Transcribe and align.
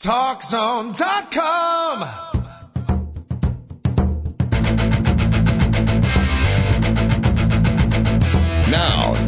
TalkZone.com. 0.00 2.37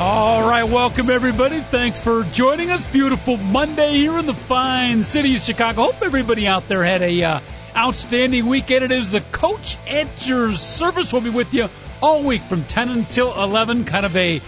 All 0.00 0.48
right, 0.48 0.64
welcome 0.64 1.10
everybody. 1.10 1.60
Thanks 1.60 2.00
for 2.00 2.22
joining 2.22 2.70
us. 2.70 2.82
Beautiful 2.84 3.36
Monday 3.36 3.92
here 3.92 4.18
in 4.18 4.24
the 4.24 4.32
fine 4.32 5.04
city 5.04 5.36
of 5.36 5.42
Chicago. 5.42 5.82
Hope 5.82 6.00
everybody 6.00 6.46
out 6.46 6.66
there 6.68 6.82
had 6.82 7.02
a 7.02 7.22
uh, 7.22 7.40
outstanding 7.76 8.46
weekend. 8.46 8.82
It 8.82 8.92
is 8.92 9.10
the 9.10 9.20
coach 9.20 9.76
at 9.86 10.26
your 10.26 10.54
service. 10.54 11.12
We'll 11.12 11.20
be 11.20 11.28
with 11.28 11.52
you 11.52 11.68
all 12.00 12.22
week 12.22 12.40
from 12.40 12.64
10 12.64 12.88
until 12.88 13.42
11. 13.42 13.84
Kind 13.84 14.06
of 14.06 14.16
a 14.16 14.40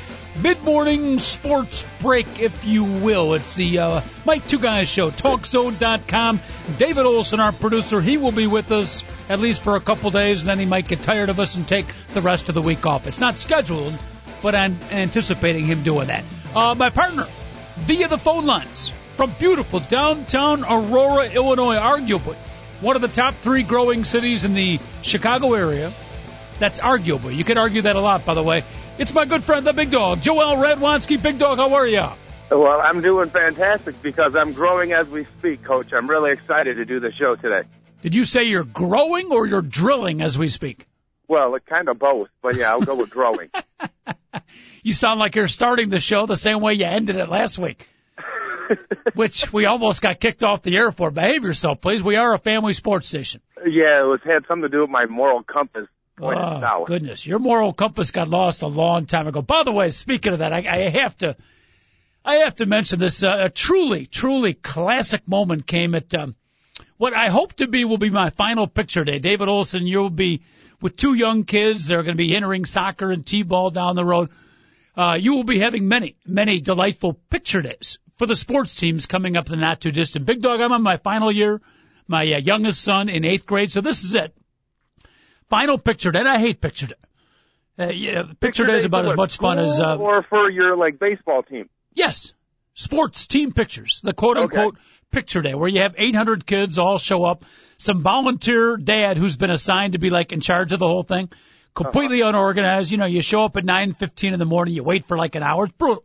mid-morning 0.43 1.19
sports 1.19 1.85
break, 2.01 2.41
if 2.41 2.65
you 2.65 2.85
will. 2.85 3.35
It's 3.35 3.53
the 3.53 3.81
uh, 3.81 4.01
Mike 4.25 4.49
Two 4.49 4.59
Guys 4.59 4.89
Show, 4.89 5.11
TalkZone.com. 5.11 6.41
David 6.79 7.05
Olson, 7.05 7.41
our 7.41 7.53
producer, 7.53 8.01
he 8.01 8.17
will 8.17 8.33
be 8.33 8.47
with 8.47 8.73
us 8.73 9.05
at 9.29 9.39
least 9.39 9.61
for 9.61 9.77
a 9.77 9.83
couple 9.83 10.11
days, 10.13 10.41
and 10.41 10.49
then 10.49 10.59
he 10.59 10.65
might 10.65 10.89
get 10.89 11.03
tired 11.03 11.29
of 11.29 11.39
us 11.39 11.57
and 11.57 11.69
take 11.69 11.85
the 12.15 12.23
rest 12.23 12.49
of 12.49 12.55
the 12.55 12.63
week 12.63 12.87
off. 12.87 13.07
It's 13.07 13.21
not 13.21 13.37
scheduled 13.37 13.93
but 14.43 14.55
I'm 14.55 14.79
anticipating 14.91 15.65
him 15.65 15.83
doing 15.83 16.09
that. 16.09 16.25
Uh, 16.55 16.75
my 16.75 16.91
partner, 16.91 17.27
via 17.77 18.09
the 18.09 18.19
phone 18.19 18.45
lines 18.47 18.93
from 19.17 19.35
beautiful 19.39 19.81
downtown 19.81 20.65
Aurora, 20.65 21.31
Illinois, 21.31 21.77
arguably 21.77 22.37
one 22.83 22.97
of 22.97 23.03
the 23.03 23.09
top 23.09 23.35
three 23.37 23.63
growing 23.63 24.05
cities 24.05 24.45
in 24.45 24.55
the 24.55 24.81
Chicago 25.03 25.55
area. 25.55 25.93
That's 26.59 26.81
arguably. 26.81 27.37
You 27.37 27.45
can 27.45 27.57
argue 27.57 27.83
that 27.83 27.97
a 27.97 28.01
lot, 28.01 28.25
by 28.27 28.35
the 28.35 28.43
way. 28.43 28.65
It's 28.99 29.15
my 29.15 29.25
good 29.25 29.43
friend, 29.43 29.67
the 29.67 29.73
big 29.73 29.91
dog, 29.91 30.21
Joel 30.21 30.57
Radwanski. 30.57 31.23
Big 31.23 31.39
dog, 31.39 31.59
how 31.59 31.75
are 31.75 31.87
you? 31.87 32.05
Well, 32.51 32.81
I'm 32.81 33.01
doing 33.01 33.31
fantastic 33.31 34.03
because 34.03 34.37
I'm 34.37 34.53
growing 34.53 34.93
as 34.93 35.09
we 35.09 35.25
speak, 35.25 35.65
Coach. 35.65 35.93
I'm 35.93 36.11
really 36.11 36.33
excited 36.33 36.77
to 36.77 36.85
do 36.85 37.01
the 37.01 37.11
show 37.13 37.37
today. 37.37 37.67
Did 38.03 38.15
you 38.15 38.25
say 38.25 38.45
you're 38.45 38.65
growing 38.65 39.33
or 39.33 39.47
you're 39.47 39.63
drilling 39.63 40.21
as 40.21 40.37
we 40.37 40.49
speak? 40.49 40.87
Well, 41.29 41.55
it 41.55 41.65
kind 41.67 41.89
of 41.89 41.99
both, 41.99 42.29
but 42.43 42.57
yeah, 42.57 42.71
I'll 42.71 42.83
go 42.83 42.95
with 42.95 43.11
growing. 43.11 43.49
you 44.83 44.93
sound 44.93 45.21
like 45.21 45.35
you're 45.35 45.49
starting 45.49 45.89
the 45.89 46.01
show 46.01 46.27
the 46.27 46.37
same 46.37 46.61
way 46.61 46.75
you 46.75 46.85
ended 46.85 47.17
it 47.17 47.29
last 47.29 47.59
week. 47.59 47.89
Which 49.15 49.53
we 49.53 49.67
almost 49.67 50.03
got 50.03 50.21
kicked 50.21 50.43
off 50.43 50.63
the 50.63 50.77
air 50.77 50.93
for. 50.93 51.11
Behave 51.11 51.45
yourself, 51.45 51.81
please. 51.81 52.03
We 52.03 52.17
are 52.17 52.35
a 52.35 52.39
family 52.39 52.73
sports 52.73 53.09
station. 53.09 53.41
Yeah, 53.59 54.03
it 54.03 54.07
was 54.07 54.21
had 54.25 54.47
something 54.47 54.63
to 54.63 54.69
do 54.69 54.81
with 54.83 54.91
my 54.91 55.07
moral 55.07 55.43
compass. 55.43 55.89
Oh, 56.21 56.85
goodness. 56.85 57.27
Your 57.27 57.39
moral 57.39 57.73
compass 57.73 58.11
got 58.11 58.29
lost 58.29 58.63
a 58.63 58.67
long 58.67 59.07
time 59.07 59.27
ago. 59.27 59.43
By 59.43 59.65
the 59.65 59.73
way, 59.73 59.91
speaking 59.91 60.33
of 60.33 60.39
that, 60.41 60.53
I, 60.53 60.59
I 60.59 60.89
have 60.91 61.17
to, 61.19 61.37
I 62.25 62.37
have 62.37 62.57
to 62.57 62.67
mention 62.67 62.99
this, 62.99 63.23
uh, 63.23 63.37
a 63.41 63.51
truly, 63.51 64.07
truly 64.07 64.55
classic 64.55 65.27
moment 65.27 65.67
came 65.67 65.95
at, 65.95 66.15
um, 66.15 66.37
what 66.99 67.15
I 67.15 67.31
hope 67.31 67.55
to 67.55 67.67
be 67.67 67.85
will 67.85 67.99
be 67.99 68.11
my 68.11 68.31
final 68.31 68.67
picture 68.67 69.05
day. 69.05 69.19
David 69.19 69.49
Olson, 69.49 69.87
you'll 69.87 70.11
be 70.11 70.43
with 70.83 70.97
two 70.97 71.15
young 71.15 71.45
kids. 71.45 71.87
They're 71.87 72.03
going 72.03 72.17
to 72.17 72.23
be 72.23 72.35
entering 72.35 72.65
soccer 72.65 73.11
and 73.11 73.25
t-ball 73.25 73.71
down 73.71 73.97
the 73.97 74.05
road. 74.05 74.31
Uh, 74.97 75.17
you 75.19 75.35
will 75.35 75.45
be 75.45 75.59
having 75.59 75.89
many, 75.89 76.17
many 76.27 76.61
delightful 76.61 77.15
picture 77.15 77.63
days 77.63 77.99
for 78.17 78.27
the 78.27 78.37
sports 78.37 78.75
teams 78.75 79.07
coming 79.07 79.37
up 79.37 79.47
in 79.47 79.53
the 79.53 79.57
not 79.57 79.81
too 79.81 79.91
distant. 79.91 80.27
Big 80.27 80.43
dog, 80.43 80.61
I'm 80.61 80.73
on 80.73 80.83
my 80.83 80.99
final 80.99 81.33
year, 81.33 81.61
my 82.07 82.23
uh, 82.23 82.39
youngest 82.39 82.83
son 82.83 83.09
in 83.09 83.25
eighth 83.25 83.47
grade, 83.47 83.73
so 83.73 83.81
this 83.81 84.05
is 84.05 84.15
it. 84.15 84.35
Final 85.49 85.79
picture 85.79 86.13
day. 86.13 86.21
I 86.21 86.39
hate 86.39 86.61
picture 86.61 86.89
day. 86.89 86.95
Uh, 87.79 87.87
yeah, 87.87 88.23
picture, 88.23 88.35
picture 88.41 88.67
day 88.67 88.77
is 88.77 88.85
about 88.85 89.07
as 89.07 89.17
much 89.17 89.39
fun 89.39 89.59
as 89.59 89.81
uh, 89.81 89.97
or 89.97 90.23
for 90.25 90.51
your 90.51 90.77
like 90.77 90.99
baseball 90.99 91.43
team. 91.43 91.71
Yes, 91.95 92.35
sports 92.75 93.27
team 93.27 93.53
pictures, 93.53 94.01
the 94.03 94.13
quote 94.13 94.37
unquote 94.37 94.75
okay. 94.75 94.83
Picture 95.13 95.43
day, 95.43 95.55
where 95.55 95.69
you 95.69 95.83
have 95.83 95.95
800 95.97 96.45
kids 96.47 96.79
all 96.79 96.99
show 96.99 97.25
up 97.25 97.45
some 97.79 98.01
volunteer 98.01 98.77
dad 98.77 99.17
who's 99.17 99.37
been 99.37 99.51
assigned 99.51 99.93
to 99.93 99.99
be 99.99 100.11
like 100.11 100.33
in 100.33 100.41
charge 100.41 100.73
of 100.73 100.79
the 100.79 100.87
whole 100.87 101.03
thing, 101.03 101.31
completely 101.75 102.23
uh-huh. 102.23 102.31
unorganized. 102.31 102.91
You 102.91 102.99
know, 102.99 103.07
you 103.07 103.23
show 103.23 103.45
up 103.45 103.57
at 103.57 103.65
9:15 103.65 104.33
in 104.33 104.39
the 104.39 104.45
morning, 104.45 104.75
you 104.75 104.83
wait 104.83 105.05
for 105.05 105.17
like 105.17 105.35
an 105.35 105.43
hour. 105.43 105.65
It's 105.65 105.75
brutal. 105.77 106.05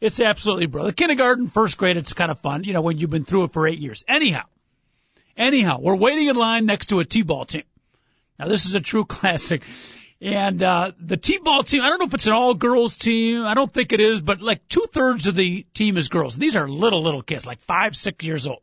It's 0.00 0.20
absolutely 0.20 0.66
brutal. 0.66 0.88
The 0.88 0.94
kindergarten, 0.94 1.48
first 1.48 1.78
grade, 1.78 1.96
it's 1.96 2.12
kind 2.12 2.30
of 2.30 2.40
fun, 2.40 2.64
you 2.64 2.72
know, 2.72 2.80
when 2.80 2.98
you've 2.98 3.10
been 3.10 3.24
through 3.24 3.44
it 3.44 3.52
for 3.52 3.66
eight 3.68 3.78
years. 3.78 4.04
Anyhow, 4.08 4.44
anyhow, 5.36 5.78
we're 5.80 5.96
waiting 5.96 6.28
in 6.28 6.36
line 6.36 6.66
next 6.66 6.86
to 6.86 6.98
a 6.98 7.04
t-ball 7.04 7.44
team. 7.44 7.62
Now 8.38 8.48
this 8.48 8.66
is 8.66 8.74
a 8.74 8.80
true 8.80 9.04
classic. 9.16 9.62
And 10.22 10.62
uh, 10.62 10.92
the 11.00 11.16
t-ball 11.16 11.64
team, 11.64 11.82
I 11.82 11.88
don't 11.88 11.98
know 11.98 12.06
if 12.06 12.14
it's 12.14 12.28
an 12.28 12.32
all-girls 12.32 12.96
team. 12.96 13.44
I 13.44 13.54
don't 13.54 13.72
think 13.72 13.92
it 13.92 14.00
is, 14.00 14.20
but 14.20 14.40
like 14.40 14.68
two-thirds 14.68 15.26
of 15.26 15.34
the 15.34 15.66
team 15.74 15.96
is 15.96 16.08
girls. 16.08 16.36
These 16.36 16.54
are 16.54 16.68
little, 16.68 17.02
little 17.02 17.22
kids, 17.22 17.44
like 17.44 17.60
five, 17.60 17.96
six 17.96 18.24
years 18.24 18.46
old 18.46 18.62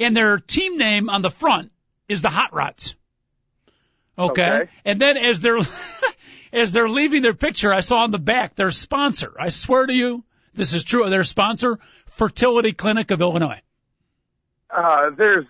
and 0.00 0.16
their 0.16 0.38
team 0.38 0.78
name 0.78 1.10
on 1.10 1.22
the 1.22 1.30
front 1.30 1.70
is 2.08 2.22
the 2.22 2.30
Hot 2.30 2.52
Rods. 2.52 2.96
Okay. 4.18 4.42
okay. 4.42 4.70
And 4.84 5.00
then 5.00 5.16
as 5.16 5.40
they're 5.40 5.58
as 6.52 6.72
they're 6.72 6.88
leaving 6.88 7.22
their 7.22 7.34
picture, 7.34 7.72
I 7.72 7.80
saw 7.80 7.98
on 7.98 8.10
the 8.10 8.18
back 8.18 8.56
their 8.56 8.70
sponsor. 8.70 9.34
I 9.38 9.50
swear 9.50 9.86
to 9.86 9.92
you, 9.92 10.24
this 10.54 10.74
is 10.74 10.82
true. 10.82 11.08
Their 11.08 11.24
sponsor, 11.24 11.78
Fertility 12.12 12.72
Clinic 12.72 13.10
of 13.10 13.20
Illinois. 13.20 13.60
Uh, 14.70 15.10
there's 15.16 15.46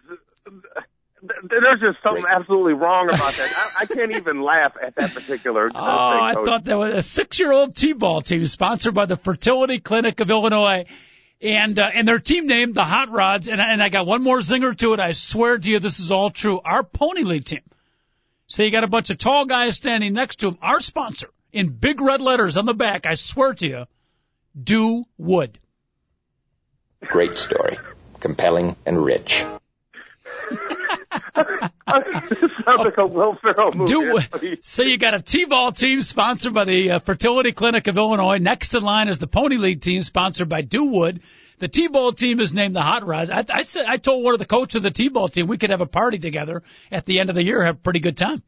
there's 1.23 1.81
just 1.81 2.03
something 2.03 2.25
absolutely 2.29 2.73
wrong 2.75 3.09
about 3.09 3.35
that. 3.35 3.53
I, 3.79 3.83
I 3.83 3.87
can't 3.87 4.13
even 4.13 4.43
laugh 4.43 4.73
at 4.81 4.95
that 4.97 5.15
particular. 5.15 5.67
Uh, 5.67 5.71
oh, 5.75 5.79
I 5.79 6.35
thought 6.35 6.65
that 6.65 6.79
was 6.79 6.95
a 6.95 7.03
six-year-old 7.03 7.75
T-ball 7.75 8.23
team 8.23 8.47
sponsored 8.47 8.95
by 8.95 9.07
the 9.07 9.17
Fertility 9.17 9.81
Clinic 9.81 10.21
of 10.21 10.31
Illinois 10.31 10.87
and 11.41 11.79
uh, 11.79 11.89
and 11.95 12.07
their 12.07 12.19
team 12.19 12.47
name 12.47 12.73
the 12.73 12.85
Hot 12.85 13.11
Rods. 13.11 13.49
And 13.49 13.61
and 13.61 13.83
I 13.83 13.89
got 13.89 14.07
one 14.07 14.23
more 14.23 14.39
zinger 14.39 14.77
to 14.79 14.93
it. 14.95 15.01
I 15.01 15.13
swear 15.13 15.59
to 15.59 15.71
you, 15.71 15.79
this 15.79 16.01
is 16.01 16.13
all 16.13 16.31
true. 16.31 16.61
Our 16.65 16.83
pony 16.83 17.23
league 17.23 17.45
team. 17.45 17.63
So 18.47 18.63
you 18.63 18.71
got 18.71 18.85
a 18.85 18.89
bunch 18.89 19.11
of 19.11 19.19
tall 19.19 19.45
guys 19.47 19.77
standing 19.77 20.13
next 20.13 20.41
to 20.41 20.47
them. 20.47 20.59
Our 20.61 20.81
sponsor 20.81 21.29
in 21.53 21.69
big 21.69 22.01
red 22.01 22.21
letters 22.21 22.57
on 22.57 22.65
the 22.65 22.75
back. 22.75 23.07
I 23.07 23.15
swear 23.15 23.55
to 23.55 23.67
you, 23.67 23.85
Do 24.61 25.05
Wood. 25.19 25.59
Great 27.03 27.39
story, 27.39 27.79
compelling 28.21 28.77
and 28.85 29.03
rich. 29.03 29.45
sounds 31.37 32.85
like 32.85 32.99
a 32.99 33.07
Will 33.07 33.37
Ferrell 33.37 33.73
movie. 33.75 33.93
Do, 33.93 34.57
so 34.63 34.83
you 34.83 34.99
got 34.99 35.15
a 35.15 35.23
T-ball 35.23 35.73
team 35.73 36.03
sponsored 36.03 36.55
by 36.55 36.65
the 36.65 36.91
uh, 36.93 36.99
Fertility 37.01 37.53
Clinic 37.53 37.87
of 37.87 37.97
Illinois. 37.97 38.39
Next 38.39 38.75
in 38.75 38.83
line 38.83 39.09
is 39.09 39.19
the 39.19 39.27
Pony 39.27 39.57
League 39.57 39.81
team 39.81 40.03
sponsored 40.03 40.49
by 40.49 40.63
Do 40.63 40.85
Wood. 40.85 41.21
The 41.59 41.69
T-ball 41.69 42.13
team 42.13 42.41
is 42.41 42.55
named 42.55 42.75
the 42.75 42.83
Hot 42.83 43.07
Rods. 43.07 43.31
I, 43.31 43.45
I 43.49 43.63
said 43.63 43.85
I 43.87 43.99
told 43.99 44.25
one 44.25 44.35
of 44.35 44.41
the 44.41 44.47
coach 44.47 44.75
of 44.75 44.83
the 44.83 44.91
T-ball 44.91 45.29
team 45.29 45.47
we 45.47 45.59
could 45.59 45.71
have 45.71 45.83
a 45.83 45.87
party 45.87 46.19
together 46.19 46.63
at 46.91 47.05
the 47.05 47.21
end 47.21 47.29
of 47.29 47.37
the 47.37 47.43
year, 47.43 47.63
have 47.65 47.77
a 47.77 47.79
pretty 47.79 48.01
good 48.01 48.17
time. 48.17 48.43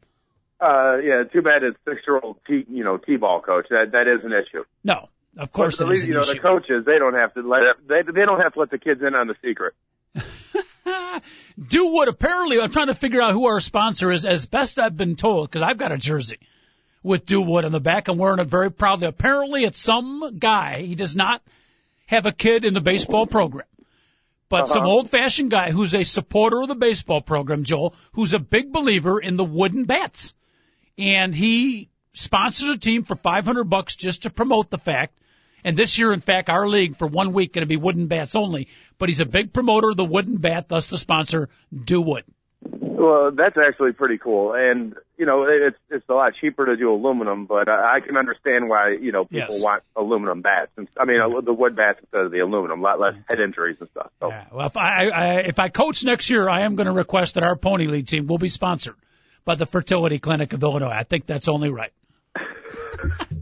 Uh, 0.59 0.97
yeah, 0.97 1.23
too 1.23 1.41
bad 1.41 1.63
it's 1.63 1.77
six-year-old 1.85 2.37
T, 2.47 2.65
you 2.69 2.83
know, 2.83 2.97
T-ball 2.97 3.41
coach. 3.41 3.67
That 3.69 3.91
that 3.91 4.07
is 4.07 4.23
an 4.23 4.31
issue. 4.31 4.63
No, 4.83 5.09
of 5.37 5.51
course 5.51 5.77
but 5.77 5.83
at 5.83 5.89
least, 5.89 6.07
you 6.07 6.13
know, 6.13 6.21
issue. 6.21 6.33
the 6.33 6.39
coaches 6.39 6.85
they 6.85 6.97
don't 6.97 7.15
have 7.15 7.33
to 7.35 7.41
let 7.41 7.61
they 7.87 8.01
they 8.01 8.25
don't 8.25 8.39
have 8.39 8.53
to 8.53 8.59
let 8.59 8.71
the 8.71 8.77
kids 8.77 9.01
in 9.01 9.13
on 9.13 9.27
the 9.27 9.35
secret. 9.43 9.73
Do 11.67 11.87
what 11.87 12.07
apparently 12.07 12.59
I'm 12.59 12.71
trying 12.71 12.87
to 12.87 12.95
figure 12.95 13.21
out 13.21 13.33
who 13.33 13.45
our 13.45 13.59
sponsor 13.59 14.11
is 14.11 14.25
as 14.25 14.45
best 14.45 14.79
I've 14.79 14.97
been 14.97 15.15
told 15.15 15.49
because 15.49 15.61
I've 15.61 15.77
got 15.77 15.91
a 15.91 15.97
jersey 15.97 16.39
with 17.01 17.25
Do 17.25 17.41
Wood 17.41 17.65
on 17.65 17.71
the 17.71 17.79
back. 17.79 18.07
I'm 18.07 18.17
wearing 18.17 18.39
it 18.39 18.47
very 18.47 18.71
proudly. 18.71 19.07
Apparently 19.07 19.63
it's 19.63 19.79
some 19.79 20.37
guy. 20.39 20.81
He 20.81 20.95
does 20.95 21.15
not 21.15 21.41
have 22.05 22.25
a 22.25 22.31
kid 22.31 22.65
in 22.65 22.73
the 22.73 22.81
baseball 22.81 23.27
program, 23.27 23.67
but 24.49 24.63
uh-huh. 24.63 24.73
some 24.73 24.85
old 24.85 25.09
fashioned 25.09 25.51
guy 25.51 25.71
who's 25.71 25.93
a 25.93 26.03
supporter 26.03 26.61
of 26.61 26.67
the 26.67 26.75
baseball 26.75 27.21
program, 27.21 27.63
Joel, 27.63 27.95
who's 28.13 28.33
a 28.33 28.39
big 28.39 28.71
believer 28.71 29.19
in 29.19 29.37
the 29.37 29.43
wooden 29.43 29.85
bats. 29.85 30.33
And 30.97 31.33
he 31.33 31.89
sponsors 32.13 32.69
a 32.69 32.77
team 32.77 33.03
for 33.03 33.15
500 33.15 33.63
bucks 33.63 33.95
just 33.95 34.23
to 34.23 34.29
promote 34.29 34.69
the 34.69 34.77
fact 34.77 35.17
and 35.63 35.77
this 35.77 35.97
year, 35.97 36.13
in 36.13 36.21
fact, 36.21 36.49
our 36.49 36.67
league 36.67 36.95
for 36.95 37.07
one 37.07 37.33
week 37.33 37.53
going 37.53 37.63
to 37.63 37.67
be 37.67 37.77
wooden 37.77 38.07
bats 38.07 38.35
only. 38.35 38.67
But 38.97 39.09
he's 39.09 39.19
a 39.19 39.25
big 39.25 39.53
promoter 39.53 39.89
of 39.89 39.97
the 39.97 40.05
wooden 40.05 40.37
bat, 40.37 40.69
thus 40.69 40.87
the 40.87 40.97
sponsor, 40.97 41.49
Do 41.73 42.01
Wood. 42.01 42.23
Well, 43.03 43.31
that's 43.31 43.57
actually 43.57 43.91
pretty 43.91 44.17
cool, 44.17 44.53
and 44.53 44.95
you 45.17 45.25
know 45.25 45.43
it's 45.43 45.77
it's 45.89 46.07
a 46.07 46.13
lot 46.13 46.33
cheaper 46.39 46.65
to 46.67 46.77
do 46.77 46.93
aluminum, 46.93 47.45
but 47.45 47.67
I, 47.67 47.97
I 47.97 47.99
can 47.99 48.15
understand 48.15 48.69
why 48.69 48.91
you 48.91 49.11
know 49.11 49.25
people 49.25 49.49
yes. 49.51 49.63
want 49.63 49.83
aluminum 49.95 50.41
bats. 50.41 50.71
And, 50.77 50.87
I 50.97 51.03
mean 51.03 51.19
uh, 51.19 51.41
the 51.41 51.51
wood 51.51 51.75
bats 51.75 51.99
instead 51.99 52.21
of 52.21 52.31
the 52.31 52.39
aluminum, 52.39 52.79
a 52.79 52.83
lot 52.83 53.01
less 53.01 53.15
head 53.27 53.41
injuries 53.41 53.77
and 53.81 53.89
stuff. 53.89 54.09
So. 54.21 54.29
Yeah. 54.29 54.45
Well, 54.53 54.67
if 54.67 54.77
I, 54.77 55.09
I 55.09 55.39
if 55.41 55.59
I 55.59 55.67
coach 55.67 56.05
next 56.05 56.29
year, 56.29 56.47
I 56.47 56.61
am 56.61 56.75
going 56.75 56.87
to 56.87 56.93
request 56.93 57.33
that 57.33 57.43
our 57.43 57.57
pony 57.57 57.87
league 57.87 58.07
team 58.07 58.27
will 58.27 58.37
be 58.37 58.49
sponsored 58.49 58.95
by 59.43 59.55
the 59.55 59.65
Fertility 59.65 60.19
Clinic 60.19 60.53
of 60.53 60.63
Illinois. 60.63 60.87
I 60.87 61.03
think 61.03 61.25
that's 61.25 61.49
only 61.49 61.69
right. 61.69 61.91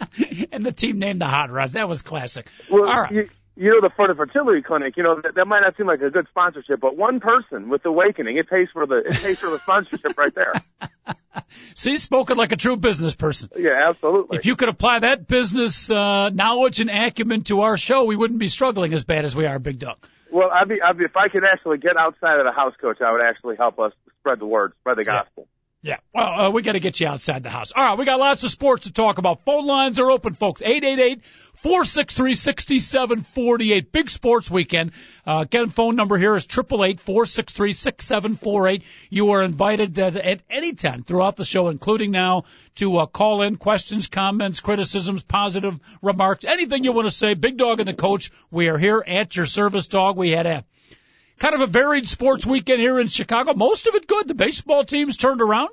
and 0.52 0.62
the 0.62 0.72
team 0.72 0.98
named 0.98 1.20
the 1.20 1.26
Hot 1.26 1.50
Rods. 1.50 1.74
That 1.74 1.88
was 1.88 2.02
classic. 2.02 2.48
Well, 2.70 2.88
All 2.88 3.02
right. 3.02 3.12
you, 3.12 3.28
you 3.56 3.70
know, 3.70 3.80
the 3.80 3.94
for 3.94 4.06
the 4.06 4.14
fertility 4.14 4.62
clinic, 4.62 4.96
you 4.96 5.02
know, 5.02 5.20
that, 5.20 5.34
that 5.34 5.46
might 5.46 5.60
not 5.60 5.76
seem 5.76 5.86
like 5.86 6.02
a 6.02 6.10
good 6.10 6.26
sponsorship, 6.28 6.78
but 6.80 6.96
one 6.96 7.20
person 7.20 7.68
with 7.70 7.84
Awakening, 7.86 8.36
it 8.36 8.48
pays 8.50 8.68
for 8.72 8.86
the 8.86 8.96
it 8.96 9.14
pays 9.14 9.38
for 9.38 9.50
the 9.50 9.58
sponsorship 9.60 10.16
right 10.18 10.34
there. 10.34 10.52
See, 11.74 11.96
spoken 11.96 12.36
like 12.36 12.52
a 12.52 12.56
true 12.56 12.76
business 12.76 13.14
person. 13.14 13.50
Yeah, 13.56 13.88
absolutely. 13.88 14.38
If 14.38 14.46
you 14.46 14.56
could 14.56 14.68
apply 14.68 15.00
that 15.00 15.26
business 15.26 15.90
uh, 15.90 16.30
knowledge 16.30 16.80
and 16.80 16.90
acumen 16.90 17.44
to 17.44 17.62
our 17.62 17.76
show, 17.76 18.04
we 18.04 18.16
wouldn't 18.16 18.40
be 18.40 18.48
struggling 18.48 18.92
as 18.92 19.04
bad 19.04 19.24
as 19.24 19.34
we 19.34 19.46
are, 19.46 19.58
Big 19.58 19.78
Dog. 19.78 19.96
well, 20.30 20.50
I'd 20.50 20.68
be, 20.68 20.80
I'd 20.82 20.98
be 20.98 21.04
if 21.04 21.16
I 21.16 21.28
could 21.28 21.44
actually 21.44 21.78
get 21.78 21.96
outside 21.96 22.38
of 22.38 22.44
the 22.44 22.52
house 22.52 22.74
coach, 22.80 23.00
I 23.00 23.12
would 23.12 23.22
actually 23.22 23.56
help 23.56 23.78
us 23.78 23.92
spread 24.20 24.38
the 24.38 24.46
word, 24.46 24.72
spread 24.80 24.98
the 24.98 25.04
gospel. 25.04 25.48
Yeah. 25.86 25.98
Well, 26.12 26.26
uh, 26.26 26.50
we 26.50 26.62
got 26.62 26.72
to 26.72 26.80
get 26.80 26.98
you 26.98 27.06
outside 27.06 27.44
the 27.44 27.48
house. 27.48 27.70
All 27.70 27.84
right, 27.84 27.96
we 27.96 28.04
got 28.04 28.18
lots 28.18 28.42
of 28.42 28.50
sports 28.50 28.88
to 28.88 28.92
talk 28.92 29.18
about. 29.18 29.44
Phone 29.44 29.66
lines 29.66 30.00
are 30.00 30.10
open, 30.10 30.34
folks. 30.34 30.60
Eight 30.60 30.82
eight 30.82 30.98
eight 30.98 31.22
four 31.62 31.84
six 31.84 32.12
three 32.12 32.34
sixty 32.34 32.80
seven 32.80 33.22
forty 33.22 33.72
eight. 33.72 33.92
Big 33.92 34.10
sports 34.10 34.50
weekend. 34.50 34.90
Uh, 35.24 35.42
again, 35.42 35.68
phone 35.68 35.94
number 35.94 36.18
here 36.18 36.34
is 36.34 36.44
triple 36.44 36.84
eight 36.84 36.98
four 36.98 37.24
six 37.24 37.52
three 37.52 37.72
six 37.72 38.04
seven 38.04 38.34
four 38.34 38.66
eight. 38.66 38.82
You 39.10 39.30
are 39.30 39.44
invited 39.44 39.96
at, 40.00 40.16
at 40.16 40.42
any 40.50 40.72
time 40.72 41.04
throughout 41.04 41.36
the 41.36 41.44
show, 41.44 41.68
including 41.68 42.10
now, 42.10 42.46
to 42.74 42.96
uh, 42.96 43.06
call 43.06 43.42
in 43.42 43.54
questions, 43.54 44.08
comments, 44.08 44.58
criticisms, 44.58 45.22
positive 45.22 45.78
remarks, 46.02 46.44
anything 46.44 46.82
you 46.82 46.90
want 46.90 47.06
to 47.06 47.12
say. 47.12 47.34
Big 47.34 47.58
Dog 47.58 47.78
and 47.78 47.88
the 47.88 47.94
coach, 47.94 48.32
we 48.50 48.66
are 48.66 48.78
here 48.78 49.04
at 49.06 49.36
your 49.36 49.46
service, 49.46 49.86
dog. 49.86 50.16
We 50.16 50.30
had 50.30 50.46
a 50.46 50.64
kind 51.38 51.54
of 51.54 51.60
a 51.60 51.66
varied 51.66 52.08
sports 52.08 52.46
weekend 52.46 52.80
here 52.80 52.98
in 52.98 53.06
Chicago. 53.06 53.54
Most 53.54 53.86
of 53.86 53.94
it 53.94 54.06
good. 54.06 54.28
The 54.28 54.34
baseball 54.34 54.84
teams 54.84 55.16
turned 55.16 55.40
around. 55.40 55.70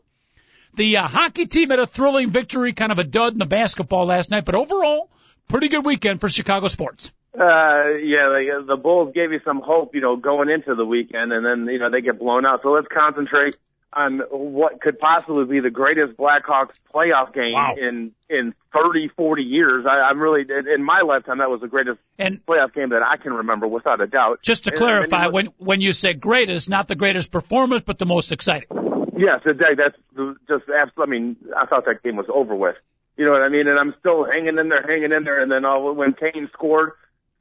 The 0.75 0.97
uh, 0.97 1.07
hockey 1.07 1.45
team 1.45 1.69
had 1.69 1.79
a 1.79 1.85
thrilling 1.85 2.29
victory, 2.29 2.73
kind 2.73 2.91
of 2.91 2.99
a 2.99 3.03
dud 3.03 3.33
in 3.33 3.39
the 3.39 3.45
basketball 3.45 4.07
last 4.07 4.31
night, 4.31 4.45
but 4.45 4.55
overall, 4.55 5.09
pretty 5.47 5.67
good 5.67 5.85
weekend 5.85 6.19
for 6.19 6.29
Chicago 6.29 6.67
sports. 6.67 7.11
Uh, 7.33 7.97
yeah, 8.01 8.29
the, 8.29 8.65
the 8.67 8.75
Bulls 8.75 9.11
gave 9.13 9.31
you 9.31 9.39
some 9.45 9.61
hope, 9.61 9.95
you 9.95 10.01
know, 10.01 10.15
going 10.15 10.49
into 10.49 10.75
the 10.75 10.85
weekend, 10.85 11.31
and 11.31 11.45
then 11.45 11.71
you 11.71 11.79
know 11.79 11.89
they 11.89 12.01
get 12.01 12.19
blown 12.19 12.45
out. 12.45 12.61
So 12.63 12.69
let's 12.69 12.87
concentrate 12.87 13.55
on 13.95 14.19
what 14.31 14.81
could 14.81 14.99
possibly 14.99 15.45
be 15.45 15.59
the 15.59 15.69
greatest 15.69 16.17
Blackhawks 16.17 16.75
playoff 16.93 17.33
game 17.33 17.53
Wow. 17.53 17.75
in 17.77 18.11
in 18.29 18.53
30, 18.73 19.09
40 19.15 19.43
years. 19.43 19.85
I, 19.85 20.09
I'm 20.09 20.19
really 20.19 20.41
in 20.41 20.67
in 20.67 20.83
my 20.83 21.01
lifetime 21.01 21.37
that 21.39 21.49
was 21.49 21.61
the 21.61 21.67
greatest 21.67 21.99
And 22.17 22.45
playoff 22.45 22.73
game 22.73 22.89
that 22.89 23.03
I 23.03 23.17
can 23.17 23.33
remember 23.33 23.67
without 23.67 24.01
a 24.01 24.07
doubt. 24.07 24.41
just 24.41 24.65
to 24.65 24.71
And- 24.71 24.75
and 24.75 24.85
clarify, 24.85 25.17
you 25.19 25.25
look- 25.25 25.33
when 25.33 25.45
when 25.57 25.81
you 25.81 25.91
say 25.93 26.13
greatest, 26.13 26.69
not 26.69 26.87
the 26.87 26.95
greatest 26.95 27.31
performance, 27.31 27.83
but 27.85 27.97
the 27.99 28.05
most 28.05 28.31
exciting. 28.31 28.67
Yes, 29.15 29.41
that, 29.45 29.57
that's 29.77 29.97
just 30.47 30.63
absolutely. 30.69 31.03
I 31.03 31.05
mean, 31.05 31.35
I 31.55 31.65
thought 31.67 31.85
that 31.85 32.01
game 32.03 32.15
was 32.15 32.25
over 32.33 32.55
with. 32.55 32.75
You 33.15 33.25
know 33.25 33.31
what 33.31 33.43
I 33.43 33.49
mean? 33.49 33.67
And 33.67 33.77
I'm 33.77 33.93
still 33.99 34.23
hanging 34.25 34.57
in 34.57 34.69
there, 34.69 34.81
hanging 34.81 35.11
in 35.11 35.23
there. 35.23 35.39
And 35.39 35.51
then 35.51 35.65
all 35.65 35.93
when 35.93 36.13
Kane 36.13 36.49
scored, 36.51 36.93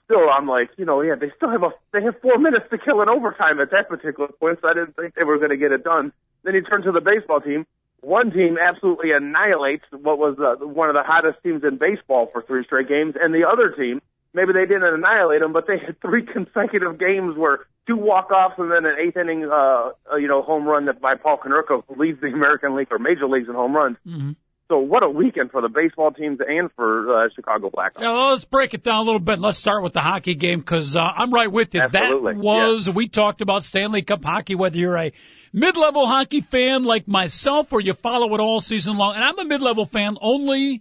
still 0.04 0.28
I'm 0.30 0.46
like, 0.46 0.70
you 0.76 0.84
know, 0.84 1.00
yeah, 1.00 1.14
they 1.14 1.30
still 1.36 1.50
have 1.50 1.62
a 1.62 1.70
they 1.92 2.02
have 2.02 2.14
four 2.20 2.38
minutes 2.38 2.66
to 2.70 2.78
kill 2.78 3.02
in 3.02 3.08
overtime 3.08 3.60
at 3.60 3.70
that 3.70 3.88
particular 3.88 4.28
point. 4.40 4.58
So 4.62 4.68
I 4.68 4.74
didn't 4.74 4.96
think 4.96 5.14
they 5.14 5.24
were 5.24 5.38
going 5.38 5.50
to 5.50 5.56
get 5.56 5.72
it 5.72 5.84
done. 5.84 6.12
Then 6.44 6.54
you 6.54 6.62
turn 6.62 6.82
to 6.82 6.92
the 6.92 7.00
baseball 7.00 7.40
team. 7.40 7.66
One 8.00 8.32
team 8.32 8.58
absolutely 8.58 9.12
annihilates 9.12 9.84
what 9.92 10.18
was 10.18 10.36
uh, 10.38 10.64
one 10.66 10.88
of 10.88 10.94
the 10.94 11.04
hottest 11.04 11.38
teams 11.44 11.62
in 11.62 11.78
baseball 11.78 12.28
for 12.32 12.42
three 12.42 12.64
straight 12.64 12.88
games, 12.88 13.14
and 13.20 13.32
the 13.32 13.46
other 13.46 13.70
team 13.70 14.00
maybe 14.34 14.52
they 14.52 14.66
didn't 14.66 14.84
annihilate 14.84 15.40
them, 15.40 15.52
but 15.52 15.66
they 15.66 15.78
had 15.78 16.00
three 16.02 16.24
consecutive 16.24 16.98
games 16.98 17.36
where 17.36 17.60
two 17.86 17.96
walk-offs 17.96 18.54
and 18.58 18.70
then 18.70 18.84
an 18.86 18.96
eighth 18.98 19.16
inning, 19.16 19.44
uh, 19.44 19.90
uh 20.10 20.16
you 20.16 20.28
know, 20.28 20.42
home 20.42 20.66
run 20.66 20.86
that 20.86 21.00
by 21.00 21.14
Paul 21.14 21.38
Konerko, 21.38 21.84
leads 21.96 22.20
the 22.20 22.28
American 22.28 22.74
League 22.76 22.88
or 22.90 22.98
Major 22.98 23.26
Leagues 23.26 23.48
in 23.48 23.54
home 23.54 23.74
runs. 23.74 23.96
Mm-hmm. 24.06 24.32
So 24.72 24.78
what 24.78 25.02
a 25.02 25.08
weekend 25.10 25.50
for 25.50 25.60
the 25.60 25.68
baseball 25.68 26.12
teams 26.12 26.38
and 26.40 26.70
for 26.74 27.26
uh, 27.26 27.28
Chicago 27.36 27.68
Blackhawks. 27.68 28.00
Yeah, 28.00 28.12
well, 28.12 28.30
let's 28.30 28.46
break 28.46 28.72
it 28.72 28.82
down 28.82 29.00
a 29.00 29.02
little 29.02 29.20
bit. 29.20 29.38
Let's 29.38 29.58
start 29.58 29.82
with 29.82 29.92
the 29.92 30.00
hockey 30.00 30.34
game 30.34 30.60
because 30.60 30.96
uh, 30.96 31.00
I'm 31.02 31.30
right 31.30 31.52
with 31.52 31.74
you. 31.74 31.82
Absolutely, 31.82 32.36
That 32.36 32.42
was 32.42 32.88
we 32.88 33.08
talked 33.08 33.42
about 33.42 33.64
Stanley 33.64 34.00
Cup 34.00 34.24
hockey. 34.24 34.54
Whether 34.54 34.78
you're 34.78 34.96
a 34.96 35.12
mid-level 35.52 36.06
hockey 36.06 36.40
fan 36.40 36.84
like 36.84 37.06
myself 37.06 37.70
or 37.74 37.82
you 37.82 37.92
follow 37.92 38.32
it 38.32 38.40
all 38.40 38.62
season 38.62 38.96
long, 38.96 39.14
and 39.14 39.22
I'm 39.22 39.38
a 39.40 39.44
mid-level 39.44 39.84
fan 39.84 40.16
only 40.22 40.80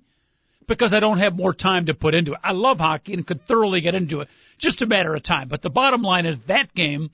because 0.67 0.93
I 0.93 1.01
don't 1.01 1.17
have 1.17 1.35
more 1.35 1.53
time 1.53 1.87
to 1.87 1.93
put 1.93 2.15
into 2.15 2.31
it. 2.31 2.39
I 2.41 2.53
love 2.53 2.79
hockey 2.79 3.11
and 3.11 3.27
could 3.27 3.45
thoroughly 3.45 3.81
get 3.81 3.93
into 3.93 4.21
it. 4.21 4.29
Just 4.57 4.81
a 4.81 4.85
matter 4.85 5.13
of 5.13 5.21
time. 5.21 5.49
But 5.49 5.63
the 5.63 5.69
bottom 5.69 6.01
line 6.01 6.25
is 6.25 6.39
that 6.45 6.73
game 6.73 7.09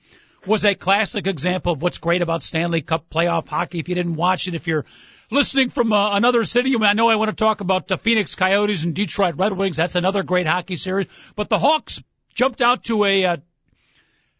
was 0.46 0.64
a 0.64 0.76
classic 0.76 1.26
example 1.26 1.72
of 1.72 1.82
what's 1.82 1.98
great 1.98 2.22
about 2.22 2.40
Stanley 2.40 2.82
Cup 2.82 3.10
playoff 3.10 3.48
hockey. 3.48 3.80
If 3.80 3.88
you 3.88 3.96
didn't 3.96 4.14
watch 4.14 4.46
it, 4.46 4.54
if 4.54 4.68
you're 4.68 4.84
listening 5.30 5.68
from 5.70 5.92
uh, 5.92 6.16
another 6.16 6.44
city, 6.44 6.74
I, 6.80 6.92
know 6.94 7.08
I 7.08 7.16
want 7.16 7.30
to 7.30 7.36
talk 7.36 7.60
about 7.60 7.88
the 7.88 7.96
Phoenix 7.96 8.34
Coyotes 8.34 8.84
and 8.84 8.94
Detroit 8.94 9.36
Red 9.36 9.52
Wings. 9.52 9.76
That's 9.76 9.94
another 9.94 10.22
great 10.22 10.46
hockey 10.46 10.76
series. 10.76 11.06
But 11.36 11.48
the 11.48 11.58
Hawks 11.58 12.02
jumped 12.34 12.62
out 12.62 12.84
to 12.84 13.04
a 13.04 13.24
uh, 13.24 13.36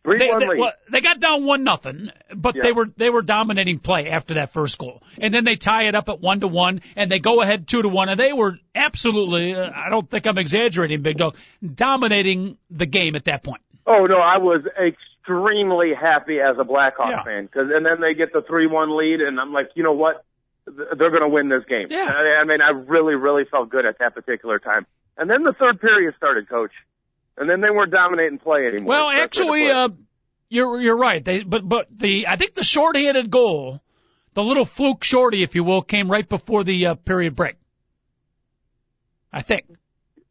Three 0.05 0.19
they, 0.20 0.29
one 0.29 0.38
they, 0.38 0.46
lead. 0.49 0.58
well, 0.61 0.73
they 0.90 1.00
got 1.00 1.20
down 1.20 1.44
one 1.44 1.64
nothing, 1.64 2.11
but 2.35 2.55
Yeah. 2.55 2.62
they 2.62 2.73
were 2.73 2.87
they 2.96 3.11
were 3.11 3.20
dominating 3.20 3.79
play 3.81 4.08
after 4.08 4.35
that 4.35 4.52
first 4.52 4.79
goal, 4.79 5.02
and 5.20 5.35
then 5.35 5.44
they 5.44 5.56
tie 5.56 5.88
it 5.88 5.94
up 5.94 6.08
at 6.08 6.20
one 6.20 6.40
to 6.40 6.49
one, 6.49 6.81
and 6.96 7.11
they 7.11 7.19
go 7.19 7.43
ahead 7.43 7.67
two 7.69 7.82
to 7.82 7.88
one, 7.88 8.08
and 8.08 8.19
they 8.19 8.32
were 8.32 8.58
absolutely 8.75 9.55
uh, 9.55 9.70
I 9.75 9.90
don't 9.90 10.08
think 10.08 10.26
I'm 10.26 10.38
exaggerating, 10.38 11.02
Big 11.02 11.19
Dog, 11.19 11.37
dominating 11.75 12.56
the 12.70 12.87
game 12.87 13.17
at 13.17 13.25
that 13.25 13.43
point. 13.43 13.61
Oh 13.87 14.06
no, 14.06 14.17
I 14.19 14.38
was 14.38 14.62
extremely 14.81 15.93
happy 16.00 16.38
as 16.40 16.56
a 16.58 16.64
Blackhawks 16.64 17.11
Yeah. 17.11 17.25
fan 17.25 17.44
because 17.46 17.69
and 17.75 17.85
then 17.85 18.00
they 18.00 18.14
get 18.14 18.32
the 18.32 18.43
three 18.43 18.67
one 18.67 18.96
lead 18.96 19.20
and 19.20 19.38
I'm 19.40 19.52
like, 19.52 19.70
you 19.75 19.82
know 19.82 19.93
what, 19.94 20.25
they're 20.96 21.10
going 21.10 21.22
to 21.22 21.28
win 21.28 21.48
this 21.48 21.64
game. 21.68 21.88
Yeah. 21.90 22.12
I, 22.12 22.44
mean, 22.44 22.60
I 22.60 22.70
really 22.70 23.14
really 23.14 23.44
felt 23.50 23.70
good 23.70 23.86
at 23.86 23.98
that 23.98 24.14
particular 24.14 24.58
time. 24.58 24.86
And 25.16 25.28
then 25.28 25.42
the 25.42 25.52
third 25.52 25.80
period 25.80 26.14
started, 26.16 26.48
Coach, 26.48 26.72
and 27.36 27.48
then 27.48 27.60
they 27.60 27.70
weren't 27.70 27.92
dominating 27.92 28.38
play 28.38 28.66
anymore. 28.66 28.88
Well, 28.88 29.08
That's 29.10 29.24
actually, 29.24 29.70
uh, 29.70 29.88
you're 30.48 30.80
you're 30.80 30.96
right. 30.96 31.24
They 31.24 31.42
but 31.42 31.68
but 31.68 31.86
the 31.90 32.26
I 32.28 32.36
think 32.36 32.54
the 32.54 32.62
shorthanded 32.62 33.30
goal, 33.30 33.80
the 34.34 34.42
little 34.42 34.64
fluke 34.64 35.04
shorty, 35.04 35.42
if 35.42 35.54
you 35.54 35.64
will, 35.64 35.82
came 35.82 36.10
right 36.10 36.28
before 36.28 36.64
the 36.64 36.86
uh, 36.86 36.94
period 36.94 37.34
break. 37.34 37.56
I 39.32 39.42
think. 39.42 39.66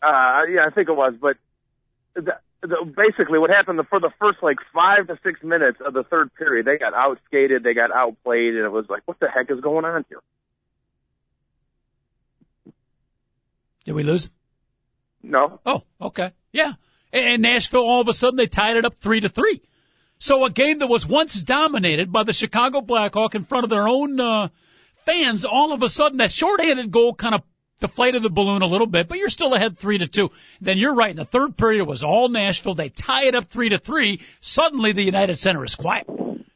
uh, 0.02 0.42
yeah, 0.50 0.66
I 0.66 0.70
think 0.74 0.90
it 0.90 0.96
was, 0.96 1.14
but. 1.20 1.38
The, 2.16 2.40
basically, 2.62 3.40
what 3.40 3.50
happened 3.50 3.80
the, 3.80 3.84
for 3.84 4.00
the 4.00 4.12
first 4.20 4.40
like 4.42 4.58
five 4.74 5.08
to 5.08 5.18
six 5.24 5.42
minutes 5.44 5.80
of 5.86 5.94
the 5.94 6.04
third 6.04 6.34
period, 6.36 6.66
they 6.66 6.78
got 6.78 6.94
outskated, 6.94 7.64
they 7.64 7.74
got 7.74 7.92
outplayed, 7.92 8.56
and 8.56 8.66
it 8.66 8.72
was 8.72 8.86
like, 8.90 9.04
what 9.06 9.20
the 9.20 9.30
heck 9.30 9.52
is 9.52 9.60
going 9.62 9.86
on 9.86 10.06
here? 10.10 10.22
Did 13.86 13.94
we 13.94 14.04
lose? 14.04 14.30
No, 15.24 15.60
Oh, 15.66 15.84
okay. 16.02 16.32
Yeah. 16.52 16.74
And 17.14 17.42
Nashville 17.42 17.82
all 17.82 18.02
of 18.02 18.08
a 18.08 18.14
sudden 18.14 18.38
they 18.38 18.48
tied 18.48 18.78
it 18.78 18.86
up 18.86 18.96
three 18.96 19.22
to 19.22 19.30
three. 19.30 19.62
So 20.20 20.46
a 20.46 20.50
game 20.50 20.80
that 20.80 20.88
was 20.88 21.06
once 21.06 21.42
dominated 21.42 22.12
by 22.12 22.24
the 22.24 22.34
Chicago 22.34 22.82
Blackhawk 22.82 23.36
in 23.36 23.44
front 23.44 23.64
of 23.64 23.70
their 23.70 23.88
own 23.88 24.20
uh, 24.20 24.50
fans, 25.06 25.46
all 25.46 25.74
of 25.74 25.84
a 25.84 25.90
sudden 25.90 26.18
that 26.18 26.32
shorthanded 26.32 26.92
goal 26.92 27.14
kind 27.14 27.36
of 27.36 27.42
deflated 27.80 28.24
the 28.24 28.30
balloon 28.30 28.62
a 28.62 28.68
little 28.68 28.88
bit, 28.88 29.08
but 29.08 29.18
you're 29.18 29.30
still 29.30 29.54
ahead 29.54 29.78
three 29.78 29.98
to 30.00 30.08
two. 30.08 30.32
Then 30.62 30.78
you're 30.78 30.96
right. 30.96 31.12
In 31.12 31.18
the 31.18 31.26
third 31.26 31.58
period 31.58 31.82
it 31.82 31.88
was 31.88 32.04
all 32.04 32.30
Nashville. 32.30 32.74
They 32.74 32.90
tie 32.90 33.26
it 33.26 33.36
up 33.36 33.46
three 33.46 33.70
to 33.70 33.78
three. 33.78 34.22
Suddenly 34.42 34.94
the 34.94 35.04
United 35.04 35.38
Center 35.38 35.64
is 35.64 35.76
quiet. 35.76 36.08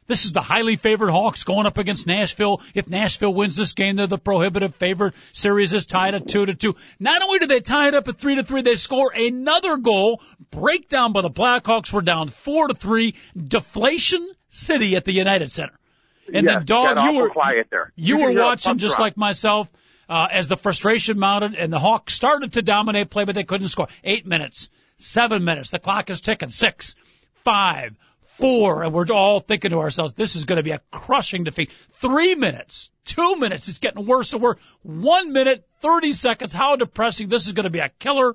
This 0.08 0.24
is 0.24 0.32
the 0.32 0.42
highly 0.42 0.76
favored 0.76 1.10
Hawks 1.10 1.44
going 1.44 1.64
up 1.64 1.78
against 1.78 2.06
Nashville. 2.06 2.60
If 2.74 2.88
Nashville 2.88 3.32
wins 3.32 3.56
this 3.56 3.72
game, 3.72 3.96
they're 3.96 4.08
the 4.08 4.18
prohibitive 4.18 4.74
favorite. 4.74 5.14
Series 5.32 5.72
is 5.72 5.86
tied 5.86 6.14
at 6.14 6.28
two 6.28 6.44
to 6.44 6.54
two. 6.54 6.76
Not 6.98 7.22
only 7.22 7.38
do 7.38 7.46
they 7.46 7.60
tie 7.60 7.88
it 7.88 7.94
up 7.94 8.08
at 8.08 8.18
three 8.18 8.34
to 8.34 8.42
three, 8.42 8.62
they 8.62 8.74
score 8.74 9.12
another 9.14 9.76
goal. 9.76 10.20
Breakdown 10.50 11.12
by 11.12 11.22
the 11.22 11.30
Blackhawks 11.30 11.92
were 11.92 12.02
down 12.02 12.28
four 12.28 12.68
to 12.68 12.74
three. 12.74 13.14
Deflation 13.36 14.28
City 14.48 14.96
at 14.96 15.04
the 15.04 15.12
United 15.12 15.52
Center. 15.52 15.78
And 16.26 16.46
yes, 16.46 16.56
then, 16.56 16.64
dog, 16.66 16.96
you 17.12 17.20
were 17.20 17.30
quiet 17.30 17.68
there. 17.70 17.92
you 17.96 18.16
could 18.16 18.22
were 18.34 18.42
watching 18.42 18.78
just 18.78 18.98
like 18.98 19.16
myself 19.16 19.68
uh, 20.08 20.26
as 20.30 20.48
the 20.48 20.56
frustration 20.56 21.18
mounted 21.18 21.54
and 21.54 21.72
the 21.72 21.78
Hawks 21.78 22.14
started 22.14 22.54
to 22.54 22.62
dominate 22.62 23.10
play, 23.10 23.24
but 23.24 23.34
they 23.34 23.44
couldn't 23.44 23.68
score. 23.68 23.88
Eight 24.04 24.26
minutes, 24.26 24.70
seven 24.98 25.44
minutes, 25.44 25.70
the 25.70 25.78
clock 25.78 26.10
is 26.10 26.20
ticking. 26.20 26.50
Six, 26.50 26.96
five, 27.36 27.96
four, 28.38 28.82
and 28.82 28.92
we're 28.92 29.06
all 29.12 29.40
thinking 29.40 29.70
to 29.70 29.80
ourselves, 29.80 30.12
this 30.14 30.36
is 30.36 30.44
going 30.44 30.56
to 30.56 30.62
be 30.62 30.70
a 30.70 30.80
crushing 30.90 31.44
defeat. 31.44 31.70
Three 31.92 32.34
minutes, 32.34 32.90
two 33.04 33.36
minutes, 33.36 33.68
it's 33.68 33.78
getting 33.78 34.06
worse 34.06 34.32
and 34.32 34.42
worse. 34.42 34.58
One 34.82 35.32
minute, 35.32 35.66
thirty 35.80 36.12
seconds. 36.12 36.52
How 36.52 36.76
depressing! 36.76 37.28
This 37.28 37.46
is 37.46 37.52
going 37.52 37.64
to 37.64 37.70
be 37.70 37.80
a 37.80 37.90
killer. 37.98 38.34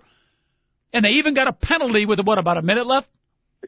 And 0.94 1.04
they 1.04 1.12
even 1.12 1.34
got 1.34 1.48
a 1.48 1.54
penalty 1.54 2.06
with 2.06 2.20
what 2.22 2.38
about 2.38 2.58
a 2.58 2.62
minute 2.62 2.88
left? 2.88 3.10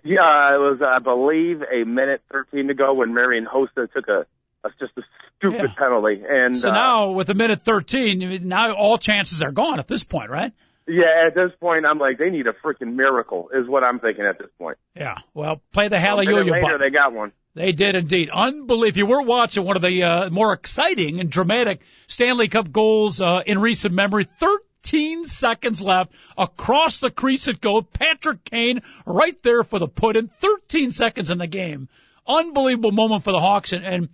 Yeah, 0.03 0.55
it 0.55 0.59
was, 0.59 0.79
I 0.81 0.99
believe, 0.99 1.61
a 1.61 1.83
minute 1.83 2.21
13 2.31 2.67
to 2.67 2.73
go 2.73 2.93
when 2.93 3.13
Marian 3.13 3.45
Hossa 3.45 3.91
took 3.91 4.07
a, 4.07 4.25
a 4.63 4.69
just 4.79 4.93
a 4.97 5.01
stupid 5.39 5.61
Yeah. 5.71 5.73
penalty. 5.77 6.21
And 6.29 6.57
So 6.57 6.69
uh, 6.69 6.73
now 6.73 7.11
with 7.11 7.29
a 7.29 7.33
minute 7.33 7.63
thirteen, 7.63 8.47
now 8.47 8.73
all 8.73 8.97
chances 8.97 9.41
are 9.41 9.51
gone 9.51 9.79
at 9.79 9.87
this 9.87 10.03
point, 10.03 10.29
right? 10.29 10.51
yeah, 10.87 11.27
at 11.27 11.35
this 11.35 11.51
point, 11.59 11.85
I'm 11.85 11.99
like, 11.99 12.17
they 12.17 12.29
need 12.31 12.47
a 12.47 12.53
freaking 12.53 12.95
miracle, 12.95 13.49
is 13.53 13.67
what 13.67 13.83
I'm 13.83 13.99
thinking 13.99 14.25
at 14.25 14.39
this 14.39 14.49
point. 14.57 14.77
Yeah. 14.95 15.17
Well, 15.35 15.61
play 15.71 15.87
the 15.87 15.99
hallelujah 15.99 16.51
later, 16.51 16.61
button. 16.61 16.79
they 16.81 16.89
got 16.89 17.13
one. 17.13 17.31
They 17.53 17.73
did 17.73 17.93
indeed. 17.95 18.29
Unbelievable. 18.33 18.97
You 18.97 19.05
were 19.05 19.21
watching 19.21 19.65
one 19.65 19.75
of 19.75 19.81
the 19.83 20.03
uh, 20.03 20.29
more 20.31 20.51
exciting 20.53 21.19
and 21.19 21.29
dramatic 21.29 21.81
Stanley 22.07 22.47
Cup 22.47 22.71
goals 22.71 23.21
uh, 23.21 23.41
in 23.45 23.59
recent 23.59 23.93
memory, 23.93 24.23
13 24.23 25.25
seconds 25.25 25.79
left 25.81 26.11
across 26.37 26.99
the 26.99 27.11
crease 27.11 27.47
it 27.47 27.61
goes. 27.61 27.83
Patrick 27.93 28.43
Kane 28.45 28.81
right 29.05 29.39
there 29.43 29.63
for 29.63 29.77
the 29.77 29.87
put 29.87 30.15
in. 30.15 30.27
13 30.27 30.89
seconds 30.91 31.29
in 31.29 31.37
the 31.37 31.47
game. 31.47 31.87
Unbelievable 32.27 32.91
moment 32.91 33.23
for 33.23 33.31
the 33.31 33.39
Hawks. 33.39 33.73
And, 33.73 33.83
and 33.85 34.09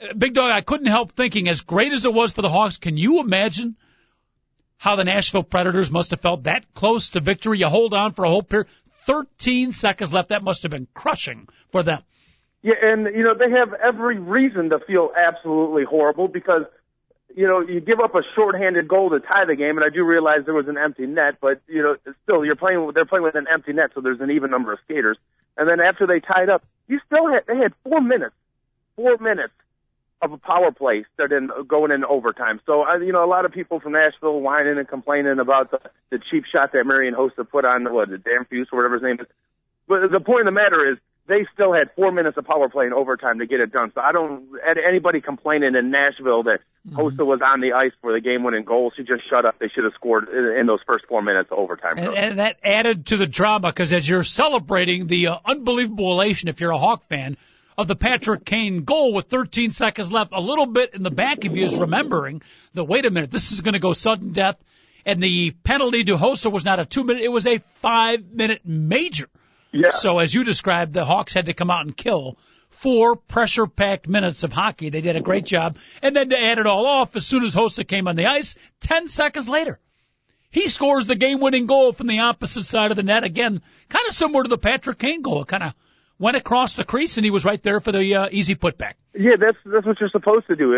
Uh, 0.00 0.14
big 0.16 0.34
Dog, 0.34 0.50
I 0.50 0.60
couldn't 0.60 0.86
help 0.86 1.12
thinking, 1.12 1.48
as 1.48 1.60
great 1.60 1.92
as 1.92 2.04
it 2.04 2.12
was 2.12 2.32
for 2.32 2.42
the 2.42 2.48
Hawks, 2.48 2.78
can 2.78 2.96
you 2.96 3.20
imagine 3.20 3.76
how 4.78 4.96
the 4.96 5.04
Nashville 5.04 5.42
Predators 5.42 5.90
must 5.90 6.10
have 6.10 6.20
felt 6.20 6.44
that 6.44 6.72
close 6.74 7.10
to 7.10 7.20
victory? 7.20 7.58
You 7.58 7.66
hold 7.66 7.94
on 7.94 8.12
for 8.12 8.24
a 8.24 8.28
whole 8.28 8.42
period. 8.42 8.68
13 9.06 9.72
seconds 9.72 10.12
left. 10.12 10.28
That 10.28 10.42
must 10.42 10.62
have 10.62 10.70
been 10.70 10.86
crushing 10.94 11.48
for 11.70 11.82
them. 11.82 12.02
Yeah, 12.62 12.74
and 12.82 13.06
you 13.14 13.24
know 13.24 13.34
they 13.34 13.50
have 13.50 13.72
every 13.72 14.18
reason 14.18 14.70
to 14.70 14.78
feel 14.80 15.10
absolutely 15.16 15.84
horrible 15.84 16.28
because 16.28 16.64
you 17.34 17.46
know 17.46 17.60
you 17.60 17.80
give 17.80 18.00
up 18.00 18.14
a 18.14 18.20
shorthanded 18.34 18.86
goal 18.86 19.08
to 19.10 19.20
tie 19.20 19.46
the 19.46 19.56
game, 19.56 19.78
and 19.78 19.84
I 19.84 19.88
do 19.88 20.04
realize 20.04 20.40
there 20.44 20.54
was 20.54 20.68
an 20.68 20.76
empty 20.76 21.06
net, 21.06 21.36
but 21.40 21.62
you 21.66 21.82
know 21.82 21.96
still 22.22 22.44
you're 22.44 22.56
playing 22.56 22.90
they're 22.94 23.06
playing 23.06 23.24
with 23.24 23.34
an 23.34 23.46
empty 23.50 23.72
net, 23.72 23.92
so 23.94 24.02
there's 24.02 24.20
an 24.20 24.30
even 24.30 24.50
number 24.50 24.74
of 24.74 24.78
skaters. 24.84 25.16
And 25.56 25.66
then 25.66 25.80
after 25.80 26.06
they 26.06 26.20
tied 26.20 26.50
up, 26.50 26.62
you 26.86 27.00
still 27.06 27.32
had 27.32 27.44
they 27.46 27.56
had 27.56 27.72
four 27.82 28.02
minutes, 28.02 28.34
four 28.94 29.16
minutes 29.16 29.54
of 30.22 30.32
a 30.32 30.38
power 30.38 30.70
play 30.70 31.04
starting 31.14 31.48
going 31.66 31.90
in 31.90 32.04
overtime. 32.04 32.60
So 32.66 32.84
uh, 32.84 32.98
you 32.98 33.12
know 33.12 33.24
a 33.24 33.26
lot 33.30 33.44
of 33.44 33.52
people 33.52 33.80
from 33.80 33.92
Nashville 33.92 34.40
whining 34.40 34.78
and 34.78 34.88
complaining 34.88 35.38
about 35.38 35.70
the 35.70 35.80
the 36.10 36.18
cheap 36.30 36.44
shot 36.50 36.72
that 36.72 36.84
Marian 36.84 37.14
Hossa 37.14 37.48
put 37.48 37.64
on 37.64 37.92
what 37.92 38.08
the 38.08 38.16
Hamhuis 38.18 38.66
or 38.72 38.78
whatever 38.78 38.94
his 38.94 39.02
name 39.02 39.20
is. 39.20 39.26
But 39.88 40.10
the 40.12 40.20
point 40.20 40.40
of 40.40 40.46
the 40.46 40.52
matter 40.52 40.92
is 40.92 40.98
they 41.30 41.46
still 41.54 41.72
had 41.72 41.90
four 41.94 42.10
minutes 42.12 42.36
of 42.36 42.44
power 42.44 42.68
play 42.68 42.86
in 42.86 42.92
overtime 42.92 43.38
to 43.38 43.46
get 43.46 43.60
it 43.60 43.72
done. 43.72 43.92
So 43.94 44.00
I 44.00 44.12
don't 44.12 44.48
anybody 44.86 45.20
complaining 45.20 45.74
in 45.76 45.90
Nashville 45.90 46.42
that 46.42 46.58
mm-hmm. 46.86 46.98
Hossa 46.98 47.24
was 47.24 47.40
on 47.42 47.60
the 47.60 47.72
ice 47.72 47.92
for 48.02 48.12
the 48.12 48.20
game-winning 48.20 48.64
goal 48.64 48.92
should 48.94 49.06
just 49.06 49.28
shut 49.30 49.46
up. 49.46 49.58
They 49.58 49.68
should 49.68 49.84
have 49.84 49.94
scored 49.94 50.28
in 50.28 50.66
those 50.66 50.80
first 50.86 51.06
four 51.06 51.22
minutes 51.22 51.50
of 51.52 51.58
overtime. 51.58 51.98
And, 51.98 52.14
and 52.14 52.38
that 52.40 52.58
added 52.64 53.06
to 53.06 53.16
the 53.16 53.26
drama 53.26 53.68
because 53.68 53.92
as 53.92 54.08
you're 54.08 54.24
celebrating 54.24 55.06
the 55.06 55.28
uh, 55.28 55.38
unbelievable 55.44 56.12
elation, 56.12 56.48
if 56.48 56.60
you're 56.60 56.72
a 56.72 56.78
Hawk 56.78 57.04
fan, 57.04 57.36
of 57.80 57.88
the 57.88 57.96
Patrick 57.96 58.44
Kane 58.44 58.84
goal 58.84 59.14
with 59.14 59.26
13 59.26 59.70
seconds 59.70 60.12
left, 60.12 60.32
a 60.32 60.40
little 60.40 60.66
bit 60.66 60.94
in 60.94 61.02
the 61.02 61.10
back 61.10 61.44
of 61.44 61.56
you 61.56 61.64
is 61.64 61.74
remembering 61.76 62.42
that 62.74 62.84
wait 62.84 63.06
a 63.06 63.10
minute, 63.10 63.30
this 63.30 63.52
is 63.52 63.62
going 63.62 63.72
to 63.72 63.78
go 63.78 63.92
sudden 63.92 64.32
death. 64.32 64.56
And 65.06 65.22
the 65.22 65.52
penalty 65.52 66.04
to 66.04 66.16
Hossa 66.16 66.52
was 66.52 66.64
not 66.64 66.78
a 66.78 66.84
two 66.84 67.04
minute, 67.04 67.22
it 67.22 67.32
was 67.32 67.46
a 67.46 67.58
five 67.58 68.30
minute 68.32 68.60
major. 68.64 69.28
Yeah. 69.72 69.90
So 69.90 70.18
as 70.18 70.34
you 70.34 70.44
described, 70.44 70.92
the 70.92 71.06
Hawks 71.06 71.32
had 71.32 71.46
to 71.46 71.54
come 71.54 71.70
out 71.70 71.86
and 71.86 71.96
kill 71.96 72.36
four 72.68 73.16
pressure 73.16 73.66
packed 73.66 74.08
minutes 74.08 74.42
of 74.42 74.52
hockey. 74.52 74.90
They 74.90 75.00
did 75.00 75.16
a 75.16 75.20
great 75.20 75.46
job. 75.46 75.78
And 76.02 76.14
then 76.14 76.28
to 76.30 76.38
add 76.38 76.58
it 76.58 76.66
all 76.66 76.86
off, 76.86 77.16
as 77.16 77.26
soon 77.26 77.44
as 77.44 77.54
Hossa 77.54 77.86
came 77.86 78.08
on 78.08 78.16
the 78.16 78.26
ice, 78.26 78.56
10 78.80 79.08
seconds 79.08 79.48
later, 79.48 79.78
he 80.50 80.68
scores 80.68 81.06
the 81.06 81.14
game 81.14 81.40
winning 81.40 81.66
goal 81.66 81.92
from 81.92 82.08
the 82.08 82.20
opposite 82.20 82.64
side 82.64 82.90
of 82.90 82.96
the 82.96 83.02
net. 83.02 83.24
Again, 83.24 83.62
kind 83.88 84.08
of 84.08 84.14
similar 84.14 84.42
to 84.42 84.48
the 84.48 84.58
Patrick 84.58 84.98
Kane 84.98 85.22
goal. 85.22 85.42
It 85.42 85.48
kind 85.48 85.62
of 85.62 85.74
went 86.20 86.36
across 86.36 86.76
the 86.76 86.84
crease 86.84 87.16
and 87.16 87.24
he 87.24 87.30
was 87.30 87.44
right 87.44 87.60
there 87.62 87.80
for 87.80 87.90
the 87.90 88.14
uh, 88.14 88.28
easy 88.30 88.54
putback. 88.54 88.92
Yeah, 89.14 89.36
that's, 89.40 89.56
that's 89.64 89.86
what 89.86 89.98
you're 89.98 90.10
supposed 90.10 90.46
to 90.46 90.54
do. 90.54 90.74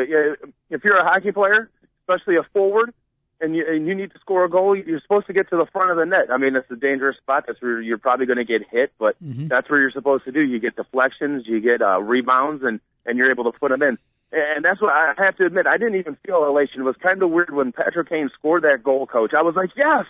If 0.71 0.85
you're 0.85 0.97
a 0.97 1.05
hockey 1.05 1.33
player, 1.33 1.69
especially 2.03 2.37
a 2.37 2.45
forward, 2.55 2.95
and 3.41 3.57
you, 3.57 3.65
and 3.69 3.89
you 3.89 3.95
need 3.97 4.13
to 4.13 4.19
score 4.21 4.45
a 4.45 4.49
goal, 4.49 4.77
you're 4.77 5.01
supposed 5.01 5.27
to 5.27 5.33
get 5.33 5.51
to 5.51 5.57
the 5.57 5.67
front 5.73 5.91
of 5.91 5.97
the 5.97 6.07
net. 6.07 6.31
I 6.33 6.39
mean, 6.39 6.55
it's 6.55 6.71
a 6.71 6.77
dangerous 6.77 7.17
spot. 7.17 7.45
That's 7.49 7.61
where 7.61 7.81
you're 7.81 7.99
probably 7.99 8.25
going 8.25 8.39
to 8.39 8.45
get 8.45 8.63
hit, 8.71 8.93
but 9.01 9.23
mm-hmm. 9.23 9.49
that's 9.49 9.69
where 9.69 9.81
you're 9.81 9.91
supposed 9.91 10.25
to 10.27 10.33
do. 10.33 10.41
You 10.41 10.61
get 10.61 10.77
deflections, 10.77 11.43
you 11.47 11.61
get 11.61 11.83
uh, 11.83 12.01
rebounds, 12.01 12.63
and 12.63 12.79
and 13.05 13.19
you're 13.19 13.33
able 13.33 13.51
to 13.51 13.59
put 13.59 13.71
them 13.71 13.83
in. 13.83 13.99
And 14.31 14.65
that's 14.65 14.81
what 14.81 14.93
I 14.93 15.13
have 15.19 15.37
to 15.39 15.45
admit. 15.45 15.67
I 15.67 15.77
didn't 15.77 15.97
even 15.97 16.17
feel 16.25 16.45
elation. 16.45 16.83
It 16.83 16.85
was 16.85 16.95
kind 17.03 17.21
of 17.21 17.31
weird 17.31 17.53
when 17.53 17.73
Patrick 17.73 18.09
Kane 18.09 18.31
scored 18.39 18.63
that 18.63 18.85
goal, 18.85 19.09
coach. 19.09 19.33
I 19.37 19.43
was 19.43 19.57
like, 19.57 19.71
yes, 19.77 20.07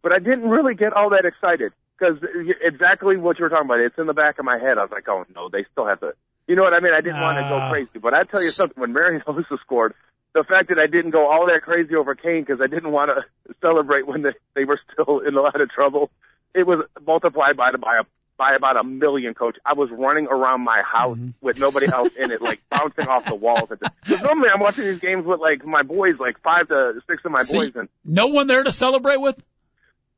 but 0.00 0.12
I 0.12 0.20
didn't 0.20 0.48
really 0.48 0.76
get 0.76 0.92
all 0.92 1.10
that 1.10 1.24
excited 1.24 1.72
because 1.98 2.18
exactly 2.62 3.16
what 3.16 3.38
you 3.38 3.44
were 3.44 3.48
talking 3.48 3.66
about. 3.66 3.80
It's 3.80 3.98
in 3.98 4.06
the 4.06 4.14
back 4.14 4.38
of 4.38 4.44
my 4.44 4.58
head. 4.58 4.78
I 4.78 4.82
was 4.82 4.90
like, 4.90 5.08
oh 5.08 5.24
no, 5.34 5.48
they 5.48 5.64
still 5.72 5.86
have 5.86 6.00
to. 6.00 6.12
You 6.46 6.54
know 6.54 6.62
what 6.62 6.74
I 6.74 6.80
mean? 6.80 6.92
I 6.92 7.00
didn't 7.00 7.18
uh, 7.18 7.22
want 7.22 7.38
to 7.38 7.48
go 7.48 7.56
ah. 7.56 7.70
crazy, 7.70 7.98
but 8.00 8.14
I 8.14 8.24
tell 8.24 8.42
you 8.42 8.50
something. 8.50 8.80
When 8.80 8.92
Marian 8.92 9.20
Hossa 9.26 9.58
scored, 9.60 9.94
the 10.34 10.44
fact 10.44 10.68
that 10.68 10.78
I 10.78 10.86
didn't 10.86 11.10
go 11.10 11.26
all 11.30 11.46
that 11.46 11.62
crazy 11.62 11.94
over 11.94 12.14
Kane 12.14 12.42
because 12.42 12.60
I 12.60 12.66
didn't 12.66 12.92
want 12.92 13.10
to 13.10 13.54
celebrate 13.60 14.06
when 14.06 14.22
they, 14.22 14.34
they 14.54 14.64
were 14.64 14.80
still 14.92 15.20
in 15.20 15.34
a 15.34 15.40
lot 15.40 15.60
of 15.60 15.70
trouble, 15.70 16.10
it 16.54 16.66
was 16.66 16.84
multiplied 17.06 17.56
by 17.56 17.72
by 17.72 17.98
a 18.00 18.04
by 18.36 18.54
about 18.54 18.76
a 18.76 18.84
million, 18.84 19.34
coach. 19.34 19.56
I 19.64 19.72
was 19.72 19.88
running 19.90 20.26
around 20.26 20.60
my 20.60 20.82
house 20.82 21.16
mm-hmm. 21.16 21.30
with 21.40 21.58
nobody 21.58 21.86
else 21.86 22.14
in 22.16 22.30
it, 22.30 22.42
like 22.42 22.60
bouncing 22.70 23.08
off 23.08 23.24
the 23.24 23.34
walls. 23.34 23.70
At 23.70 23.80
the, 23.80 23.90
normally, 24.18 24.48
I'm 24.52 24.60
watching 24.60 24.84
these 24.84 25.00
games 25.00 25.24
with 25.24 25.40
like 25.40 25.64
my 25.64 25.82
boys, 25.82 26.16
like 26.18 26.40
five 26.42 26.68
to 26.68 27.00
six 27.08 27.24
of 27.24 27.32
my 27.32 27.40
See, 27.40 27.56
boys, 27.56 27.72
and 27.74 27.88
no 28.04 28.26
one 28.28 28.46
there 28.46 28.62
to 28.62 28.72
celebrate 28.72 29.20
with. 29.20 29.42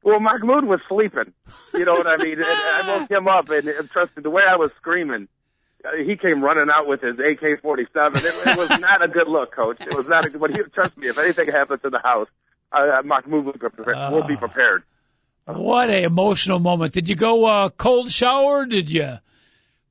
Well, 0.03 0.21
Mahmoud 0.21 0.65
was 0.65 0.81
sleeping. 0.89 1.33
You 1.75 1.85
know 1.85 1.95
what 1.95 2.07
I 2.07 2.17
mean? 2.17 2.35
and 2.35 2.45
I 2.45 2.99
woke 2.99 3.11
him 3.11 3.29
up, 3.29 3.51
and, 3.51 3.69
and 3.69 3.91
trust 3.91 4.17
me, 4.17 4.23
the 4.23 4.31
way 4.31 4.43
I 4.49 4.57
was 4.57 4.71
screaming, 4.77 5.29
uh, 5.85 5.91
he 6.05 6.17
came 6.17 6.43
running 6.43 6.69
out 6.73 6.87
with 6.87 7.01
his 7.01 7.19
AK-47. 7.19 8.17
It, 8.17 8.49
it 8.49 8.57
was 8.57 8.81
not 8.81 9.03
a 9.03 9.09
good 9.09 9.29
look, 9.29 9.55
coach. 9.55 9.81
It 9.81 9.95
was 9.95 10.09
not 10.09 10.25
a 10.25 10.31
good. 10.31 10.41
But 10.41 10.53
he, 10.53 10.63
trust 10.75 10.97
me, 10.97 11.09
if 11.09 11.19
anything 11.19 11.49
happens 11.49 11.83
to 11.83 11.91
the 11.91 11.99
house, 11.99 12.29
uh, 12.73 13.03
Mahmoud 13.05 13.45
will 13.45 13.53
be 13.53 13.59
prepared. 13.59 13.97
Uh, 13.97 14.11
we'll 14.13 14.27
be 14.27 14.37
prepared. 14.37 14.83
What 15.47 15.89
a 15.89 16.03
emotional 16.03 16.59
moment! 16.59 16.93
Did 16.93 17.09
you 17.09 17.15
go 17.15 17.45
uh, 17.47 17.69
cold 17.71 18.11
shower? 18.11 18.67
Did 18.67 18.91
you 18.91 19.19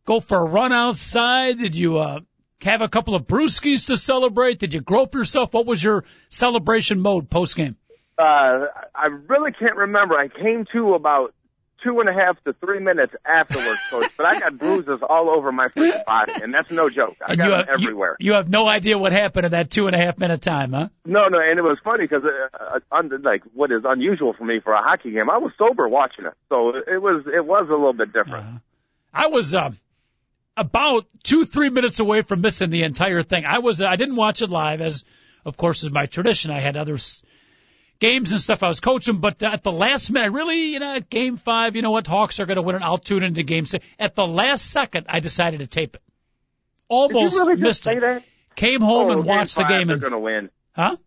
go 0.05 0.19
for 0.19 0.37
a 0.37 0.43
run 0.43 0.71
outside? 0.71 1.57
Did 1.57 1.73
you 1.73 1.97
uh, 1.97 2.19
have 2.61 2.81
a 2.81 2.87
couple 2.87 3.15
of 3.15 3.25
brewskis 3.25 3.87
to 3.87 3.97
celebrate? 3.97 4.59
Did 4.59 4.73
you 4.73 4.81
grope 4.81 5.15
yourself? 5.15 5.53
What 5.53 5.65
was 5.65 5.83
your 5.83 6.03
celebration 6.29 6.99
mode 6.99 7.29
post 7.29 7.55
game? 7.55 7.75
Uh, 8.17 8.67
I 8.95 9.07
really 9.27 9.51
can't 9.51 9.75
remember. 9.75 10.15
I 10.15 10.27
came 10.27 10.65
to 10.74 10.95
about 10.95 11.33
two 11.83 12.00
and 12.00 12.09
a 12.09 12.13
half 12.13 12.41
to 12.43 12.53
three 12.53 12.79
minutes 12.79 13.13
afterwards, 13.25 13.79
coach. 13.89 14.12
But 14.17 14.25
I 14.25 14.39
got 14.39 14.57
bruises 14.57 15.00
all 15.07 15.29
over 15.29 15.51
my 15.51 15.67
freaking 15.69 16.03
body, 16.05 16.33
and 16.41 16.53
that's 16.53 16.71
no 16.71 16.89
joke. 16.89 17.15
I 17.21 17.31
and 17.31 17.38
got 17.38 17.45
you 17.45 17.51
have, 17.51 17.65
them 17.65 17.74
everywhere. 17.74 18.17
You, 18.19 18.25
you, 18.27 18.33
have 18.33 18.50
no 18.50 18.67
idea 18.67 18.97
what 18.97 19.12
happened 19.12 19.45
in 19.45 19.51
that 19.51 19.69
two 19.69 19.88
and 19.88 19.95
a 19.95 20.00
half 20.00 20.17
minute 20.17 20.41
time, 20.41 20.74
huh? 20.74 20.89
No, 21.05 21.27
no, 21.27 21.39
and 21.39 21.59
it 21.59 21.62
was 21.62 21.77
funny 21.83 22.05
because 22.05 22.24
uh, 22.24 22.79
uh, 22.91 23.01
like 23.24 23.43
what 23.53 23.71
is 23.71 23.83
unusual 23.86 24.33
for 24.33 24.45
me 24.45 24.59
for 24.63 24.74
a 24.74 24.81
hockey 24.81 25.12
game, 25.12 25.29
I 25.29 25.38
was 25.38 25.51
sober 25.57 25.88
watching 25.88 26.25
it, 26.25 26.33
so 26.50 26.69
it 26.69 27.01
was 27.01 27.25
it 27.27 27.45
was 27.45 27.67
a 27.69 27.74
little 27.74 27.93
bit 27.93 28.13
different. 28.13 28.45
Uh, 28.45 28.59
I 29.13 29.27
was 29.27 29.55
uh, 29.55 29.71
about 30.55 31.05
two 31.24 31.45
three 31.45 31.69
minutes 31.69 32.00
away 32.00 32.21
from 32.21 32.41
missing 32.41 32.69
the 32.69 32.83
entire 32.83 33.24
thing. 33.24 33.45
I 33.45 33.59
was 33.59 33.81
I 33.81 33.95
didn't 33.95 34.15
watch 34.15 34.41
it 34.41 34.50
live, 34.50 34.81
as 34.81 35.05
of 35.45 35.57
course 35.57 35.83
is 35.83 35.91
my 35.91 36.07
tradition. 36.07 36.51
I 36.51 36.59
had 36.59 36.77
others 36.77 37.24
games 37.99 38.31
and 38.31 38.41
stuff 38.41 38.63
I 38.63 38.67
was 38.67 38.79
coaching, 38.79 39.19
but 39.19 39.41
at 39.43 39.63
the 39.63 39.71
last 39.71 40.09
minute, 40.11 40.31
really, 40.31 40.73
you 40.73 40.79
know, 40.79 40.95
at 40.95 41.09
game 41.09 41.37
five, 41.37 41.75
you 41.75 41.81
know 41.81 41.91
what, 41.91 42.07
Hawks 42.07 42.39
are 42.39 42.45
going 42.45 42.57
to 42.57 42.61
win 42.61 42.75
it. 42.75 42.81
I'll 42.81 42.97
tune 42.97 43.23
into 43.23 43.43
game 43.43 43.65
six. 43.65 43.85
At 43.99 44.15
the 44.15 44.27
last 44.27 44.65
second, 44.65 45.07
I 45.09 45.19
decided 45.19 45.59
to 45.59 45.67
tape 45.67 45.95
it. 45.95 46.01
Almost 46.89 47.35
really 47.37 47.55
missed 47.55 47.87
it. 47.87 47.99
That? 47.99 48.23
Came 48.55 48.81
home 48.81 49.07
oh, 49.07 49.11
and 49.11 49.25
watched 49.25 49.55
the 49.55 49.63
game. 49.63 49.87
They're 49.87 49.97
going 49.97 50.13
to 50.13 50.19
win. 50.19 50.49
Huh? 50.73 50.97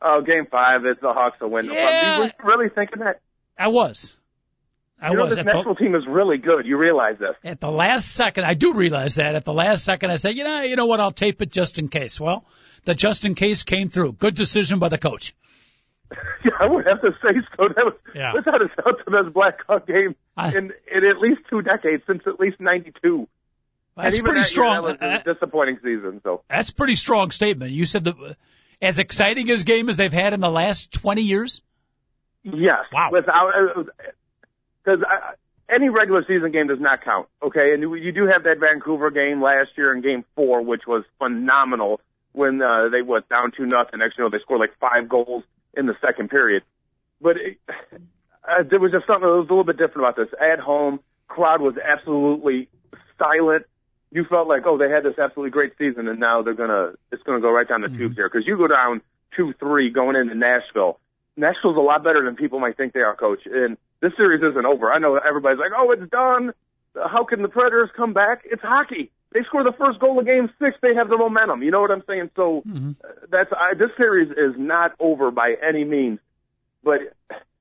Oh, 0.00 0.22
game 0.22 0.46
five, 0.50 0.84
it's 0.84 1.00
the 1.00 1.12
Hawks 1.12 1.40
will 1.40 1.50
win. 1.50 1.66
Yeah. 1.66 2.18
Were 2.18 2.24
you 2.26 2.32
really 2.44 2.68
thinking 2.68 3.00
that? 3.00 3.20
I 3.58 3.68
was. 3.68 4.14
I 5.00 5.10
you 5.10 5.16
know, 5.16 5.24
was. 5.24 5.36
This 5.36 5.44
national 5.44 5.74
the, 5.74 5.80
team 5.80 5.94
is 5.94 6.06
really 6.06 6.38
good. 6.38 6.66
You 6.66 6.78
realize 6.78 7.18
this? 7.18 7.34
At 7.44 7.60
the 7.60 7.70
last 7.70 8.14
second, 8.14 8.44
I 8.44 8.54
do 8.54 8.74
realize 8.74 9.16
that. 9.16 9.34
At 9.34 9.44
the 9.44 9.52
last 9.52 9.84
second, 9.84 10.10
I 10.10 10.16
said, 10.16 10.36
you 10.36 10.44
know, 10.44 10.62
you 10.62 10.76
know 10.76 10.86
what? 10.86 11.00
I'll 11.00 11.12
tape 11.12 11.42
it 11.42 11.50
just 11.50 11.78
in 11.78 11.88
case. 11.88 12.20
Well, 12.20 12.44
the 12.84 12.94
just 12.94 13.24
in 13.24 13.34
case 13.34 13.62
came 13.62 13.88
through. 13.88 14.12
Good 14.12 14.34
decision 14.34 14.78
by 14.78 14.88
the 14.88 14.98
coach. 14.98 15.34
Yeah, 16.44 16.52
I 16.60 16.66
would 16.66 16.86
have 16.86 17.00
to 17.00 17.10
say 17.22 17.40
so. 17.56 17.68
That 17.68 17.84
was 17.84 17.94
yeah. 18.14 18.32
that's 18.34 18.46
South 18.46 19.04
the 19.04 19.10
best 19.10 19.34
Blackhawk 19.34 19.86
game 19.86 20.14
I, 20.36 20.48
in 20.50 20.72
in 20.94 21.04
at 21.04 21.18
least 21.20 21.40
two 21.50 21.62
decades 21.62 22.02
since 22.06 22.22
at 22.26 22.38
least 22.38 22.60
'92. 22.60 23.26
That's 23.96 24.20
pretty 24.20 24.40
that 24.40 24.44
strong. 24.44 24.84
Year, 24.84 24.96
that 24.98 25.00
was 25.00 25.24
a 25.26 25.30
uh, 25.30 25.34
disappointing 25.34 25.78
season. 25.82 26.20
So 26.22 26.42
that's 26.48 26.70
pretty 26.70 26.94
strong 26.94 27.30
statement. 27.30 27.72
You 27.72 27.84
said 27.84 28.04
the 28.04 28.36
as 28.80 28.98
exciting 28.98 29.50
as 29.50 29.64
game 29.64 29.88
as 29.88 29.96
they've 29.96 30.12
had 30.12 30.32
in 30.34 30.40
the 30.40 30.50
last 30.50 30.92
20 30.92 31.22
years. 31.22 31.62
Yes. 32.42 32.84
Wow. 32.92 33.10
Without 33.10 33.52
because 34.84 35.02
uh, 35.02 35.32
any 35.74 35.88
regular 35.88 36.24
season 36.28 36.52
game 36.52 36.68
does 36.68 36.80
not 36.80 37.02
count. 37.02 37.28
Okay, 37.42 37.72
and 37.74 37.82
you 37.82 38.12
do 38.12 38.26
have 38.26 38.44
that 38.44 38.58
Vancouver 38.60 39.10
game 39.10 39.42
last 39.42 39.70
year 39.76 39.94
in 39.94 40.00
Game 40.00 40.24
Four, 40.36 40.62
which 40.62 40.82
was 40.86 41.04
phenomenal 41.18 42.00
when 42.32 42.62
uh, 42.62 42.88
they 42.90 43.02
went 43.02 43.28
down 43.28 43.50
two 43.56 43.66
nothing. 43.66 43.98
Next, 43.98 44.16
you 44.18 44.24
know, 44.24 44.30
they 44.30 44.38
scored 44.38 44.60
like 44.60 44.76
five 44.78 45.08
goals 45.08 45.42
in 45.76 45.86
the 45.86 45.94
second 46.00 46.30
period. 46.30 46.62
But 47.20 47.36
it, 47.36 47.58
uh, 47.68 48.62
there 48.68 48.80
was 48.80 48.92
just 48.92 49.06
something 49.06 49.28
that 49.28 49.36
was 49.36 49.48
a 49.48 49.52
little 49.52 49.64
bit 49.64 49.76
different 49.76 50.08
about 50.08 50.16
this. 50.16 50.28
At 50.40 50.58
home, 50.60 51.00
crowd 51.28 51.60
was 51.60 51.74
absolutely 51.76 52.68
silent. 53.18 53.66
You 54.10 54.24
felt 54.24 54.48
like, 54.48 54.62
oh, 54.66 54.78
they 54.78 54.88
had 54.88 55.02
this 55.02 55.18
absolutely 55.18 55.50
great 55.50 55.72
season, 55.78 56.08
and 56.08 56.20
now 56.20 56.42
they're 56.42 56.54
gonna 56.54 56.92
it's 57.10 57.22
gonna 57.24 57.40
go 57.40 57.50
right 57.50 57.68
down 57.68 57.82
the 57.82 57.88
mm-hmm. 57.88 57.98
tubes 57.98 58.16
here 58.16 58.28
because 58.28 58.46
you 58.46 58.56
go 58.56 58.68
down 58.68 59.02
two 59.36 59.52
three 59.58 59.90
going 59.90 60.16
into 60.16 60.34
Nashville. 60.34 61.00
Nashville's 61.36 61.76
a 61.76 61.80
lot 61.80 62.02
better 62.02 62.24
than 62.24 62.36
people 62.36 62.60
might 62.60 62.76
think 62.76 62.94
they 62.94 63.00
are, 63.00 63.14
coach. 63.14 63.40
And 63.44 63.76
this 64.00 64.12
series 64.16 64.42
isn't 64.42 64.64
over. 64.64 64.90
I 64.90 64.98
know 64.98 65.16
everybody's 65.16 65.58
like, 65.58 65.72
oh, 65.76 65.90
it's 65.90 66.10
done. 66.10 66.52
how 66.94 67.24
can 67.24 67.42
the 67.42 67.48
Predators 67.48 67.90
come 67.94 68.14
back? 68.14 68.42
It's 68.44 68.62
hockey. 68.62 69.10
They 69.36 69.44
score 69.44 69.62
the 69.62 69.76
first 69.76 69.98
goal 69.98 70.18
of 70.18 70.24
game 70.24 70.48
six, 70.58 70.78
they 70.80 70.94
have 70.94 71.10
the 71.10 71.18
momentum. 71.18 71.62
You 71.62 71.70
know 71.70 71.82
what 71.82 71.90
I'm 71.90 72.02
saying? 72.06 72.30
So 72.36 72.62
mm-hmm. 72.66 72.92
that's 73.28 73.52
I, 73.52 73.74
this 73.74 73.90
series 73.98 74.30
is 74.30 74.54
not 74.56 74.92
over 74.98 75.30
by 75.30 75.56
any 75.62 75.84
means. 75.84 76.20
But 76.82 77.00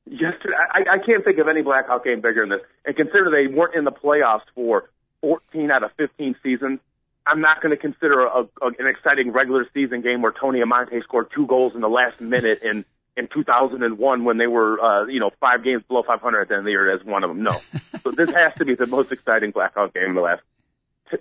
yesterday, 0.06 0.56
I, 0.72 0.94
I 0.94 0.98
can't 1.06 1.26
think 1.26 1.38
of 1.38 1.50
any 1.50 1.64
Blackhawk 1.64 2.06
game 2.06 2.22
bigger 2.22 2.44
than 2.48 2.58
this. 2.58 2.62
And 2.86 2.96
consider 2.96 3.30
they 3.30 3.54
weren't 3.54 3.76
in 3.76 3.84
the 3.84 3.92
playoffs 3.92 4.46
for 4.56 4.90
14 5.20 5.70
out 5.70 5.84
of 5.84 5.92
15 5.98 6.38
seasons. 6.42 6.80
I'm 7.28 7.42
not 7.42 7.62
going 7.62 7.76
to 7.76 7.78
consider 7.78 8.22
a, 8.22 8.44
a, 8.62 8.68
an 8.80 8.88
exciting 8.88 9.34
regular 9.34 9.68
season 9.74 10.02
game 10.02 10.22
where 10.22 10.32
Tony 10.32 10.62
Amonte 10.62 11.04
scored 11.04 11.28
two 11.36 11.46
goals 11.46 11.76
in 11.76 11.82
the 11.82 11.90
last 11.90 12.22
minute 12.22 12.64
in 12.64 12.86
in 13.18 13.28
2001 13.34 14.24
when 14.24 14.38
they 14.38 14.48
were, 14.48 14.80
uh, 14.80 15.06
you 15.08 15.20
know, 15.20 15.32
five 15.42 15.64
games 15.64 15.84
below 15.90 16.04
500 16.04 16.42
at 16.42 16.48
the 16.48 16.54
end 16.54 16.60
of 16.60 16.66
the 16.66 16.72
year 16.72 16.90
as 16.94 17.04
one 17.04 17.24
of 17.26 17.30
them. 17.30 17.44
No. 17.44 17.52
so 18.02 18.12
this 18.12 18.30
has 18.30 18.54
to 18.60 18.66
be 18.66 18.76
the 18.76 18.88
most 18.88 19.12
exciting 19.12 19.52
Blackhawk 19.52 19.94
game 19.94 20.10
in 20.10 20.16
the 20.16 20.22
last 20.22 20.42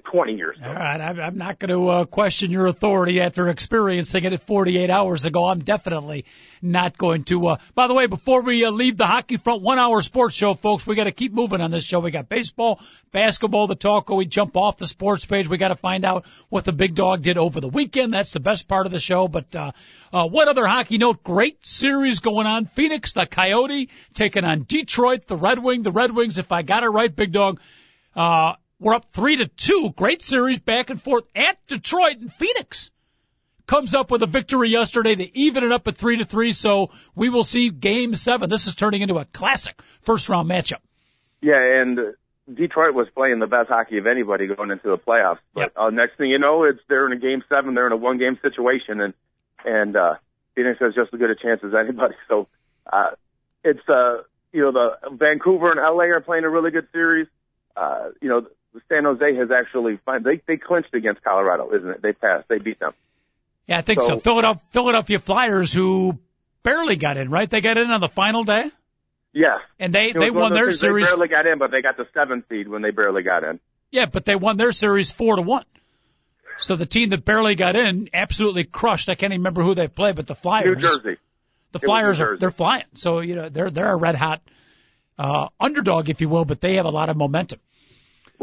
20 0.05 0.35
years 0.35 0.57
ago. 0.57 0.69
All 0.69 0.75
right, 0.75 1.00
I'm 1.00 1.37
not 1.37 1.59
going 1.59 1.69
to 1.69 1.88
uh, 1.88 2.05
question 2.07 2.50
your 2.50 2.67
authority 2.67 3.21
after 3.21 3.49
experiencing 3.49 4.25
it 4.25 4.43
48 4.43 4.88
hours 4.88 5.26
ago. 5.26 5.47
I'm 5.47 5.59
definitely 5.59 6.25
not 6.62 6.97
going 6.97 7.25
to. 7.25 7.49
Uh, 7.49 7.57
by 7.75 7.87
the 7.87 7.95
way, 7.95 8.07
before 8.07 8.43
we 8.43 8.64
uh, 8.64 8.71
leave 8.71 8.97
the 8.97 9.07
hockey 9.07 9.37
front 9.37 9.61
one 9.61 9.79
hour 9.79 10.00
sports 10.00 10.35
show, 10.35 10.55
folks, 10.55 10.87
we 10.87 10.95
got 10.95 11.05
to 11.05 11.12
keep 11.12 11.35
moving 11.35 11.61
on 11.61 11.71
this 11.71 11.85
show. 11.85 12.00
We 12.00 12.11
got 12.11 12.31
baseball, 12.31 12.81
basketball, 13.12 13.67
the 13.67 13.75
talk. 13.75 14.09
We 14.09 14.25
jump 14.25 14.57
off 14.57 14.79
the 14.79 14.87
sports 14.87 15.26
page. 15.26 15.49
We 15.49 15.59
got 15.59 15.69
to 15.69 15.76
find 15.76 16.05
out 16.07 16.25
what 16.49 16.64
the 16.64 16.73
big 16.73 16.95
dog 16.95 17.23
did 17.23 17.37
over 17.37 17.61
the 17.61 17.69
weekend. 17.69 18.14
That's 18.14 18.33
the 18.33 18.41
best 18.41 18.67
part 18.67 18.87
of 18.87 18.93
the 18.93 19.00
show. 19.00 19.29
But 19.29 19.55
uh, 19.55 19.73
uh, 20.12 20.26
what 20.26 20.49
other 20.49 20.67
hockey 20.67 20.97
note? 20.97 21.23
Great 21.23 21.67
series 21.67 22.21
going 22.21 22.47
on. 22.47 22.64
Phoenix, 22.64 23.12
the 23.12 23.26
Coyote, 23.26 23.91
taking 24.14 24.45
on 24.45 24.64
Detroit, 24.67 25.26
the 25.26 25.37
Red 25.37 25.59
Wing. 25.59 25.83
The 25.83 25.93
Red 25.93 26.11
Wings, 26.11 26.38
if 26.38 26.53
I 26.53 26.62
got 26.62 26.85
it 26.85 26.88
right, 26.88 27.14
big 27.14 27.33
dog. 27.33 27.61
Uh, 28.17 28.55
we're 28.78 28.95
up 28.95 29.07
three 29.12 29.37
to 29.37 29.47
two. 29.47 29.93
Great 29.97 30.23
series 30.23 30.59
back 30.59 30.90
and 30.90 31.02
forth 31.02 31.25
at 31.35 31.57
Detroit 31.66 32.19
and 32.19 32.33
Phoenix. 32.33 32.90
Comes 33.66 33.95
up 33.95 34.11
with 34.11 34.23
a 34.23 34.26
victory 34.26 34.69
yesterday 34.69 35.14
to 35.14 35.38
even 35.38 35.64
it 35.64 35.73
up 35.73 35.88
at 35.88 35.97
three 35.97 36.19
to 36.19 36.25
three. 36.25 36.52
So 36.52 36.90
we 37.14 37.31
will 37.31 37.45
see 37.45 37.71
game 37.71 38.14
seven. 38.14 38.50
This 38.50 38.66
is 38.66 38.75
turning 38.75 39.00
into 39.00 39.16
a 39.19 39.25
classic 39.25 39.81
first 40.02 40.28
round 40.28 40.50
matchup. 40.50 40.81
Yeah. 41.40 41.81
And 41.81 41.99
Detroit 42.52 42.95
was 42.95 43.07
playing 43.14 43.38
the 43.38 43.47
best 43.47 43.69
hockey 43.71 43.97
of 43.97 44.07
anybody 44.07 44.49
going 44.49 44.71
into 44.71 44.90
the 44.90 44.99
playoffs. 44.99 45.38
But 45.54 45.61
yep. 45.61 45.73
uh, 45.76 45.90
next 45.90 46.19
thing 46.19 46.28
you 46.28 46.38
know, 46.38 46.64
it's 46.64 46.81
they're 46.88 47.07
in 47.07 47.16
a 47.16 47.21
game 47.21 47.43
seven. 47.49 47.75
They're 47.75 47.87
in 47.87 47.93
a 47.93 47.97
one 47.97 48.19
game 48.19 48.38
situation 48.43 49.00
and, 49.00 49.14
and, 49.64 49.97
uh, 49.97 50.14
Phoenix 50.54 50.78
has 50.81 50.95
just 50.95 51.12
as 51.12 51.19
good 51.19 51.31
a 51.31 51.35
chance 51.35 51.62
as 51.64 51.73
anybody. 51.75 52.14
So, 52.28 52.47
uh, 52.93 53.11
it's, 53.64 53.88
uh, 53.88 54.19
you 54.52 54.61
know, 54.61 54.73
the 54.73 55.16
Vancouver 55.16 55.73
and 55.73 55.81
LA 55.81 56.04
are 56.14 56.21
playing 56.21 56.45
a 56.45 56.50
really 56.50 56.71
good 56.71 56.87
series. 56.93 57.26
Uh, 57.76 58.11
you 58.21 58.28
know, 58.28 58.47
San 58.88 59.04
Jose 59.04 59.35
has 59.37 59.50
actually 59.50 59.99
they 60.23 60.40
they 60.47 60.57
clinched 60.57 60.95
against 60.95 61.23
Colorado, 61.23 61.71
isn't 61.75 61.88
it? 61.88 62.02
They 62.02 62.12
passed, 62.12 62.49
they 62.49 62.59
beat 62.59 62.81
them. 62.81 62.93
Yeah, 63.66 63.78
I 63.78 63.83
think 63.83 64.02
so. 64.02 64.09
so. 64.09 64.21
Philadelphia, 64.21 64.62
Philadelphia 64.71 65.19
Flyers, 65.21 65.73
who 65.73 66.19
barely 66.62 66.97
got 66.97 67.16
in, 67.16 67.31
right? 67.31 67.49
They 67.49 67.61
got 67.61 67.78
in 67.78 67.90
on 67.90 68.00
the 68.00 68.09
final 68.09 68.45
day. 68.45 68.71
Yeah, 69.33 69.59
and 69.78 69.93
they 69.93 70.12
they 70.12 70.31
won 70.31 70.52
their 70.52 70.71
series. 70.73 71.07
They 71.07 71.12
barely 71.12 71.28
got 71.28 71.47
in, 71.47 71.59
but 71.59 71.71
they 71.71 71.83
got 71.83 71.97
the 71.97 72.07
seventh 72.14 72.45
seed 72.49 72.69
when 72.69 72.83
they 72.83 72.90
barely 72.90 73.23
got 73.23 73.43
in. 73.43 73.59
Yeah, 73.90 74.07
but 74.07 74.25
they 74.25 74.37
won 74.37 74.57
their 74.57 74.73
series 74.73 75.11
four 75.12 75.37
to 75.37 75.43
one. 75.43 75.64
So 76.59 76.76
the 76.76 76.87
team 76.87 77.11
that 77.11 77.25
barely 77.25 77.57
got 77.57 77.75
in 77.75 78.11
absolutely 78.14 78.64
crushed. 78.64 79.09
I 79.09 79.14
can't 79.14 79.33
even 79.33 79.40
remember 79.40 79.62
who 79.62 79.75
they 79.75 79.88
played, 79.88 80.16
but 80.16 80.26
the 80.26 80.37
Flyers. 80.37 80.76
New 80.76 80.88
Jersey. 80.88 81.16
The 81.73 81.81
Flyers 81.81 82.21
are 82.21 82.37
they're 82.37 82.52
flying. 82.52 82.85
So 82.95 83.21
you 83.21 83.35
know 83.35 83.49
they're 83.49 83.71
they're 83.71 83.90
a 83.90 83.97
red 83.97 84.14
hot 84.14 84.40
uh, 85.19 85.49
underdog, 85.61 86.09
if 86.09 86.21
you 86.21 86.28
will, 86.28 86.45
but 86.45 86.61
they 86.61 86.76
have 86.76 86.87
a 86.87 86.90
lot 86.90 87.09
of 87.09 87.16
momentum. 87.16 87.59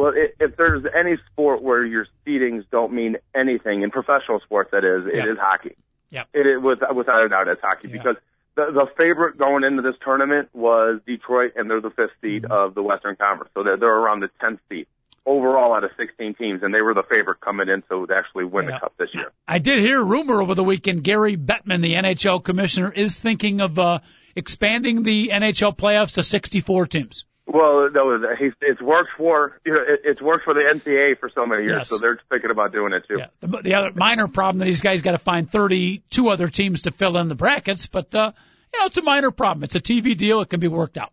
Well, 0.02 0.14
it, 0.16 0.36
if 0.40 0.58
there's 0.58 0.84
any 0.98 1.18
sport 1.32 1.62
where 1.62 1.86
your 1.86 2.08
seedings 2.26 2.66
don't 2.72 2.92
mean 2.92 3.18
anything 3.36 3.84
in 3.84 3.92
professional 3.92 4.40
sports, 4.40 4.72
that 4.72 4.84
is, 4.84 5.06
it 5.06 5.30
is 5.30 5.38
hockey. 5.40 5.76
Yeah. 6.10 6.24
It 6.34 6.48
is 6.48 6.62
without 6.62 7.24
a 7.24 7.30
doubt, 7.30 7.48
it's 7.48 7.62
hockey 7.62 7.88
because 7.88 8.16
the 8.56 8.66
the 8.74 8.88
favorite 8.98 9.38
going 9.38 9.64
into 9.64 9.82
this 9.82 9.96
tournament 10.04 10.50
was 10.54 11.00
Detroit, 11.06 11.54
and 11.56 11.70
they're 11.70 11.82
the 11.82 11.92
fifth 11.92 12.12
seed 12.22 12.44
mm-hmm. 12.44 12.52
of 12.52 12.76
the 12.76 12.82
Western 12.82 13.16
Conference, 13.16 13.52
so 13.54 13.64
they're, 13.64 13.78
they're 13.78 13.96
around 13.96 14.22
the 14.22 14.30
tenth 14.42 14.60
seed 14.70 14.88
overall 15.26 15.74
out 15.74 15.84
of 15.84 15.92
16 15.98 16.34
teams, 16.34 16.64
and 16.64 16.74
they 16.74 16.82
were 16.82 16.96
the 16.96 17.04
favorite 17.04 17.40
coming 17.40 17.70
in 17.70 17.84
to 17.84 18.08
actually 18.12 18.46
win 18.46 18.66
yeah. 18.66 18.72
the 18.72 18.80
cup 18.80 18.94
this 18.98 19.10
year. 19.14 19.32
I 19.48 19.60
did 19.60 19.80
hear 19.80 20.02
a 20.02 20.04
rumor 20.04 20.42
over 20.42 20.56
the 20.56 20.64
weekend. 20.64 21.04
Gary 21.04 21.38
Bettman, 21.38 21.80
the 21.80 21.94
NHL 21.94 22.44
commissioner, 22.44 22.92
is 22.92 23.20
thinking 23.20 23.62
of 23.62 23.78
uh, 23.78 24.00
expanding 24.36 25.04
the 25.04 25.30
NHL 25.32 25.78
playoffs 25.78 26.16
to 26.16 26.24
64 26.24 26.88
teams. 26.88 27.26
Well, 27.48 27.90
no, 27.92 28.20
it's 28.62 28.82
worked 28.82 29.10
for 29.18 29.60
you 29.66 29.74
know 29.74 29.84
it's 30.04 30.22
worked 30.22 30.46
for 30.46 30.54
the 30.54 30.62
NCAA 30.62 31.20
for 31.20 31.30
so 31.34 31.46
many 31.46 31.64
years, 31.64 31.80
yes. 31.80 31.90
so 31.90 31.98
they're 31.98 32.20
thinking 32.30 32.52
about 32.52 32.72
doing 32.72 32.94
it 32.94 33.04
too. 33.08 33.18
Yeah. 33.18 33.28
The, 33.40 33.48
the 33.62 33.76
other 33.76 33.92
minor 33.94 34.28
problem 34.28 34.60
that 34.60 34.66
these 34.66 34.82
guys 34.82 35.02
got 35.02 35.12
to 35.12 35.18
find 35.18 35.50
32 35.50 36.30
other 36.30 36.48
teams 36.48 36.84
to 36.84 36.92
fill 36.92 37.18
in 37.18 37.28
the 37.28 37.36
brackets, 37.36 37.88
but 37.88 38.14
uh, 38.14 38.32
you 38.74 38.80
know 38.80 38.86
it's 38.86 38.98
a 38.98 39.02
minor 39.02 39.32
problem. 39.32 39.64
It's 39.64 39.76
a 39.76 39.82
TV 39.82 40.16
deal; 40.16 40.42
it 40.42 40.50
can 40.50 40.60
be 40.60 40.68
worked 40.68 40.98
out. 40.98 41.12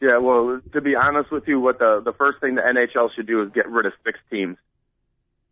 Yeah, 0.00 0.18
well, 0.18 0.60
to 0.72 0.80
be 0.80 0.96
honest 0.96 1.30
with 1.30 1.48
you, 1.48 1.58
what 1.60 1.78
the 1.78 2.02
the 2.04 2.12
first 2.12 2.40
thing 2.40 2.54
the 2.54 2.62
NHL 2.62 3.08
should 3.14 3.26
do 3.26 3.42
is 3.42 3.50
get 3.52 3.68
rid 3.68 3.86
of 3.86 3.92
six 4.04 4.18
teams 4.30 4.58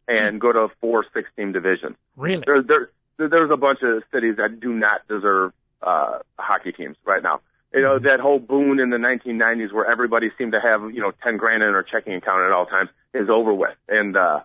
and 0.06 0.40
go 0.40 0.52
to 0.52 0.68
four 0.80 1.04
six 1.14 1.28
team 1.36 1.52
divisions. 1.52 1.96
Really? 2.16 2.44
There, 2.46 2.62
there, 2.62 2.90
there's 3.28 3.50
a 3.50 3.56
bunch 3.56 3.80
of 3.82 4.02
cities 4.12 4.36
that 4.36 4.60
do 4.60 4.72
not 4.72 5.06
deserve 5.08 5.52
uh, 5.82 6.18
hockey 6.38 6.72
teams 6.72 6.96
right 7.04 7.22
now 7.22 7.40
you 7.72 7.83
know, 7.83 7.98
that 7.98 8.20
whole 8.20 8.38
boon 8.38 8.81
in 8.81 8.90
the 8.90 8.96
1990s 8.96 9.72
where 9.72 9.90
everybody 9.90 10.31
seemed 10.38 10.52
to 10.52 10.61
have, 10.61 10.94
you 10.94 11.00
know, 11.00 11.12
10 11.22 11.37
grand 11.37 11.62
in 11.62 11.72
their 11.72 11.83
checking 11.83 12.14
account 12.14 12.42
at 12.42 12.52
all 12.52 12.66
times 12.66 12.90
is 13.14 13.28
over 13.28 13.52
with. 13.52 13.76
And, 13.88 14.16
uh, 14.16 14.40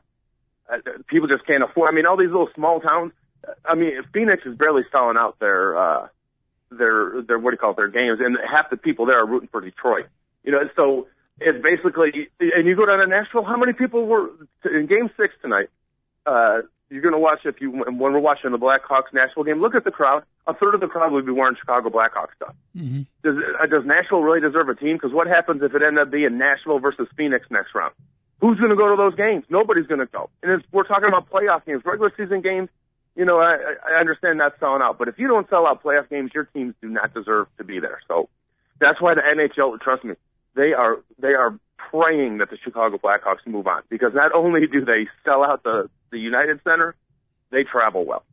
uh, 0.69 0.77
people 1.07 1.27
just 1.27 1.45
can't 1.45 1.63
afford, 1.63 1.89
I 1.89 1.95
mean, 1.95 2.05
all 2.05 2.17
these 2.17 2.31
little 2.31 2.49
small 2.55 2.79
towns, 2.79 3.11
I 3.65 3.75
mean, 3.75 3.91
Phoenix 4.13 4.45
is 4.45 4.57
barely 4.57 4.83
selling 4.91 5.17
out 5.17 5.39
their, 5.39 5.77
uh, 5.77 6.07
their, 6.71 7.21
their, 7.21 7.39
what 7.39 7.51
do 7.51 7.55
you 7.55 7.57
call 7.57 7.71
it, 7.71 7.77
their 7.77 7.87
games, 7.87 8.19
and 8.19 8.37
half 8.49 8.69
the 8.69 8.77
people 8.77 9.05
there 9.05 9.19
are 9.19 9.25
rooting 9.25 9.49
for 9.51 9.61
Detroit. 9.61 10.07
You 10.43 10.51
know, 10.51 10.59
so 10.75 11.07
it's 11.39 11.61
basically, 11.61 12.29
and 12.39 12.67
you 12.67 12.75
go 12.75 12.85
down 12.85 12.99
to 12.99 13.07
Nashville, 13.07 13.43
how 13.43 13.57
many 13.57 13.73
people 13.73 14.05
were 14.05 14.29
in 14.65 14.87
game 14.87 15.09
six 15.17 15.33
tonight? 15.41 15.69
Uh, 16.25 16.61
you're 16.93 17.01
going 17.01 17.15
to 17.15 17.19
watch 17.19 17.39
if 17.43 17.59
you 17.59 17.71
when 17.71 17.97
we're 17.97 18.19
watching 18.19 18.51
the 18.51 18.59
Blackhawks 18.59 19.11
Nashville 19.13 19.43
game. 19.43 19.59
Look 19.59 19.73
at 19.73 19.83
the 19.83 19.89
crowd. 19.89 20.23
A 20.45 20.53
third 20.53 20.75
of 20.75 20.81
the 20.81 20.87
crowd 20.87 21.11
would 21.11 21.25
be 21.25 21.31
wearing 21.31 21.55
Chicago 21.59 21.89
Blackhawks 21.89 22.35
stuff. 22.35 22.53
Mm-hmm. 22.77 23.01
Does 23.23 23.35
uh, 23.59 23.65
does 23.65 23.83
Nashville 23.83 24.21
really 24.21 24.39
deserve 24.39 24.69
a 24.69 24.75
team? 24.75 24.97
Because 24.97 25.11
what 25.11 25.25
happens 25.25 25.63
if 25.63 25.73
it 25.73 25.81
ended 25.81 26.03
up 26.03 26.11
being 26.11 26.37
Nashville 26.37 26.77
versus 26.77 27.07
Phoenix 27.17 27.47
next 27.49 27.73
round? 27.73 27.95
Who's 28.41 28.59
going 28.59 28.69
to 28.69 28.75
go 28.75 28.89
to 28.89 28.95
those 28.95 29.15
games? 29.15 29.43
Nobody's 29.49 29.87
going 29.87 30.01
to 30.01 30.05
go. 30.05 30.29
And 30.43 30.51
it's, 30.51 30.65
we're 30.71 30.83
talking 30.83 31.07
about 31.07 31.31
playoff 31.31 31.65
games, 31.65 31.81
regular 31.83 32.13
season 32.15 32.41
games. 32.41 32.69
You 33.15 33.25
know, 33.25 33.39
I, 33.39 33.57
I 33.89 33.99
understand 33.99 34.37
not 34.37 34.53
selling 34.59 34.81
out, 34.83 34.99
but 34.99 35.07
if 35.07 35.17
you 35.17 35.27
don't 35.27 35.49
sell 35.49 35.65
out 35.65 35.81
playoff 35.81 36.09
games, 36.09 36.31
your 36.33 36.45
teams 36.45 36.75
do 36.81 36.89
not 36.89 37.13
deserve 37.13 37.47
to 37.57 37.63
be 37.63 37.79
there. 37.79 38.01
So 38.07 38.29
that's 38.79 39.01
why 39.01 39.15
the 39.15 39.21
NHL, 39.21 39.79
trust 39.81 40.03
me, 40.03 40.13
they 40.55 40.73
are 40.73 40.97
they 41.17 41.33
are 41.33 41.57
praying 41.77 42.39
that 42.39 42.49
the 42.49 42.57
Chicago 42.63 42.97
Blackhawks 42.97 43.45
move 43.45 43.67
on 43.67 43.83
because 43.89 44.13
not 44.13 44.33
only 44.33 44.67
do 44.67 44.85
they 44.85 45.07
sell 45.25 45.43
out 45.43 45.63
the 45.63 45.89
the 46.11 46.19
United 46.19 46.59
Center, 46.63 46.95
they 47.51 47.63
travel 47.63 48.05
well. 48.05 48.23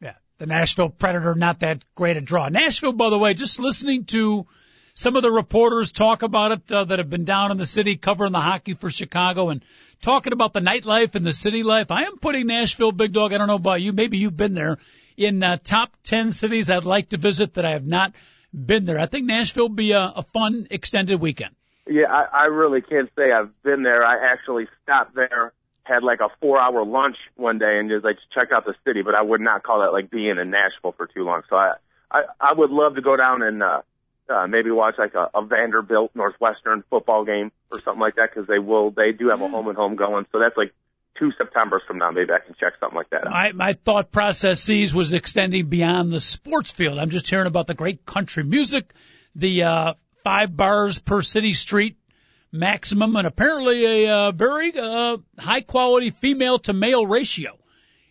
Yeah, 0.00 0.14
the 0.38 0.46
Nashville 0.46 0.90
Predator 0.90 1.34
not 1.34 1.60
that 1.60 1.84
great 1.94 2.16
a 2.16 2.20
draw. 2.20 2.48
Nashville, 2.48 2.92
by 2.92 3.10
the 3.10 3.18
way, 3.18 3.34
just 3.34 3.58
listening 3.58 4.04
to 4.06 4.46
some 4.94 5.16
of 5.16 5.22
the 5.22 5.30
reporters 5.30 5.92
talk 5.92 6.22
about 6.22 6.52
it 6.52 6.72
uh, 6.72 6.84
that 6.84 6.98
have 6.98 7.08
been 7.08 7.24
down 7.24 7.50
in 7.50 7.56
the 7.56 7.66
city 7.66 7.96
covering 7.96 8.32
the 8.32 8.40
hockey 8.40 8.74
for 8.74 8.90
Chicago 8.90 9.48
and 9.48 9.64
talking 10.02 10.32
about 10.32 10.52
the 10.52 10.60
nightlife 10.60 11.14
and 11.14 11.24
the 11.24 11.32
city 11.32 11.62
life. 11.62 11.90
I 11.90 12.02
am 12.02 12.18
putting 12.18 12.46
Nashville, 12.46 12.92
Big 12.92 13.12
Dog. 13.12 13.32
I 13.32 13.38
don't 13.38 13.48
know 13.48 13.54
about 13.54 13.80
you. 13.80 13.92
Maybe 13.92 14.18
you've 14.18 14.36
been 14.36 14.54
there 14.54 14.78
in 15.16 15.42
uh, 15.42 15.56
top 15.62 15.96
10 16.04 16.32
cities 16.32 16.70
I'd 16.70 16.84
like 16.84 17.10
to 17.10 17.16
visit 17.16 17.54
that 17.54 17.64
I 17.64 17.72
have 17.72 17.86
not 17.86 18.12
been 18.52 18.84
there. 18.84 18.98
I 18.98 19.06
think 19.06 19.26
Nashville 19.26 19.68
will 19.68 19.74
be 19.74 19.92
a, 19.92 20.02
a 20.16 20.22
fun 20.22 20.66
extended 20.70 21.20
weekend. 21.20 21.54
Yeah, 21.86 22.06
I, 22.08 22.42
I 22.42 22.44
really 22.44 22.80
can't 22.80 23.10
say 23.16 23.32
I've 23.32 23.50
been 23.62 23.82
there. 23.82 24.04
I 24.04 24.32
actually 24.32 24.68
stopped 24.82 25.14
there, 25.14 25.52
had 25.82 26.02
like 26.04 26.20
a 26.20 26.28
four 26.40 26.60
hour 26.60 26.84
lunch 26.84 27.16
one 27.36 27.58
day 27.58 27.78
and 27.78 27.90
just 27.90 28.04
like 28.04 28.18
check 28.32 28.52
out 28.52 28.64
the 28.64 28.74
city, 28.84 29.02
but 29.02 29.14
I 29.14 29.22
would 29.22 29.40
not 29.40 29.62
call 29.64 29.80
that 29.80 29.92
like 29.92 30.10
being 30.10 30.38
in 30.38 30.50
Nashville 30.50 30.92
for 30.92 31.06
too 31.08 31.24
long. 31.24 31.42
So 31.50 31.56
I, 31.56 31.74
I, 32.10 32.22
I 32.40 32.52
would 32.52 32.70
love 32.70 32.94
to 32.94 33.02
go 33.02 33.16
down 33.16 33.42
and, 33.42 33.62
uh, 33.62 33.82
uh, 34.30 34.46
maybe 34.46 34.70
watch 34.70 34.94
like 34.96 35.14
a, 35.14 35.28
a 35.34 35.44
Vanderbilt 35.44 36.12
Northwestern 36.14 36.84
football 36.88 37.24
game 37.24 37.50
or 37.72 37.80
something 37.80 38.00
like 38.00 38.14
that 38.14 38.30
because 38.32 38.46
they 38.46 38.60
will, 38.60 38.92
they 38.92 39.10
do 39.10 39.28
have 39.30 39.40
a 39.40 39.48
home 39.48 39.66
and 39.66 39.76
home 39.76 39.96
going. 39.96 40.26
So 40.30 40.38
that's 40.38 40.56
like 40.56 40.72
two 41.18 41.32
Septembers 41.36 41.82
from 41.86 41.98
now. 41.98 42.12
Maybe 42.12 42.32
I 42.32 42.38
can 42.38 42.54
check 42.58 42.74
something 42.78 42.96
like 42.96 43.10
that 43.10 43.26
out. 43.26 43.32
My, 43.32 43.52
my 43.52 43.72
thought 43.72 44.12
process 44.12 44.62
sees 44.62 44.94
was 44.94 45.12
extending 45.12 45.66
beyond 45.66 46.12
the 46.12 46.20
sports 46.20 46.70
field. 46.70 46.98
I'm 46.98 47.10
just 47.10 47.28
hearing 47.28 47.48
about 47.48 47.66
the 47.66 47.74
great 47.74 48.06
country 48.06 48.44
music, 48.44 48.94
the, 49.34 49.64
uh, 49.64 49.94
five 50.22 50.56
bars 50.56 50.98
per 50.98 51.22
city 51.22 51.52
street 51.52 51.96
maximum, 52.52 53.16
and 53.16 53.26
apparently 53.26 54.06
a 54.06 54.12
uh, 54.12 54.32
very 54.32 54.78
uh, 54.78 55.16
high 55.38 55.62
quality 55.62 56.10
female 56.10 56.58
to 56.60 56.72
male 56.72 57.06
ratio 57.06 57.58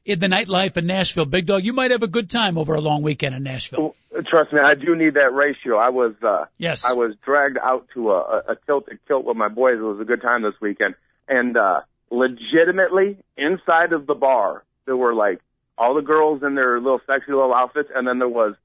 in 0.04 0.20
the 0.20 0.28
nightlife 0.28 0.78
in 0.78 0.88
Nashville. 0.88 1.26
Big 1.26 1.46
Dog, 1.46 1.64
you 1.64 1.74
might 1.74 1.92
have 1.92 2.04
a 2.04 2.08
good 2.08 2.30
time 2.30 2.58
over 2.58 2.74
a 2.74 2.82
long 2.82 3.04
weekend 3.04 3.36
in 3.36 3.44
Nashville. 3.44 3.96
Trust 4.30 4.52
me, 4.52 4.60
I 4.60 4.76
do 4.76 4.96
need 4.96 5.14
that 5.14 5.34
ratio. 5.34 5.78
I 5.78 5.90
was 5.90 6.14
uh 6.22 6.46
Yes. 6.58 6.86
I 6.86 6.94
was 6.94 7.16
dragged 7.24 7.58
out 7.58 7.88
to 7.94 8.12
a, 8.12 8.20
a, 8.20 8.38
a 8.50 8.56
tilted 8.66 9.00
kilt 9.08 9.26
with 9.26 9.38
my 9.38 9.48
boys. 9.48 9.78
It 9.78 9.84
was 9.84 10.00
a 10.00 10.06
good 10.06 10.22
time 10.22 10.42
this 10.42 10.60
weekend. 10.60 10.96
And 11.28 11.56
uh 11.56 11.82
legitimately 12.10 13.18
inside 13.38 13.94
of 13.94 14.06
the 14.06 14.16
bar 14.16 14.64
there 14.86 14.98
were 14.98 15.14
like 15.14 15.40
all 15.78 15.96
the 15.96 16.02
girls 16.02 16.44
in 16.44 16.56
their 16.56 16.80
little 16.80 17.00
sexy 17.08 17.32
little 17.32 17.54
outfits 17.54 17.90
and 17.94 18.06
then 18.06 18.20
there 18.20 18.28
was 18.28 18.56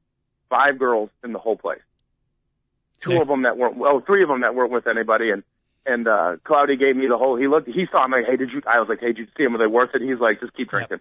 five 0.50 0.78
girls 0.78 1.10
in 1.22 1.32
the 1.32 1.38
whole 1.38 1.56
place. 1.56 1.80
Two 3.00 3.12
Okay. 3.12 3.20
of 3.22 3.28
them 3.28 3.42
that 3.42 3.56
weren't 3.56 3.76
well, 3.76 4.00
three 4.00 4.22
of 4.22 4.28
them 4.28 4.40
that 4.40 4.54
weren't 4.54 4.72
with 4.72 4.86
anybody 4.86 5.30
and 5.30 5.42
and 5.84 6.08
uh 6.08 6.36
Cloudy 6.44 6.76
gave 6.76 6.96
me 6.96 7.06
the 7.08 7.16
whole 7.18 7.36
he 7.36 7.46
looked 7.46 7.68
he 7.68 7.86
saw 7.92 8.06
me, 8.08 8.18
hey 8.28 8.36
did 8.36 8.50
you 8.52 8.62
I 8.66 8.80
was 8.80 8.88
like, 8.88 9.00
Hey, 9.00 9.08
did 9.08 9.18
you 9.18 9.26
see 9.36 9.44
them? 9.44 9.54
Are 9.54 9.58
they 9.58 9.66
worth 9.66 9.94
it? 9.94 10.02
He's 10.02 10.18
like, 10.20 10.40
just 10.40 10.54
keep 10.54 10.70
drinking. 10.70 11.00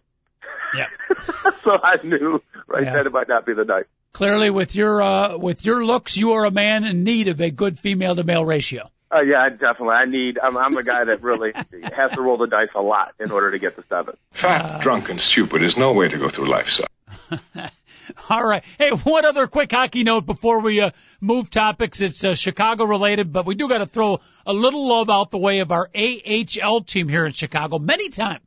Yep. 0.75 0.87
so 1.63 1.71
I 1.71 1.97
knew 2.03 2.41
right 2.67 2.83
Yeah. 2.83 2.93
then 2.93 3.07
it 3.07 3.11
might 3.13 3.27
not 3.29 3.45
be 3.45 3.53
the 3.53 3.63
night. 3.65 3.85
Clearly, 4.13 4.49
with 4.49 4.75
your 4.75 5.01
uh, 5.01 5.37
with 5.37 5.65
your 5.65 5.85
looks, 5.85 6.15
you 6.15 6.33
are 6.33 6.45
a 6.45 6.51
man 6.51 6.85
in 6.85 7.03
need 7.03 7.27
of 7.27 7.41
a 7.41 7.49
good 7.51 7.77
female 7.77 8.15
to 8.15 8.23
male 8.23 8.45
ratio. 8.45 8.89
Uh, 9.13 9.21
yeah, 9.21 9.49
definitely. 9.49 9.89
I 9.89 10.05
need. 10.05 10.39
I'm, 10.41 10.55
I'm 10.57 10.75
a 10.77 10.83
guy 10.83 11.03
that 11.03 11.21
really 11.21 11.51
has 11.95 12.11
to 12.15 12.21
roll 12.21 12.37
the 12.37 12.47
dice 12.47 12.69
a 12.75 12.81
lot 12.81 13.13
in 13.19 13.31
order 13.31 13.51
to 13.51 13.59
get 13.59 13.75
the 13.75 13.83
seven. 13.89 14.15
Fat, 14.41 14.81
drunk, 14.81 15.09
and 15.09 15.19
stupid 15.19 15.61
is 15.63 15.75
no 15.77 15.91
way 15.91 16.07
to 16.07 16.17
go 16.17 16.29
through 16.29 16.49
life, 16.49 16.65
son. 16.77 17.69
All 18.29 18.45
right. 18.45 18.63
Hey, 18.77 18.89
one 18.89 19.25
other 19.25 19.47
quick 19.47 19.71
hockey 19.71 20.03
note 20.03 20.25
before 20.25 20.59
we 20.59 20.81
uh, 20.81 20.91
move 21.21 21.49
topics. 21.49 22.01
It's 22.01 22.23
uh, 22.23 22.35
Chicago 22.35 22.85
related, 22.85 23.31
but 23.31 23.45
we 23.45 23.55
do 23.55 23.67
got 23.67 23.79
to 23.79 23.85
throw 23.85 24.19
a 24.45 24.53
little 24.53 24.87
love 24.87 25.09
out 25.09 25.31
the 25.31 25.37
way 25.37 25.59
of 25.59 25.71
our 25.71 25.89
AHL 25.95 26.81
team 26.81 27.07
here 27.07 27.25
in 27.25 27.31
Chicago. 27.31 27.79
Many 27.79 28.09
time 28.09 28.39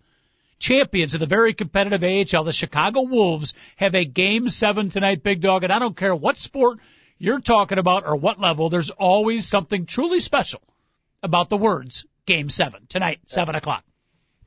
champions 0.59 1.15
of 1.15 1.21
the 1.21 1.27
very 1.27 1.55
competitive 1.55 2.03
AHL, 2.03 2.45
the 2.45 2.53
Chicago 2.53 3.03
Wolves, 3.03 3.55
have 3.77 3.95
a 3.95 4.05
game 4.05 4.51
seven 4.51 4.91
tonight, 4.91 5.23
big 5.23 5.41
dog. 5.41 5.65
And 5.65 5.73
I 5.73 5.79
don't 5.79 5.97
care 5.97 6.15
what 6.15 6.37
sport 6.37 6.79
you're 7.19 7.41
talking 7.41 7.79
about 7.79 8.07
or 8.07 8.17
what 8.17 8.41
level, 8.41 8.69
there's 8.69 8.91
always 8.91 9.47
something 9.47 9.87
truly 9.87 10.21
special 10.21 10.63
about 11.23 11.49
the 11.49 11.57
words 11.57 12.07
game 12.27 12.49
seven 12.49 12.87
tonight, 12.89 13.21
seven 13.27 13.55
o'clock. 13.55 13.85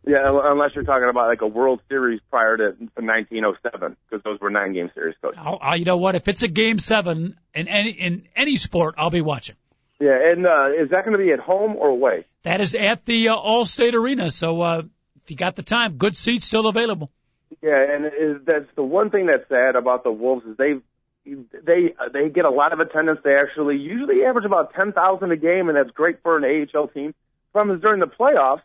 Yeah, 0.05 0.27
un- 0.27 0.41
unless 0.43 0.71
you're 0.73 0.83
talking 0.83 1.09
about 1.09 1.27
like 1.27 1.41
a 1.41 1.47
World 1.47 1.81
Series 1.87 2.19
prior 2.29 2.57
to 2.57 2.63
1907, 2.95 3.95
because 4.09 4.23
those 4.23 4.39
were 4.39 4.49
nine 4.49 4.73
game 4.73 4.89
series, 4.95 5.15
coach. 5.21 5.35
I'll, 5.37 5.77
you 5.77 5.85
know 5.85 5.97
what? 5.97 6.15
If 6.15 6.27
it's 6.27 6.43
a 6.43 6.47
game 6.47 6.79
seven 6.79 7.37
in 7.53 7.67
any 7.67 7.91
in 7.91 8.27
any 8.35 8.57
sport, 8.57 8.95
I'll 8.97 9.11
be 9.11 9.21
watching. 9.21 9.55
Yeah, 9.99 10.31
and 10.31 10.47
uh, 10.47 10.69
is 10.81 10.89
that 10.89 11.05
going 11.05 11.17
to 11.17 11.23
be 11.23 11.31
at 11.31 11.39
home 11.39 11.75
or 11.75 11.89
away? 11.89 12.25
That 12.41 12.61
is 12.61 12.73
at 12.73 13.05
the 13.05 13.29
uh, 13.29 13.35
Allstate 13.35 13.93
Arena. 13.93 14.31
So 14.31 14.61
uh, 14.61 14.81
if 15.21 15.29
you 15.29 15.37
got 15.37 15.55
the 15.55 15.61
time, 15.61 15.97
good 15.97 16.17
seats 16.17 16.45
still 16.45 16.65
available. 16.65 17.11
Yeah, 17.61 17.85
and 17.93 18.05
is, 18.05 18.45
that's 18.45 18.73
the 18.75 18.83
one 18.83 19.11
thing 19.11 19.27
that's 19.27 19.47
sad 19.49 19.75
about 19.75 20.03
the 20.03 20.11
Wolves 20.11 20.45
is 20.47 20.57
they 20.57 20.73
they 21.25 21.93
they 22.11 22.29
get 22.29 22.45
a 22.45 22.49
lot 22.49 22.73
of 22.73 22.79
attendance. 22.79 23.19
They 23.23 23.35
actually 23.35 23.77
usually 23.77 24.23
average 24.23 24.45
about 24.45 24.73
10,000 24.73 25.31
a 25.31 25.37
game, 25.37 25.69
and 25.69 25.77
that's 25.77 25.91
great 25.91 26.23
for 26.23 26.37
an 26.37 26.67
AHL 26.73 26.87
team. 26.87 27.13
Problem 27.53 27.75
is 27.75 27.81
during 27.83 27.99
the 27.99 28.07
playoffs 28.07 28.61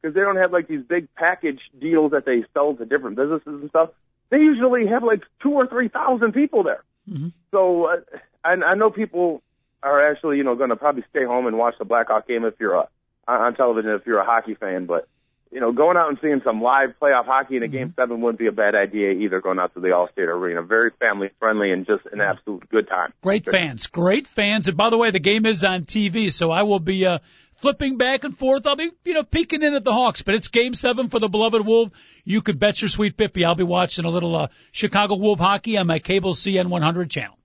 because 0.00 0.14
they 0.14 0.20
don't 0.20 0.36
have 0.36 0.52
like 0.52 0.68
these 0.68 0.82
big 0.82 1.12
package 1.14 1.60
deals 1.80 2.12
that 2.12 2.24
they 2.24 2.44
sell 2.54 2.74
to 2.74 2.84
different 2.84 3.16
businesses 3.16 3.46
and 3.46 3.68
stuff. 3.70 3.90
They 4.30 4.38
usually 4.38 4.86
have 4.86 5.02
like 5.02 5.22
two 5.42 5.52
or 5.52 5.66
three 5.66 5.88
thousand 5.88 6.32
people 6.32 6.62
there. 6.62 6.84
Mhm. 7.08 7.32
So 7.50 7.86
uh, 7.86 7.96
I, 8.44 8.52
I 8.52 8.74
know 8.74 8.90
people 8.90 9.42
are 9.82 10.10
actually 10.10 10.38
you 10.38 10.44
know 10.44 10.54
going 10.54 10.70
to 10.70 10.76
probably 10.76 11.04
stay 11.10 11.24
home 11.24 11.46
and 11.46 11.56
watch 11.58 11.74
the 11.78 11.84
Blackhawk 11.84 12.28
game 12.28 12.44
if 12.44 12.54
you're 12.60 12.74
a, 12.74 12.88
on 13.26 13.54
television 13.54 13.90
if 13.92 14.06
you're 14.06 14.20
a 14.20 14.24
hockey 14.24 14.54
fan, 14.54 14.86
but 14.86 15.08
you 15.50 15.60
know, 15.60 15.72
going 15.72 15.96
out 15.96 16.08
and 16.08 16.18
seeing 16.20 16.40
some 16.44 16.60
live 16.60 16.90
playoff 17.00 17.24
hockey 17.24 17.56
in 17.56 17.62
a 17.62 17.68
game 17.68 17.94
seven 17.96 18.20
wouldn't 18.20 18.38
be 18.38 18.46
a 18.46 18.52
bad 18.52 18.74
idea 18.74 19.12
either. 19.12 19.40
Going 19.40 19.58
out 19.58 19.74
to 19.74 19.80
the 19.80 19.88
Allstate 19.88 20.28
Arena, 20.28 20.62
very 20.62 20.90
family 20.98 21.30
friendly 21.38 21.72
and 21.72 21.86
just 21.86 22.04
an 22.12 22.20
absolute 22.20 22.68
good 22.68 22.88
time. 22.88 23.12
Great 23.22 23.46
fans, 23.46 23.86
great 23.86 24.26
fans. 24.26 24.68
And 24.68 24.76
by 24.76 24.90
the 24.90 24.98
way, 24.98 25.10
the 25.10 25.20
game 25.20 25.46
is 25.46 25.64
on 25.64 25.84
TV, 25.84 26.32
so 26.32 26.50
I 26.50 26.64
will 26.64 26.80
be 26.80 27.06
uh, 27.06 27.18
flipping 27.58 27.96
back 27.98 28.24
and 28.24 28.36
forth. 28.36 28.66
I'll 28.66 28.76
be, 28.76 28.90
you 29.04 29.14
know, 29.14 29.22
peeking 29.22 29.62
in 29.62 29.74
at 29.74 29.84
the 29.84 29.92
Hawks, 29.92 30.22
but 30.22 30.34
it's 30.34 30.48
game 30.48 30.74
seven 30.74 31.08
for 31.08 31.18
the 31.20 31.28
beloved 31.28 31.64
Wolf. 31.64 31.90
You 32.24 32.42
could 32.42 32.58
bet 32.58 32.80
your 32.82 32.88
sweet 32.88 33.16
Bippy 33.16 33.44
I'll 33.46 33.54
be 33.54 33.62
watching 33.64 34.04
a 34.04 34.10
little 34.10 34.34
uh, 34.36 34.48
Chicago 34.72 35.16
Wolf 35.16 35.38
hockey 35.38 35.76
on 35.78 35.86
my 35.86 35.98
cable 35.98 36.34
CN 36.34 36.68
100 36.68 37.10
channel. 37.10 37.36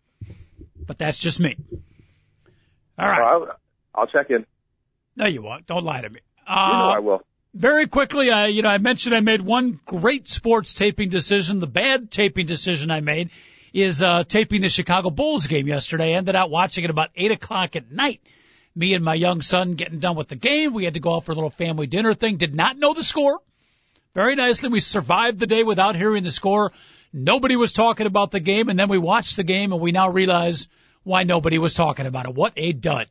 But 0.85 0.97
that's 0.97 1.17
just 1.17 1.39
me. 1.39 1.55
All 2.97 3.07
right. 3.07 3.21
I'll, 3.21 3.47
I'll 3.95 4.07
check 4.07 4.29
in. 4.29 4.45
No, 5.15 5.25
you 5.25 5.41
won't. 5.41 5.65
Don't 5.67 5.83
lie 5.83 6.01
to 6.01 6.09
me. 6.09 6.19
You 6.47 6.53
know 6.55 6.59
Uh, 6.59 6.95
I 6.95 6.99
will. 6.99 7.21
very 7.53 7.87
quickly, 7.87 8.31
I, 8.31 8.47
you 8.47 8.61
know, 8.63 8.69
I 8.69 8.77
mentioned 8.79 9.15
I 9.15 9.19
made 9.21 9.41
one 9.41 9.79
great 9.85 10.27
sports 10.27 10.73
taping 10.73 11.09
decision. 11.09 11.59
The 11.59 11.67
bad 11.67 12.11
taping 12.11 12.45
decision 12.45 12.91
I 12.91 12.99
made 12.99 13.29
is 13.73 14.03
uh, 14.03 14.23
taping 14.25 14.61
the 14.61 14.69
Chicago 14.69 15.09
Bulls 15.09 15.47
game 15.47 15.67
yesterday. 15.67 16.13
I 16.13 16.17
ended 16.17 16.35
up 16.35 16.49
watching 16.49 16.83
it 16.83 16.89
about 16.89 17.09
eight 17.15 17.31
o'clock 17.31 17.75
at 17.75 17.91
night. 17.91 18.21
Me 18.75 18.93
and 18.93 19.03
my 19.03 19.13
young 19.13 19.41
son 19.41 19.73
getting 19.73 19.99
done 19.99 20.15
with 20.15 20.27
the 20.27 20.35
game. 20.35 20.73
We 20.73 20.85
had 20.85 20.95
to 20.95 20.99
go 20.99 21.15
out 21.15 21.25
for 21.25 21.31
a 21.31 21.35
little 21.35 21.49
family 21.49 21.87
dinner 21.87 22.13
thing. 22.13 22.37
Did 22.37 22.55
not 22.55 22.77
know 22.77 22.93
the 22.93 23.03
score. 23.03 23.39
Very 24.15 24.35
nicely, 24.35 24.69
we 24.69 24.79
survived 24.79 25.39
the 25.39 25.47
day 25.47 25.63
without 25.63 25.95
hearing 25.95 26.23
the 26.23 26.31
score. 26.31 26.71
Nobody 27.11 27.55
was 27.55 27.73
talking 27.73 28.07
about 28.07 28.31
the 28.31 28.39
game, 28.39 28.69
and 28.69 28.77
then 28.77 28.89
we 28.89 28.97
watched 28.97 29.35
the 29.35 29.43
game, 29.43 29.71
and 29.71 29.81
we 29.81 29.91
now 29.91 30.09
realize 30.09 30.67
why 31.03 31.23
nobody 31.23 31.57
was 31.57 31.73
talking 31.73 32.05
about 32.05 32.25
it. 32.25 32.33
What 32.33 32.53
a 32.57 32.73
dud! 32.73 33.07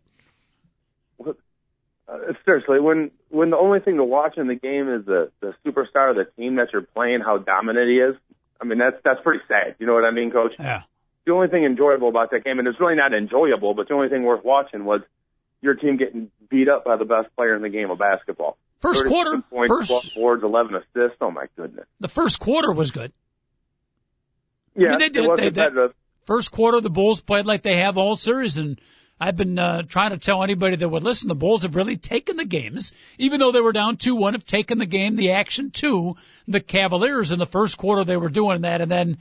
Uh, 2.12 2.32
seriously, 2.44 2.78
when 2.78 3.10
when 3.30 3.50
the 3.50 3.56
only 3.56 3.80
thing 3.80 3.96
to 3.96 4.04
watch 4.04 4.36
in 4.36 4.46
the 4.46 4.54
game 4.54 4.88
is 4.88 5.06
the 5.06 5.30
the 5.40 5.54
superstar 5.64 6.10
of 6.10 6.16
the 6.16 6.26
team 6.36 6.56
that 6.56 6.68
you're 6.72 6.82
playing, 6.82 7.20
how 7.20 7.38
dominant 7.38 7.88
he 7.88 7.96
is. 7.96 8.16
I 8.60 8.64
mean, 8.64 8.78
that's 8.78 8.96
that's 9.04 9.20
pretty 9.22 9.42
sad. 9.48 9.76
You 9.78 9.86
know 9.86 9.94
what 9.94 10.04
I 10.04 10.10
mean, 10.10 10.30
Coach? 10.30 10.52
Yeah. 10.58 10.82
The 11.24 11.32
only 11.32 11.48
thing 11.48 11.64
enjoyable 11.64 12.08
about 12.08 12.32
that 12.32 12.44
game, 12.44 12.58
and 12.58 12.66
it's 12.68 12.78
really 12.80 12.96
not 12.96 13.14
enjoyable, 13.14 13.74
but 13.74 13.88
the 13.88 13.94
only 13.94 14.08
thing 14.08 14.24
worth 14.24 14.44
watching 14.44 14.84
was 14.84 15.00
your 15.62 15.74
team 15.74 15.96
getting 15.96 16.30
beat 16.50 16.68
up 16.68 16.84
by 16.84 16.96
the 16.96 17.04
best 17.04 17.34
player 17.36 17.56
in 17.56 17.62
the 17.62 17.68
game 17.70 17.90
of 17.90 17.98
basketball. 17.98 18.58
First 18.80 19.06
quarter, 19.06 19.42
points, 19.48 19.68
first 19.68 19.88
12 19.88 20.04
boards, 20.16 20.42
11 20.42 20.74
assists. 20.74 21.16
Oh 21.20 21.30
my 21.30 21.46
goodness. 21.56 21.86
the 22.00 22.08
first 22.08 22.40
quarter 22.40 22.72
was 22.72 22.90
good. 22.90 23.12
Yeah, 24.74 24.90
mean, 24.90 24.98
they 24.98 25.08
did 25.08 25.16
it 25.16 25.24
it. 25.24 25.28
was 25.28 25.40
They- 25.40 25.50
they- 25.50 25.88
First 26.24 26.52
quarter, 26.52 26.80
the 26.80 26.90
Bulls 26.90 27.20
played 27.20 27.46
like 27.46 27.62
they 27.62 27.78
have 27.78 27.98
all 27.98 28.14
series, 28.14 28.56
and 28.56 28.80
I've 29.20 29.34
been 29.34 29.58
uh, 29.58 29.82
trying 29.82 30.10
to 30.10 30.18
tell 30.18 30.44
anybody 30.44 30.76
that 30.76 30.88
would 30.88 31.02
listen, 31.02 31.28
the 31.28 31.34
Bulls 31.34 31.62
have 31.64 31.74
really 31.74 31.96
taken 31.96 32.36
the 32.36 32.44
games, 32.44 32.92
even 33.18 33.40
though 33.40 33.50
they 33.50 33.60
were 33.60 33.72
down 33.72 33.96
two 33.96 34.14
one, 34.14 34.34
have 34.34 34.46
taken 34.46 34.78
the 34.78 34.86
game, 34.86 35.16
the 35.16 35.32
action 35.32 35.72
to 35.72 36.14
the 36.46 36.60
Cavaliers 36.60 37.32
in 37.32 37.40
the 37.40 37.46
first 37.46 37.76
quarter. 37.76 38.04
They 38.04 38.16
were 38.16 38.28
doing 38.28 38.60
that, 38.62 38.80
and 38.80 38.90
then 38.90 39.18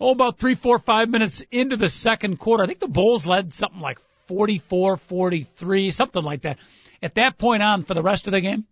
oh, 0.00 0.10
about 0.10 0.38
three, 0.38 0.56
four, 0.56 0.78
five 0.80 1.08
minutes 1.08 1.44
into 1.52 1.76
the 1.76 1.88
second 1.88 2.38
quarter, 2.38 2.64
I 2.64 2.66
think 2.66 2.80
the 2.80 2.88
Bulls 2.88 3.26
led 3.26 3.54
something 3.54 3.80
like 3.80 4.00
44, 4.30 4.96
43, 4.96 5.90
something 5.90 6.22
like 6.22 6.42
that. 6.42 6.58
At 7.02 7.16
that 7.16 7.36
point 7.36 7.64
on, 7.64 7.82
for 7.82 7.94
the 7.94 8.02
rest 8.02 8.28
of 8.28 8.32
the 8.32 8.40
game, 8.40 8.64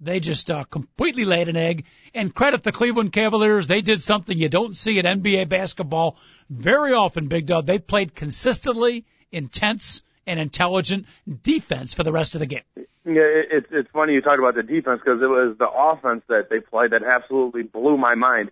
they 0.00 0.18
just 0.18 0.50
uh, 0.50 0.64
completely 0.64 1.26
laid 1.26 1.50
an 1.50 1.58
egg. 1.58 1.84
And 2.14 2.34
credit 2.34 2.62
the 2.62 2.72
Cleveland 2.72 3.12
Cavaliers. 3.12 3.66
They 3.66 3.82
did 3.82 4.00
something 4.00 4.38
you 4.38 4.48
don't 4.48 4.74
see 4.74 4.98
in 4.98 5.04
NBA 5.04 5.50
basketball 5.50 6.16
very 6.48 6.94
often, 6.94 7.28
Big 7.28 7.44
Dog. 7.44 7.66
They 7.66 7.78
played 7.78 8.14
consistently 8.14 9.04
intense 9.30 10.00
and 10.26 10.40
intelligent 10.40 11.04
defense 11.42 11.92
for 11.92 12.02
the 12.02 12.12
rest 12.12 12.34
of 12.34 12.38
the 12.38 12.46
game. 12.46 12.62
Yeah, 12.76 12.86
it's 13.04 13.66
it's 13.70 13.90
funny 13.92 14.14
you 14.14 14.22
talk 14.22 14.38
about 14.38 14.54
the 14.54 14.62
defense 14.62 15.02
because 15.04 15.20
it 15.20 15.26
was 15.26 15.56
the 15.58 15.68
offense 15.68 16.22
that 16.28 16.48
they 16.48 16.60
played 16.60 16.92
that 16.92 17.02
absolutely 17.02 17.62
blew 17.62 17.98
my 17.98 18.14
mind. 18.14 18.50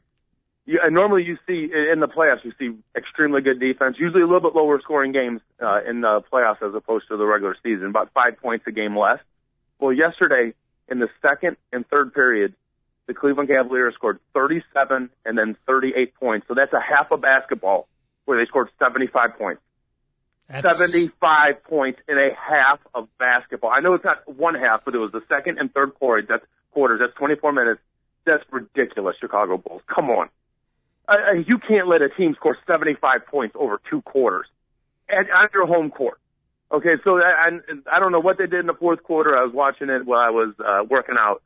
You, 0.67 0.81
and 0.83 0.95
normally 0.95 1.23
you 1.23 1.39
see 1.47 1.71
in 1.73 2.01
the 2.01 2.09
playoffs 2.09 2.45
you 2.45 2.53
see 2.59 2.77
extremely 2.97 3.41
good 3.41 3.61
defense, 3.61 3.97
usually 3.99 4.23
a 4.23 4.27
little 4.27 4.41
bit 4.41 4.55
lower 4.55 4.81
scoring 4.81 5.13
games 5.13 5.41
uh, 5.63 5.81
in 5.89 6.01
the 6.01 6.23
playoffs 6.33 6.61
as 6.61 6.75
opposed 6.75 7.07
to 7.09 7.17
the 7.17 7.25
regular 7.25 7.57
season, 7.63 7.87
about 7.87 8.13
five 8.13 8.37
points 8.43 8.65
a 8.67 8.73
game 8.73 8.97
less. 8.99 9.21
Well, 9.79 9.93
yesterday 9.93 10.55
in 10.89 10.99
the 10.99 11.09
second 11.23 11.57
and 11.73 11.87
third 11.89 12.13
period, 12.13 12.55
the 13.07 13.15
Cleveland 13.15 13.49
Cavaliers 13.49 13.95
scored 13.95 14.19
37 14.35 15.11
and 15.25 15.39
then 15.39 15.57
38 15.67 16.15
points. 16.15 16.49
So 16.49 16.55
that's 16.55 16.73
a 16.73 16.81
half 16.81 17.13
of 17.13 17.21
basketball 17.21 17.87
where 18.25 18.39
they 18.39 18.47
scored 18.47 18.69
75 18.81 19.39
points. 19.39 19.63
That's, 20.49 20.79
75 20.79 21.65
points 21.65 22.01
in 22.09 22.19
a 22.19 22.31
half 22.35 22.81
of 22.95 23.09
basketball. 23.19 23.71
I 23.71 23.81
know 23.81 23.95
it's 23.95 24.05
not 24.05 24.29
one 24.29 24.55
half, 24.55 24.85
but 24.85 24.95
it 24.95 24.99
was 24.99 25.11
the 25.11 25.23
second 25.29 25.59
and 25.59 25.73
third 25.73 25.95
quarter. 25.95 26.27
That's 26.29 26.45
quarters. 26.73 27.01
That's 27.01 27.15
24 27.15 27.53
minutes. 27.53 27.81
That's 28.25 28.45
ridiculous, 28.51 29.17
Chicago 29.21 29.57
Bulls. 29.57 29.83
Come 29.93 30.11
on. 30.11 30.29
Uh, 31.09 31.33
you 31.47 31.59
can't 31.59 31.87
let 31.89 32.03
a 32.03 32.09
team 32.09 32.35
score 32.35 32.57
75 32.67 33.27
points 33.27 33.55
over 33.59 33.81
two 33.89 34.03
quarters 34.03 34.47
at, 35.09 35.31
on 35.31 35.49
your 35.55 35.67
home 35.67 35.91
court. 35.91 36.19
Okay, 36.73 36.95
so 37.05 37.19
I, 37.19 37.51
I, 37.51 37.97
I 37.97 38.01
don't 38.01 38.11
know 38.11 38.21
what 38.21 38.39
they 38.39 38.47
did 38.47 38.61
in 38.61 38.67
the 38.67 38.75
fourth 38.75 39.03
quarter. 39.05 39.37
I 39.37 39.45
was 39.45 39.55
watching 39.55 39.89
it 39.89 40.05
while 40.05 40.19
I 40.19 40.31
was 40.31 40.55
uh, 40.59 40.85
working 40.89 41.15
out. 41.19 41.43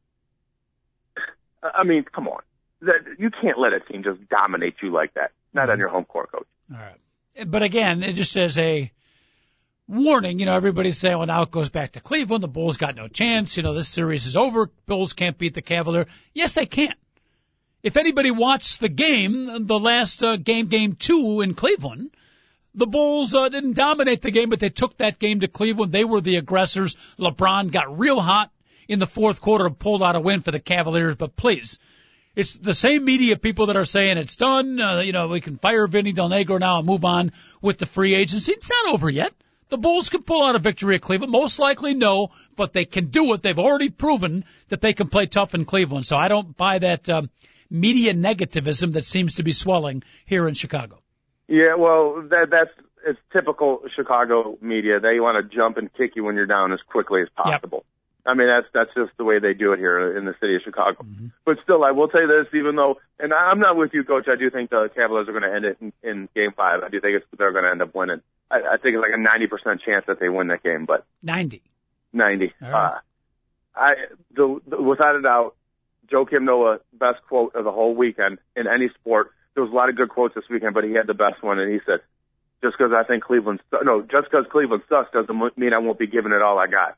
I 1.62 1.84
mean, 1.84 2.04
come 2.04 2.26
on. 2.26 2.40
That, 2.80 3.18
you 3.18 3.30
can't 3.30 3.58
let 3.58 3.74
a 3.74 3.80
team 3.80 4.02
just 4.02 4.26
dominate 4.30 4.76
you 4.82 4.90
like 4.90 5.12
that. 5.14 5.32
Not 5.52 5.68
on 5.68 5.78
your 5.78 5.90
home 5.90 6.04
court, 6.04 6.32
coach. 6.32 6.46
All 6.72 6.78
right. 6.78 6.96
But 7.46 7.62
again, 7.62 8.02
it 8.02 8.14
just 8.14 8.34
as 8.38 8.58
a 8.58 8.90
warning, 9.86 10.38
you 10.38 10.46
know, 10.46 10.54
everybody's 10.54 10.98
saying, 10.98 11.18
well, 11.18 11.26
now 11.26 11.42
it 11.42 11.50
goes 11.50 11.68
back 11.68 11.92
to 11.92 12.00
Cleveland. 12.00 12.42
The 12.42 12.48
Bulls 12.48 12.78
got 12.78 12.94
no 12.94 13.08
chance. 13.08 13.58
You 13.58 13.62
know, 13.62 13.74
this 13.74 13.88
series 13.88 14.24
is 14.24 14.36
over. 14.36 14.70
Bulls 14.86 15.12
can't 15.12 15.36
beat 15.36 15.52
the 15.52 15.62
Cavalier. 15.62 16.06
Yes, 16.32 16.54
they 16.54 16.64
can. 16.64 16.94
If 17.82 17.96
anybody 17.96 18.30
watched 18.30 18.80
the 18.80 18.88
game, 18.88 19.66
the 19.66 19.78
last 19.78 20.22
uh, 20.22 20.36
game, 20.36 20.66
game 20.66 20.96
two 20.96 21.40
in 21.40 21.54
Cleveland, 21.54 22.10
the 22.74 22.86
Bulls 22.86 23.34
uh, 23.34 23.48
didn't 23.48 23.72
dominate 23.72 24.22
the 24.22 24.30
game, 24.30 24.50
but 24.50 24.60
they 24.60 24.68
took 24.68 24.98
that 24.98 25.18
game 25.18 25.40
to 25.40 25.48
Cleveland. 25.48 25.92
They 25.92 26.04
were 26.04 26.20
the 26.20 26.36
aggressors. 26.36 26.96
LeBron 27.18 27.72
got 27.72 27.98
real 27.98 28.20
hot 28.20 28.50
in 28.86 28.98
the 28.98 29.06
fourth 29.06 29.40
quarter 29.40 29.66
and 29.66 29.78
pulled 29.78 30.02
out 30.02 30.16
a 30.16 30.20
win 30.20 30.42
for 30.42 30.50
the 30.50 30.60
Cavaliers. 30.60 31.16
But 31.16 31.36
please, 31.36 31.78
it's 32.36 32.54
the 32.54 32.74
same 32.74 33.04
media 33.04 33.36
people 33.36 33.66
that 33.66 33.76
are 33.76 33.86
saying 33.86 34.18
it's 34.18 34.36
done. 34.36 34.80
Uh, 34.80 35.00
you 35.00 35.12
know, 35.12 35.28
we 35.28 35.40
can 35.40 35.56
fire 35.56 35.86
Vinny 35.86 36.12
Del 36.12 36.28
Negro 36.28 36.60
now 36.60 36.78
and 36.78 36.86
move 36.86 37.04
on 37.04 37.32
with 37.62 37.78
the 37.78 37.86
free 37.86 38.14
agency. 38.14 38.52
It's 38.52 38.70
not 38.70 38.94
over 38.94 39.08
yet. 39.08 39.32
The 39.70 39.78
Bulls 39.78 40.10
can 40.10 40.22
pull 40.22 40.44
out 40.44 40.56
a 40.56 40.58
victory 40.58 40.96
at 40.96 41.00
Cleveland. 41.02 41.32
Most 41.32 41.60
likely 41.60 41.94
no, 41.94 42.30
but 42.56 42.72
they 42.72 42.84
can 42.84 43.06
do 43.06 43.32
it. 43.32 43.42
They've 43.42 43.58
already 43.58 43.88
proven 43.88 44.44
that 44.68 44.80
they 44.80 44.92
can 44.92 45.08
play 45.08 45.26
tough 45.26 45.54
in 45.54 45.64
Cleveland. 45.64 46.06
So 46.06 46.16
I 46.16 46.28
don't 46.28 46.56
buy 46.56 46.80
that 46.80 47.08
um, 47.08 47.30
media 47.70 48.14
negativism 48.14 48.92
that 48.92 49.04
seems 49.04 49.36
to 49.36 49.42
be 49.42 49.52
swelling 49.52 50.02
here 50.26 50.48
in 50.48 50.54
Chicago. 50.54 51.00
Yeah, 51.48 51.76
well, 51.76 52.22
that 52.30 52.48
that's 52.50 52.70
it's 53.06 53.18
typical 53.32 53.80
Chicago 53.96 54.58
media. 54.60 55.00
They 55.00 55.20
want 55.20 55.42
to 55.42 55.56
jump 55.56 55.76
and 55.78 55.92
kick 55.92 56.12
you 56.16 56.24
when 56.24 56.34
you're 56.36 56.46
down 56.46 56.72
as 56.72 56.80
quickly 56.86 57.22
as 57.22 57.28
possible. 57.34 57.78
Yep. 57.78 57.86
I 58.26 58.34
mean, 58.34 58.48
that's 58.48 58.66
that's 58.74 58.90
just 58.94 59.16
the 59.16 59.24
way 59.24 59.38
they 59.38 59.54
do 59.54 59.72
it 59.72 59.78
here 59.78 60.16
in 60.16 60.26
the 60.26 60.34
city 60.40 60.54
of 60.54 60.62
Chicago. 60.62 61.02
Mm-hmm. 61.02 61.28
But 61.44 61.56
still, 61.62 61.82
I 61.82 61.92
will 61.92 62.08
say 62.08 62.26
this, 62.26 62.46
even 62.54 62.76
though, 62.76 62.98
and 63.18 63.32
I'm 63.32 63.60
not 63.60 63.76
with 63.76 63.90
you, 63.94 64.04
Coach. 64.04 64.26
I 64.28 64.36
do 64.36 64.50
think 64.50 64.70
the 64.70 64.90
Cavaliers 64.94 65.28
are 65.28 65.32
going 65.32 65.42
to 65.42 65.54
end 65.54 65.64
it 65.64 65.78
in, 65.80 65.92
in 66.02 66.28
Game 66.34 66.52
Five. 66.54 66.82
I 66.82 66.90
do 66.90 67.00
think 67.00 67.16
it's, 67.16 67.26
they're 67.38 67.52
going 67.52 67.64
to 67.64 67.70
end 67.70 67.82
up 67.82 67.94
winning. 67.94 68.20
I, 68.50 68.56
I 68.56 68.76
think 68.76 68.96
it's 68.96 69.02
like 69.02 69.14
a 69.14 69.70
90% 69.70 69.80
chance 69.80 70.04
that 70.06 70.20
they 70.20 70.28
win 70.28 70.48
that 70.48 70.62
game, 70.62 70.84
but 70.84 71.06
90. 71.22 71.62
90. 72.12 72.52
Right. 72.60 72.72
Uh, 72.72 72.98
I 73.74 73.94
the, 74.34 74.60
the 74.66 74.82
without 74.82 75.16
a 75.16 75.22
doubt, 75.22 75.54
Joakim 76.12 76.42
Noah 76.42 76.78
best 76.92 77.18
quote 77.28 77.54
of 77.54 77.64
the 77.64 77.72
whole 77.72 77.94
weekend 77.94 78.38
in 78.56 78.66
any 78.66 78.88
sport 79.00 79.32
there 79.54 79.62
was 79.62 79.72
a 79.72 79.76
lot 79.76 79.88
of 79.88 79.96
good 79.96 80.08
quotes 80.08 80.34
this 80.34 80.44
weekend, 80.50 80.74
but 80.74 80.84
he 80.84 80.92
had 80.92 81.06
the 81.06 81.14
best 81.14 81.42
one, 81.42 81.58
and 81.58 81.72
he 81.72 81.80
said, 81.84 82.00
"Just 82.62 82.76
because 82.78 82.92
I 82.92 83.02
think 83.04 83.24
Cleveland, 83.24 83.60
no, 83.82 84.02
just 84.02 84.30
because 84.30 84.46
Cleveland 84.50 84.82
sucks 84.88 85.12
doesn't 85.12 85.58
mean 85.58 85.72
I 85.72 85.78
won't 85.78 85.98
be 85.98 86.06
giving 86.06 86.32
it 86.32 86.42
all 86.42 86.58
I 86.58 86.66
got." 86.66 86.96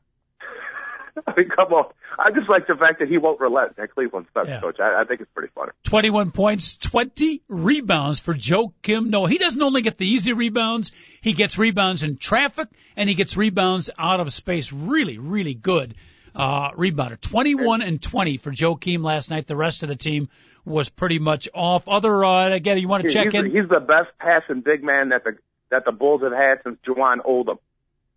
I 1.27 1.33
mean, 1.35 1.49
come 1.49 1.73
on. 1.73 1.91
I 2.17 2.31
just 2.31 2.49
like 2.49 2.67
the 2.67 2.75
fact 2.75 2.99
that 2.99 3.07
he 3.07 3.17
won't 3.17 3.39
relent 3.39 3.77
at 3.77 3.93
Cleveland 3.93 4.27
sucks, 4.33 4.47
yeah. 4.47 4.61
coach. 4.61 4.79
I, 4.79 5.01
I 5.01 5.03
think 5.05 5.21
it's 5.21 5.31
pretty 5.33 5.51
funny. 5.53 5.71
21 5.83 6.31
points, 6.31 6.77
20 6.77 7.41
rebounds 7.47 8.19
for 8.19 8.33
Joakim 8.33 9.07
Noah. 9.07 9.29
He 9.29 9.37
doesn't 9.37 9.61
only 9.61 9.81
get 9.81 9.97
the 9.97 10.07
easy 10.07 10.33
rebounds, 10.33 10.91
he 11.21 11.33
gets 11.33 11.57
rebounds 11.57 12.03
in 12.03 12.17
traffic, 12.17 12.67
and 12.95 13.09
he 13.09 13.15
gets 13.15 13.35
rebounds 13.35 13.89
out 13.97 14.19
of 14.19 14.31
space. 14.31 14.71
Really, 14.71 15.17
really 15.17 15.53
good 15.53 15.95
uh, 16.35 16.71
rebounder. 16.71 17.19
21 17.19 17.81
and 17.81 18.01
20 18.01 18.37
for 18.37 18.51
Joakim 18.51 19.03
last 19.03 19.29
night. 19.29 19.47
The 19.47 19.55
rest 19.55 19.83
of 19.83 19.89
the 19.89 19.95
team 19.95 20.29
was 20.65 20.89
pretty 20.89 21.19
much 21.19 21.49
off. 21.53 21.87
Other, 21.87 22.23
uh, 22.23 22.53
again, 22.53 22.77
you 22.77 22.87
want 22.87 23.03
to 23.03 23.11
check 23.11 23.25
he's, 23.25 23.35
in? 23.35 23.45
He's 23.45 23.69
the 23.69 23.79
best 23.79 24.09
passing 24.19 24.61
big 24.61 24.83
man 24.83 25.09
that 25.09 25.23
the, 25.23 25.37
that 25.69 25.85
the 25.85 25.91
Bulls 25.91 26.21
have 26.21 26.31
had 26.31 26.59
since 26.63 26.77
Jawann 26.87 27.17
Oldham. 27.23 27.57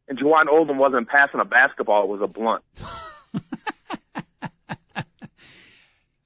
And 0.09 0.19
Jawann 0.19 0.49
Oldham 0.49 0.79
wasn't 0.79 1.09
passing 1.09 1.41
a 1.41 1.45
basketball, 1.45 2.05
it 2.05 2.09
was 2.09 2.21
a 2.23 2.27
blunt. 2.27 2.63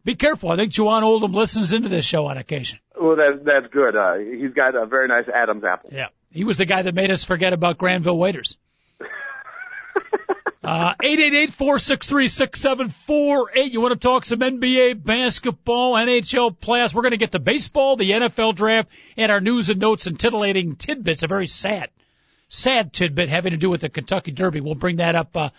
Be 0.04 0.14
careful. 0.14 0.50
I 0.50 0.56
think 0.56 0.72
Jawann 0.72 1.02
Oldham 1.02 1.32
listens 1.32 1.72
into 1.72 1.88
this 1.88 2.04
show 2.04 2.26
on 2.26 2.38
occasion. 2.38 2.78
Well, 2.98 3.16
that, 3.16 3.42
that's 3.44 3.72
good. 3.72 3.96
Uh, 3.96 4.14
he's 4.14 4.52
got 4.54 4.74
a 4.74 4.86
very 4.86 5.08
nice 5.08 5.28
Adam's 5.28 5.64
apple. 5.64 5.90
Yeah. 5.92 6.08
He 6.30 6.44
was 6.44 6.56
the 6.56 6.64
guy 6.64 6.82
that 6.82 6.94
made 6.94 7.10
us 7.10 7.24
forget 7.24 7.52
about 7.52 7.76
Granville 7.76 8.16
Waiters. 8.16 8.56
Uh, 10.70 10.94
888-463-6748. 11.02 13.72
You 13.72 13.80
want 13.80 13.92
to 13.92 13.98
talk 13.98 14.24
some 14.24 14.38
NBA 14.38 15.02
basketball, 15.02 15.94
NHL 15.94 16.56
playoffs. 16.56 16.94
We're 16.94 17.02
going 17.02 17.10
to 17.10 17.16
get 17.16 17.32
to 17.32 17.40
baseball, 17.40 17.96
the 17.96 18.12
NFL 18.12 18.54
draft, 18.54 18.88
and 19.16 19.32
our 19.32 19.40
news 19.40 19.68
and 19.68 19.80
notes 19.80 20.06
and 20.06 20.16
titillating 20.16 20.76
tidbits. 20.76 21.24
A 21.24 21.26
very 21.26 21.48
sad, 21.48 21.90
sad 22.48 22.92
tidbit 22.92 23.28
having 23.28 23.50
to 23.50 23.56
do 23.56 23.68
with 23.68 23.80
the 23.80 23.88
Kentucky 23.88 24.30
Derby. 24.30 24.60
We'll 24.60 24.76
bring 24.76 24.98
that 24.98 25.16
up, 25.16 25.36
uh, 25.36 25.50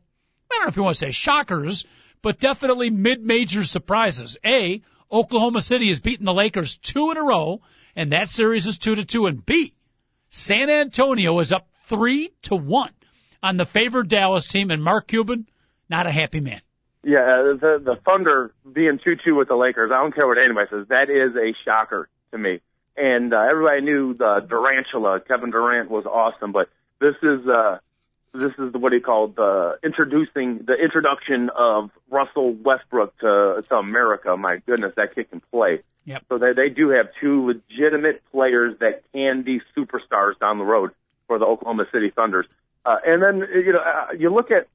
don't 0.50 0.62
know 0.62 0.68
if 0.68 0.76
you 0.76 0.82
want 0.82 0.96
to 0.96 1.06
say 1.06 1.10
shockers, 1.10 1.86
but 2.22 2.38
definitely 2.38 2.90
mid-major 2.90 3.64
surprises. 3.64 4.38
A, 4.44 4.82
Oklahoma 5.10 5.60
City 5.60 5.88
has 5.88 6.00
beaten 6.00 6.24
the 6.24 6.32
Lakers 6.32 6.78
two 6.78 7.10
in 7.10 7.18
a 7.18 7.22
row, 7.22 7.60
and 7.94 8.12
that 8.12 8.30
series 8.30 8.66
is 8.66 8.78
two 8.78 8.94
to 8.94 9.04
two. 9.04 9.26
And 9.26 9.44
B, 9.44 9.74
San 10.30 10.70
Antonio 10.70 11.38
is 11.40 11.52
up 11.52 11.68
three 11.84 12.30
to 12.42 12.56
one 12.56 12.90
on 13.42 13.58
the 13.58 13.66
favored 13.66 14.08
Dallas 14.08 14.46
team, 14.46 14.70
and 14.70 14.82
Mark 14.82 15.08
Cuban, 15.08 15.46
not 15.90 16.06
a 16.06 16.10
happy 16.10 16.40
man. 16.40 16.62
Yeah, 17.04 17.18
uh, 17.18 17.56
the 17.56 17.82
the 17.84 17.96
Thunder 18.06 18.54
being 18.72 19.00
two 19.04 19.16
two 19.22 19.34
with 19.34 19.48
the 19.48 19.56
Lakers. 19.56 19.90
I 19.92 20.00
don't 20.00 20.14
care 20.14 20.26
what 20.26 20.38
anybody 20.38 20.68
says. 20.70 20.86
That 20.88 21.10
is 21.10 21.34
a 21.36 21.52
shocker 21.64 22.08
to 22.32 22.38
me. 22.38 22.60
And 22.96 23.32
uh, 23.32 23.38
everybody 23.38 23.80
knew 23.80 24.14
the 24.14 24.46
Durantula. 24.46 25.26
Kevin 25.26 25.50
Durant 25.50 25.90
was 25.90 26.04
awesome, 26.04 26.52
but 26.52 26.68
this 27.00 27.14
is 27.22 27.46
uh, 27.46 27.78
this 28.34 28.52
is 28.58 28.74
what 28.74 28.92
he 28.92 29.00
called 29.00 29.36
the 29.36 29.78
introducing 29.82 30.64
the 30.66 30.74
introduction 30.74 31.50
of 31.50 31.90
Russell 32.10 32.52
Westbrook 32.52 33.16
to 33.18 33.64
to 33.68 33.76
America. 33.76 34.36
My 34.36 34.58
goodness, 34.66 34.92
that 34.96 35.14
kid 35.14 35.30
can 35.30 35.40
play. 35.50 35.82
Yep. 36.04 36.24
So 36.28 36.38
they 36.38 36.52
they 36.52 36.68
do 36.68 36.90
have 36.90 37.08
two 37.20 37.46
legitimate 37.46 38.22
players 38.30 38.78
that 38.80 39.02
can 39.12 39.42
be 39.42 39.60
superstars 39.76 40.38
down 40.38 40.58
the 40.58 40.64
road 40.64 40.90
for 41.26 41.38
the 41.38 41.46
Oklahoma 41.46 41.86
City 41.92 42.10
Thunders. 42.10 42.46
Uh, 42.84 42.96
and 43.06 43.22
then 43.22 43.48
you 43.54 43.72
know 43.72 43.80
uh, 43.80 44.12
you 44.18 44.28
look 44.28 44.50
at 44.50 44.66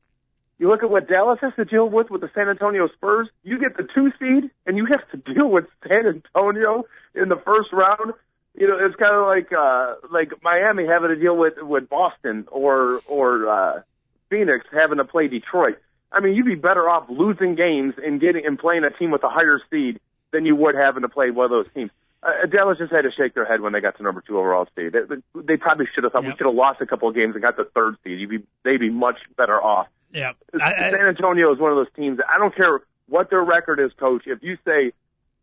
you 0.60 0.70
look 0.70 0.82
at 0.84 0.90
what 0.90 1.08
Dallas 1.08 1.40
has 1.42 1.54
to 1.56 1.66
deal 1.66 1.88
with 1.88 2.10
with 2.10 2.22
the 2.22 2.32
San 2.34 2.50
Antonio 2.50 2.88
Spurs. 2.88 3.28
You 3.44 3.60
get 3.60 3.78
the 3.78 3.88
two 3.94 4.12
seed, 4.20 4.50
and 4.66 4.78
you 4.78 4.88
have 4.88 5.10
to 5.12 5.34
deal 5.34 5.50
with 5.50 5.66
San 5.88 6.06
Antonio 6.06 6.86
in 7.14 7.30
the 7.30 7.38
first 7.46 7.72
round. 7.72 8.14
You 8.56 8.68
know, 8.68 8.78
it's 8.84 8.96
kind 8.96 9.16
of 9.16 9.28
like 9.28 9.54
uh, 9.54 9.96
like 10.12 10.32
Miami 10.42 10.88
having 10.88 11.10
to 11.10 11.16
deal 11.16 11.38
with 11.38 11.54
with 11.62 11.90
Boston 11.90 12.48
or 12.52 13.02
or 13.08 13.48
uh, 13.48 13.82
Phoenix 14.30 14.66
having 14.72 14.98
to 14.98 15.06
play 15.06 15.28
Detroit. 15.28 15.78
I 16.12 16.22
mean, 16.22 16.34
you'd 16.34 16.46
be 16.46 16.56
better 16.56 16.90
off 16.90 17.08
losing 17.10 17.56
games 17.56 17.94
and 18.04 18.20
getting 18.20 18.46
and 18.46 18.58
playing 18.58 18.84
a 18.84 18.90
team 18.90 19.12
with 19.12 19.24
a 19.24 19.30
higher 19.30 19.62
seed 19.70 20.00
than 20.32 20.46
you 20.46 20.56
would 20.56 20.74
having 20.74 21.04
to 21.04 21.10
play 21.10 21.30
one 21.30 21.46
of 21.46 21.52
those 21.52 21.68
teams. 21.76 21.92
Uh, 22.24 22.48
Dallas 22.48 22.80
just 22.80 22.92
had 22.92 23.04
to 23.04 23.12
shake 23.16 23.36
their 23.36 23.46
head 23.46 23.62
when 23.62 23.74
they 23.74 23.80
got 23.80 23.96
to 23.98 24.04
number 24.04 24.24
two 24.26 24.40
overall 24.40 24.68
seed. 24.76 24.92
They, 24.92 25.16
they 25.36 25.58
probably 25.58 25.86
should 25.94 26.04
have 26.04 26.14
thought 26.14 26.24
yep. 26.24 26.34
we 26.34 26.38
should 26.38 26.48
have 26.48 26.56
lost 26.56 26.82
a 26.82 26.88
couple 26.88 27.08
of 27.08 27.14
games 27.14 27.36
and 27.36 27.44
got 27.44 27.58
the 27.58 27.70
third 27.76 27.96
seed. 28.04 28.20
You'd 28.20 28.30
be 28.30 28.40
they'd 28.64 28.80
be 28.80 28.90
much 28.90 29.18
better 29.38 29.62
off 29.62 29.88
yeah. 30.14 30.32
I, 30.54 30.92
San 30.92 31.08
Antonio 31.08 31.54
is 31.54 31.60
one 31.60 31.72
of 31.72 31.78
those 31.78 31.94
teams. 31.96 32.20
I 32.28 32.38
don't 32.38 32.56
care 32.56 32.82
what 33.08 33.30
their 33.30 33.44
record 33.44 33.80
is, 33.80 33.92
coach. 34.00 34.24
If 34.26 34.44
you 34.44 34.58
say 34.66 34.92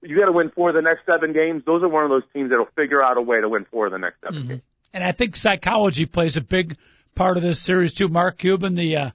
you 0.03 0.18
got 0.18 0.27
to 0.27 0.33
win 0.33 0.50
four 0.50 0.70
of 0.70 0.74
the 0.74 0.83
next 0.83 1.07
seven 1.07 1.33
games, 1.33 1.62
those 1.64 1.83
are 1.83 1.88
one 1.88 2.05
of 2.05 2.11
those 2.11 2.24
teams 2.33 2.50
that'll 2.50 2.68
figure 2.77 3.03
out 3.03 3.16
a 3.16 3.22
way 3.22 3.40
to 3.40 3.48
win 3.48 3.66
four 3.70 3.87
of 3.87 3.92
the 3.92 3.98
next 3.98 4.20
7 4.22 4.38
mm-hmm. 4.38 4.48
games. 4.48 4.62
And 4.92 5.03
I 5.03 5.12
think 5.12 5.37
psychology 5.37 6.07
plays 6.07 6.37
a 6.37 6.40
big 6.40 6.77
part 7.14 7.37
of 7.37 7.42
this 7.42 7.61
series 7.61 7.94
too. 7.94 8.09
Mark 8.09 8.38
Cuban, 8.38 8.74
the 8.74 8.96
uh, 8.96 9.11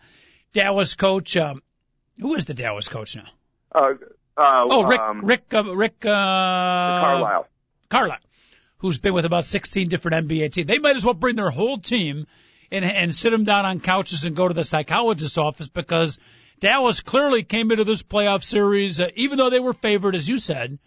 Dallas 0.54 0.96
coach, 0.96 1.38
um, 1.38 1.62
who 2.20 2.36
is 2.36 2.46
the 2.46 2.54
Dallas 2.54 2.90
coach 2.90 3.16
now? 3.16 3.28
Uh, 3.74 3.94
uh, 4.38 4.66
oh, 4.70 4.84
Rick, 4.84 5.00
um, 5.00 5.26
Rick, 5.26 5.54
uh, 5.54 5.76
Rick, 5.76 6.06
uh, 6.06 6.10
Carlisle. 6.10 7.48
Carlisle, 7.90 8.20
who's 8.80 8.98
been 8.98 9.14
with 9.14 9.26
about 9.26 9.46
16 9.46 9.90
different 9.90 10.28
NBA 10.28 10.52
teams. 10.52 10.68
They 10.68 10.80
might 10.80 10.96
as 10.96 11.06
well 11.06 11.14
bring 11.14 11.36
their 11.36 11.50
whole 11.50 11.78
team 11.78 12.28
and, 12.72 12.86
and 12.86 13.16
sit 13.16 13.32
them 13.32 13.44
down 13.44 13.66
on 13.66 13.80
couches 13.80 14.26
and 14.26 14.36
go 14.36 14.48
to 14.48 14.54
the 14.54 14.64
psychologist's 14.64 15.38
office 15.38 15.68
because 15.68 16.20
Dallas 16.60 17.00
clearly 17.02 17.44
came 17.44 17.72
into 17.72 17.84
this 17.84 18.04
playoff 18.04 18.44
series, 18.44 19.00
uh, 19.02 19.08
even 19.16 19.38
though 19.38 19.50
they 19.50 19.60
were 19.60 19.74
favored, 19.74 20.16
as 20.16 20.28
you 20.28 20.38
said. 20.38 20.78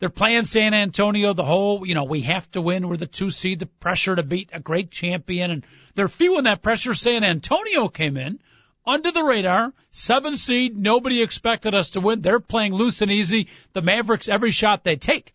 They're 0.00 0.10
playing 0.10 0.44
San 0.44 0.74
Antonio 0.74 1.32
the 1.32 1.44
whole, 1.44 1.86
you 1.86 1.94
know, 1.94 2.04
we 2.04 2.22
have 2.22 2.50
to 2.52 2.60
win. 2.60 2.88
We're 2.88 2.96
the 2.96 3.06
two 3.06 3.30
seed, 3.30 3.60
the 3.60 3.66
pressure 3.66 4.14
to 4.14 4.22
beat 4.22 4.50
a 4.52 4.60
great 4.60 4.90
champion. 4.90 5.50
And 5.50 5.66
they're 5.94 6.08
feeling 6.08 6.44
that 6.44 6.62
pressure. 6.62 6.94
San 6.94 7.24
Antonio 7.24 7.88
came 7.88 8.16
in 8.16 8.38
under 8.84 9.12
the 9.12 9.22
radar, 9.22 9.72
seven 9.92 10.36
seed. 10.36 10.76
Nobody 10.76 11.22
expected 11.22 11.74
us 11.74 11.90
to 11.90 12.00
win. 12.00 12.20
They're 12.20 12.40
playing 12.40 12.74
loose 12.74 13.00
and 13.02 13.10
easy. 13.10 13.48
The 13.72 13.82
Mavericks, 13.82 14.28
every 14.28 14.50
shot 14.50 14.84
they 14.84 14.96
take, 14.96 15.32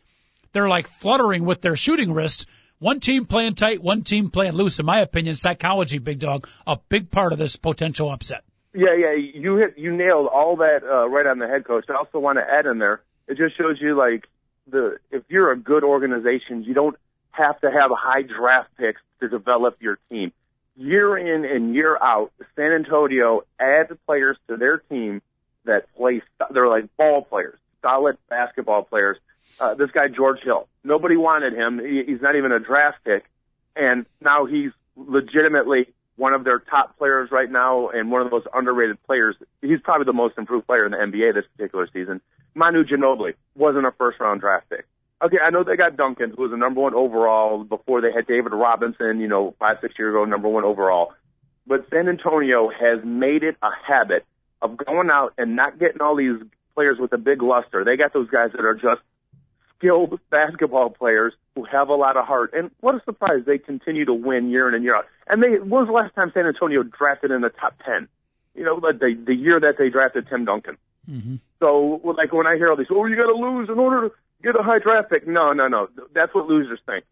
they're 0.51 0.69
like 0.69 0.87
fluttering 0.87 1.45
with 1.45 1.61
their 1.61 1.75
shooting 1.75 2.13
wrist 2.13 2.47
one 2.79 2.99
team 2.99 3.25
playing 3.25 3.55
tight, 3.55 3.83
one 3.83 4.03
team 4.03 4.31
playing 4.31 4.53
loose. 4.53 4.79
In 4.79 4.85
my 4.85 5.01
opinion, 5.01 5.35
psychology, 5.35 5.99
big 5.99 6.19
dog, 6.19 6.47
a 6.65 6.77
big 6.89 7.11
part 7.11 7.33
of 7.33 7.39
this 7.39 7.57
potential 7.57 8.09
upset. 8.09 8.43
Yeah, 8.73 8.95
yeah, 8.97 9.13
you 9.13 9.57
hit, 9.57 9.77
you 9.77 9.95
nailed 9.95 10.27
all 10.27 10.57
that 10.57 10.83
uh, 10.83 11.07
right 11.09 11.25
on 11.25 11.39
the 11.39 11.47
head, 11.47 11.65
coach. 11.65 11.85
I 11.89 11.95
also 11.95 12.19
want 12.19 12.37
to 12.37 12.43
add 12.43 12.65
in 12.65 12.79
there. 12.79 13.01
It 13.27 13.37
just 13.37 13.57
shows 13.57 13.77
you 13.79 13.97
like 13.97 14.25
the 14.67 14.97
if 15.11 15.23
you're 15.27 15.51
a 15.51 15.57
good 15.57 15.83
organization, 15.83 16.63
you 16.63 16.73
don't 16.73 16.95
have 17.31 17.59
to 17.61 17.67
have 17.67 17.91
high 17.91 18.21
draft 18.21 18.69
picks 18.77 19.01
to 19.19 19.27
develop 19.27 19.81
your 19.81 19.97
team. 20.09 20.31
Year 20.75 21.17
in 21.17 21.45
and 21.45 21.75
year 21.75 21.97
out, 22.01 22.31
San 22.55 22.71
Antonio 22.71 23.41
adds 23.59 23.91
players 24.05 24.37
to 24.47 24.55
their 24.55 24.77
team 24.77 25.21
that 25.65 25.93
play. 25.95 26.21
They're 26.51 26.69
like 26.69 26.95
ball 26.95 27.23
players, 27.23 27.59
solid 27.81 28.17
basketball 28.29 28.83
players 28.83 29.17
uh, 29.59 29.75
this 29.75 29.91
guy 29.91 30.07
George 30.07 30.39
Hill. 30.43 30.67
Nobody 30.83 31.17
wanted 31.17 31.53
him. 31.53 31.79
He, 31.79 32.03
he's 32.05 32.21
not 32.21 32.35
even 32.35 32.51
a 32.51 32.59
draft 32.59 32.99
pick, 33.03 33.25
and 33.75 34.05
now 34.21 34.45
he's 34.45 34.71
legitimately 34.95 35.87
one 36.15 36.33
of 36.33 36.43
their 36.43 36.59
top 36.59 36.97
players 36.97 37.31
right 37.31 37.49
now 37.49 37.89
and 37.89 38.11
one 38.11 38.21
of 38.21 38.27
the 38.27 38.31
most 38.31 38.47
underrated 38.53 39.01
players. 39.03 39.35
He's 39.61 39.79
probably 39.81 40.05
the 40.05 40.13
most 40.13 40.37
improved 40.37 40.67
player 40.67 40.85
in 40.85 40.91
the 40.91 40.97
NBA 40.97 41.33
this 41.33 41.45
particular 41.55 41.87
season. 41.93 42.21
Manu 42.55 42.83
Ginobili 42.83 43.35
wasn't 43.55 43.85
a 43.85 43.91
first 43.91 44.19
round 44.19 44.41
draft 44.41 44.69
pick. 44.69 44.85
Okay, 45.21 45.37
I 45.43 45.49
know 45.49 45.63
they 45.63 45.75
got 45.75 45.97
Duncan, 45.97 46.33
who 46.35 46.43
was 46.43 46.51
the 46.51 46.57
number 46.57 46.81
one 46.81 46.93
overall 46.93 47.63
before 47.63 48.01
they 48.01 48.11
had 48.11 48.25
David 48.27 48.53
Robinson, 48.53 49.19
you 49.19 49.27
know, 49.27 49.53
five, 49.59 49.77
six 49.81 49.95
years 49.99 50.13
ago, 50.13 50.23
number 50.25 50.47
one 50.47 50.63
overall. 50.63 51.13
But 51.67 51.85
San 51.89 52.07
Antonio 52.07 52.69
has 52.69 53.03
made 53.03 53.43
it 53.43 53.57
a 53.61 53.69
habit 53.85 54.25
of 54.61 54.77
going 54.77 55.09
out 55.09 55.33
and 55.37 55.55
not 55.55 55.77
getting 55.77 56.01
all 56.01 56.15
these 56.15 56.39
players 56.73 56.97
with 56.99 57.11
a 57.13 57.17
big 57.17 57.41
luster. 57.41 57.83
They 57.83 57.97
got 57.97 58.13
those 58.13 58.29
guys 58.29 58.51
that 58.53 58.63
are 58.63 58.75
just 58.75 59.01
skilled 59.79 60.19
basketball 60.29 60.89
players 60.89 61.33
who 61.55 61.63
have 61.65 61.89
a 61.89 61.95
lot 61.95 62.17
of 62.17 62.25
heart. 62.25 62.51
And 62.53 62.69
what 62.81 62.95
a 62.95 63.01
surprise 63.05 63.43
they 63.45 63.57
continue 63.57 64.05
to 64.05 64.13
win 64.13 64.49
year 64.49 64.67
in 64.67 64.75
and 64.75 64.83
year 64.83 64.95
out. 64.95 65.05
And 65.27 65.41
they 65.41 65.59
when 65.59 65.69
was 65.69 65.87
the 65.87 65.93
last 65.93 66.13
time 66.15 66.31
San 66.33 66.45
Antonio 66.45 66.83
drafted 66.83 67.31
in 67.31 67.41
the 67.41 67.49
top 67.49 67.75
ten? 67.85 68.07
You 68.55 68.65
know, 68.65 68.79
the 68.79 69.17
the 69.25 69.33
year 69.33 69.59
that 69.59 69.75
they 69.77 69.89
drafted 69.89 70.27
Tim 70.29 70.45
Duncan. 70.45 70.77
Mm-hmm. 71.09 71.35
So 71.59 72.01
like 72.03 72.33
when 72.33 72.47
I 72.47 72.55
hear 72.55 72.69
all 72.69 72.77
these, 72.77 72.87
oh, 72.91 73.05
you 73.05 73.15
got 73.15 73.27
to 73.27 73.37
lose 73.37 73.69
in 73.69 73.79
order 73.79 74.09
to 74.09 74.15
get 74.43 74.59
a 74.59 74.63
high 74.63 74.79
draft 74.79 75.09
pick. 75.09 75.27
No, 75.27 75.53
no, 75.53 75.67
no. 75.67 75.87
That's 76.13 76.33
what 76.33 76.47
losers 76.47 76.79
think. 76.85 77.05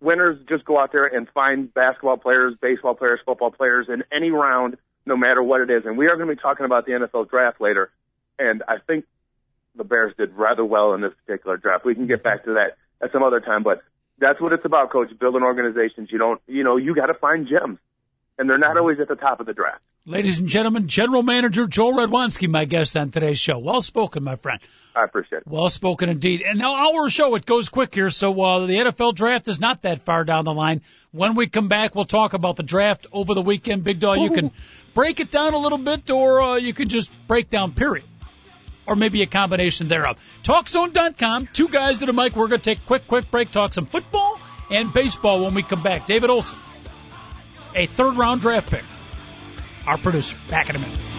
Winners 0.00 0.38
just 0.48 0.64
go 0.64 0.78
out 0.78 0.92
there 0.92 1.06
and 1.06 1.28
find 1.30 1.72
basketball 1.72 2.18
players, 2.18 2.54
baseball 2.60 2.94
players, 2.94 3.20
football 3.24 3.50
players 3.50 3.86
in 3.88 4.04
any 4.12 4.30
round, 4.30 4.76
no 5.06 5.16
matter 5.16 5.42
what 5.42 5.62
it 5.62 5.70
is. 5.70 5.84
And 5.86 5.96
we 5.96 6.06
are 6.06 6.16
going 6.16 6.28
to 6.28 6.34
be 6.34 6.40
talking 6.40 6.66
about 6.66 6.84
the 6.84 6.92
NFL 6.92 7.30
draft 7.30 7.60
later. 7.60 7.90
And 8.38 8.62
I 8.68 8.76
think 8.86 9.06
the 9.76 9.84
Bears 9.84 10.14
did 10.16 10.34
rather 10.34 10.64
well 10.64 10.94
in 10.94 11.00
this 11.00 11.12
particular 11.24 11.56
draft. 11.56 11.84
We 11.84 11.94
can 11.94 12.06
get 12.06 12.22
back 12.22 12.44
to 12.44 12.54
that 12.54 12.76
at 13.04 13.12
some 13.12 13.22
other 13.22 13.40
time, 13.40 13.62
but 13.62 13.82
that's 14.18 14.40
what 14.40 14.52
it's 14.52 14.64
about, 14.64 14.90
coach. 14.90 15.08
Building 15.18 15.42
organizations. 15.42 16.08
You 16.10 16.18
don't, 16.18 16.40
you 16.46 16.64
know, 16.64 16.76
you 16.76 16.94
got 16.94 17.06
to 17.06 17.14
find 17.14 17.46
gems, 17.46 17.78
and 18.38 18.48
they're 18.48 18.58
not 18.58 18.76
always 18.76 18.98
at 19.00 19.08
the 19.08 19.14
top 19.14 19.40
of 19.40 19.46
the 19.46 19.52
draft. 19.52 19.82
Ladies 20.08 20.38
and 20.38 20.48
gentlemen, 20.48 20.86
General 20.86 21.24
Manager 21.24 21.66
Joel 21.66 21.94
Radwanski, 21.94 22.48
my 22.48 22.64
guest 22.64 22.96
on 22.96 23.10
today's 23.10 23.40
show. 23.40 23.58
Well 23.58 23.82
spoken, 23.82 24.22
my 24.22 24.36
friend. 24.36 24.60
I 24.94 25.02
appreciate 25.02 25.38
it. 25.38 25.48
Well 25.48 25.68
spoken 25.68 26.08
indeed. 26.08 26.42
And 26.42 26.60
now 26.60 26.74
our 26.96 27.10
show, 27.10 27.34
it 27.34 27.44
goes 27.44 27.68
quick 27.68 27.92
here, 27.92 28.08
so 28.08 28.40
uh, 28.40 28.66
the 28.66 28.74
NFL 28.74 29.16
draft 29.16 29.48
is 29.48 29.60
not 29.60 29.82
that 29.82 30.04
far 30.04 30.24
down 30.24 30.44
the 30.44 30.52
line. 30.52 30.82
When 31.10 31.34
we 31.34 31.48
come 31.48 31.66
back, 31.68 31.96
we'll 31.96 32.04
talk 32.04 32.34
about 32.34 32.54
the 32.56 32.62
draft 32.62 33.08
over 33.10 33.34
the 33.34 33.42
weekend. 33.42 33.82
Big 33.82 33.98
Dog, 33.98 34.20
you 34.20 34.30
can 34.30 34.52
break 34.94 35.18
it 35.18 35.32
down 35.32 35.54
a 35.54 35.58
little 35.58 35.78
bit, 35.78 36.08
or 36.08 36.40
uh, 36.40 36.56
you 36.56 36.72
can 36.72 36.88
just 36.88 37.10
break 37.26 37.50
down, 37.50 37.72
period 37.72 38.04
or 38.86 38.96
maybe 38.96 39.22
a 39.22 39.26
combination 39.26 39.88
thereof. 39.88 40.18
TalkZone.com, 40.42 41.48
two 41.52 41.68
guys 41.68 42.00
that 42.00 42.08
are 42.08 42.12
mic. 42.12 42.36
We're 42.36 42.48
going 42.48 42.60
to 42.60 42.64
take 42.64 42.78
a 42.78 42.86
quick, 42.86 43.06
quick 43.06 43.30
break, 43.30 43.50
talk 43.50 43.74
some 43.74 43.86
football 43.86 44.38
and 44.70 44.92
baseball 44.92 45.42
when 45.44 45.54
we 45.54 45.62
come 45.62 45.82
back. 45.82 46.06
David 46.06 46.30
Olson, 46.30 46.58
a 47.74 47.86
third 47.86 48.14
round 48.14 48.40
draft 48.40 48.70
pick, 48.70 48.84
our 49.86 49.98
producer. 49.98 50.36
Back 50.48 50.70
in 50.70 50.76
a 50.76 50.78
minute. 50.78 51.15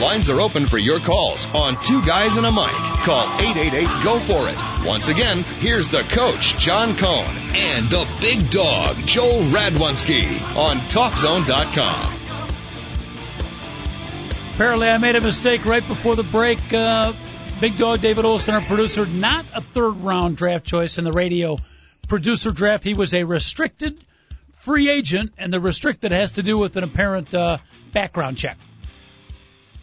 Lines 0.00 0.30
are 0.30 0.40
open 0.40 0.66
for 0.66 0.78
your 0.78 0.98
calls 0.98 1.46
on 1.54 1.80
Two 1.82 2.00
Guys 2.06 2.38
and 2.38 2.46
a 2.46 2.50
Mic. 2.50 2.72
Call 3.04 3.26
888-GO 3.26 4.18
for 4.20 4.48
it. 4.48 4.86
Once 4.86 5.08
again, 5.08 5.42
here's 5.58 5.88
the 5.88 6.02
coach, 6.02 6.56
John 6.56 6.96
Cohn, 6.96 7.26
and 7.54 7.90
the 7.90 8.08
big 8.20 8.50
dog, 8.50 8.96
Joel 9.04 9.42
Radwanski 9.42 10.24
on 10.56 10.78
TalkZone.com. 10.78 12.14
Apparently, 14.54 14.88
I 14.88 14.98
made 14.98 15.16
a 15.16 15.20
mistake 15.20 15.66
right 15.66 15.86
before 15.86 16.16
the 16.16 16.22
break. 16.22 16.72
Uh, 16.72 17.12
big 17.60 17.76
dog 17.76 18.00
David 18.00 18.24
Olson, 18.24 18.54
our 18.54 18.62
producer, 18.62 19.04
not 19.04 19.44
a 19.54 19.60
third 19.60 19.96
round 19.98 20.38
draft 20.38 20.64
choice 20.64 20.96
in 20.96 21.04
the 21.04 21.12
radio 21.12 21.58
producer 22.08 22.50
draft. 22.50 22.84
He 22.84 22.94
was 22.94 23.12
a 23.12 23.24
restricted 23.24 24.02
free 24.54 24.90
agent, 24.90 25.32
and 25.36 25.52
the 25.52 25.60
restricted 25.60 26.12
has 26.12 26.32
to 26.32 26.42
do 26.42 26.56
with 26.58 26.76
an 26.76 26.84
apparent 26.84 27.34
uh, 27.34 27.58
background 27.92 28.38
check. 28.38 28.56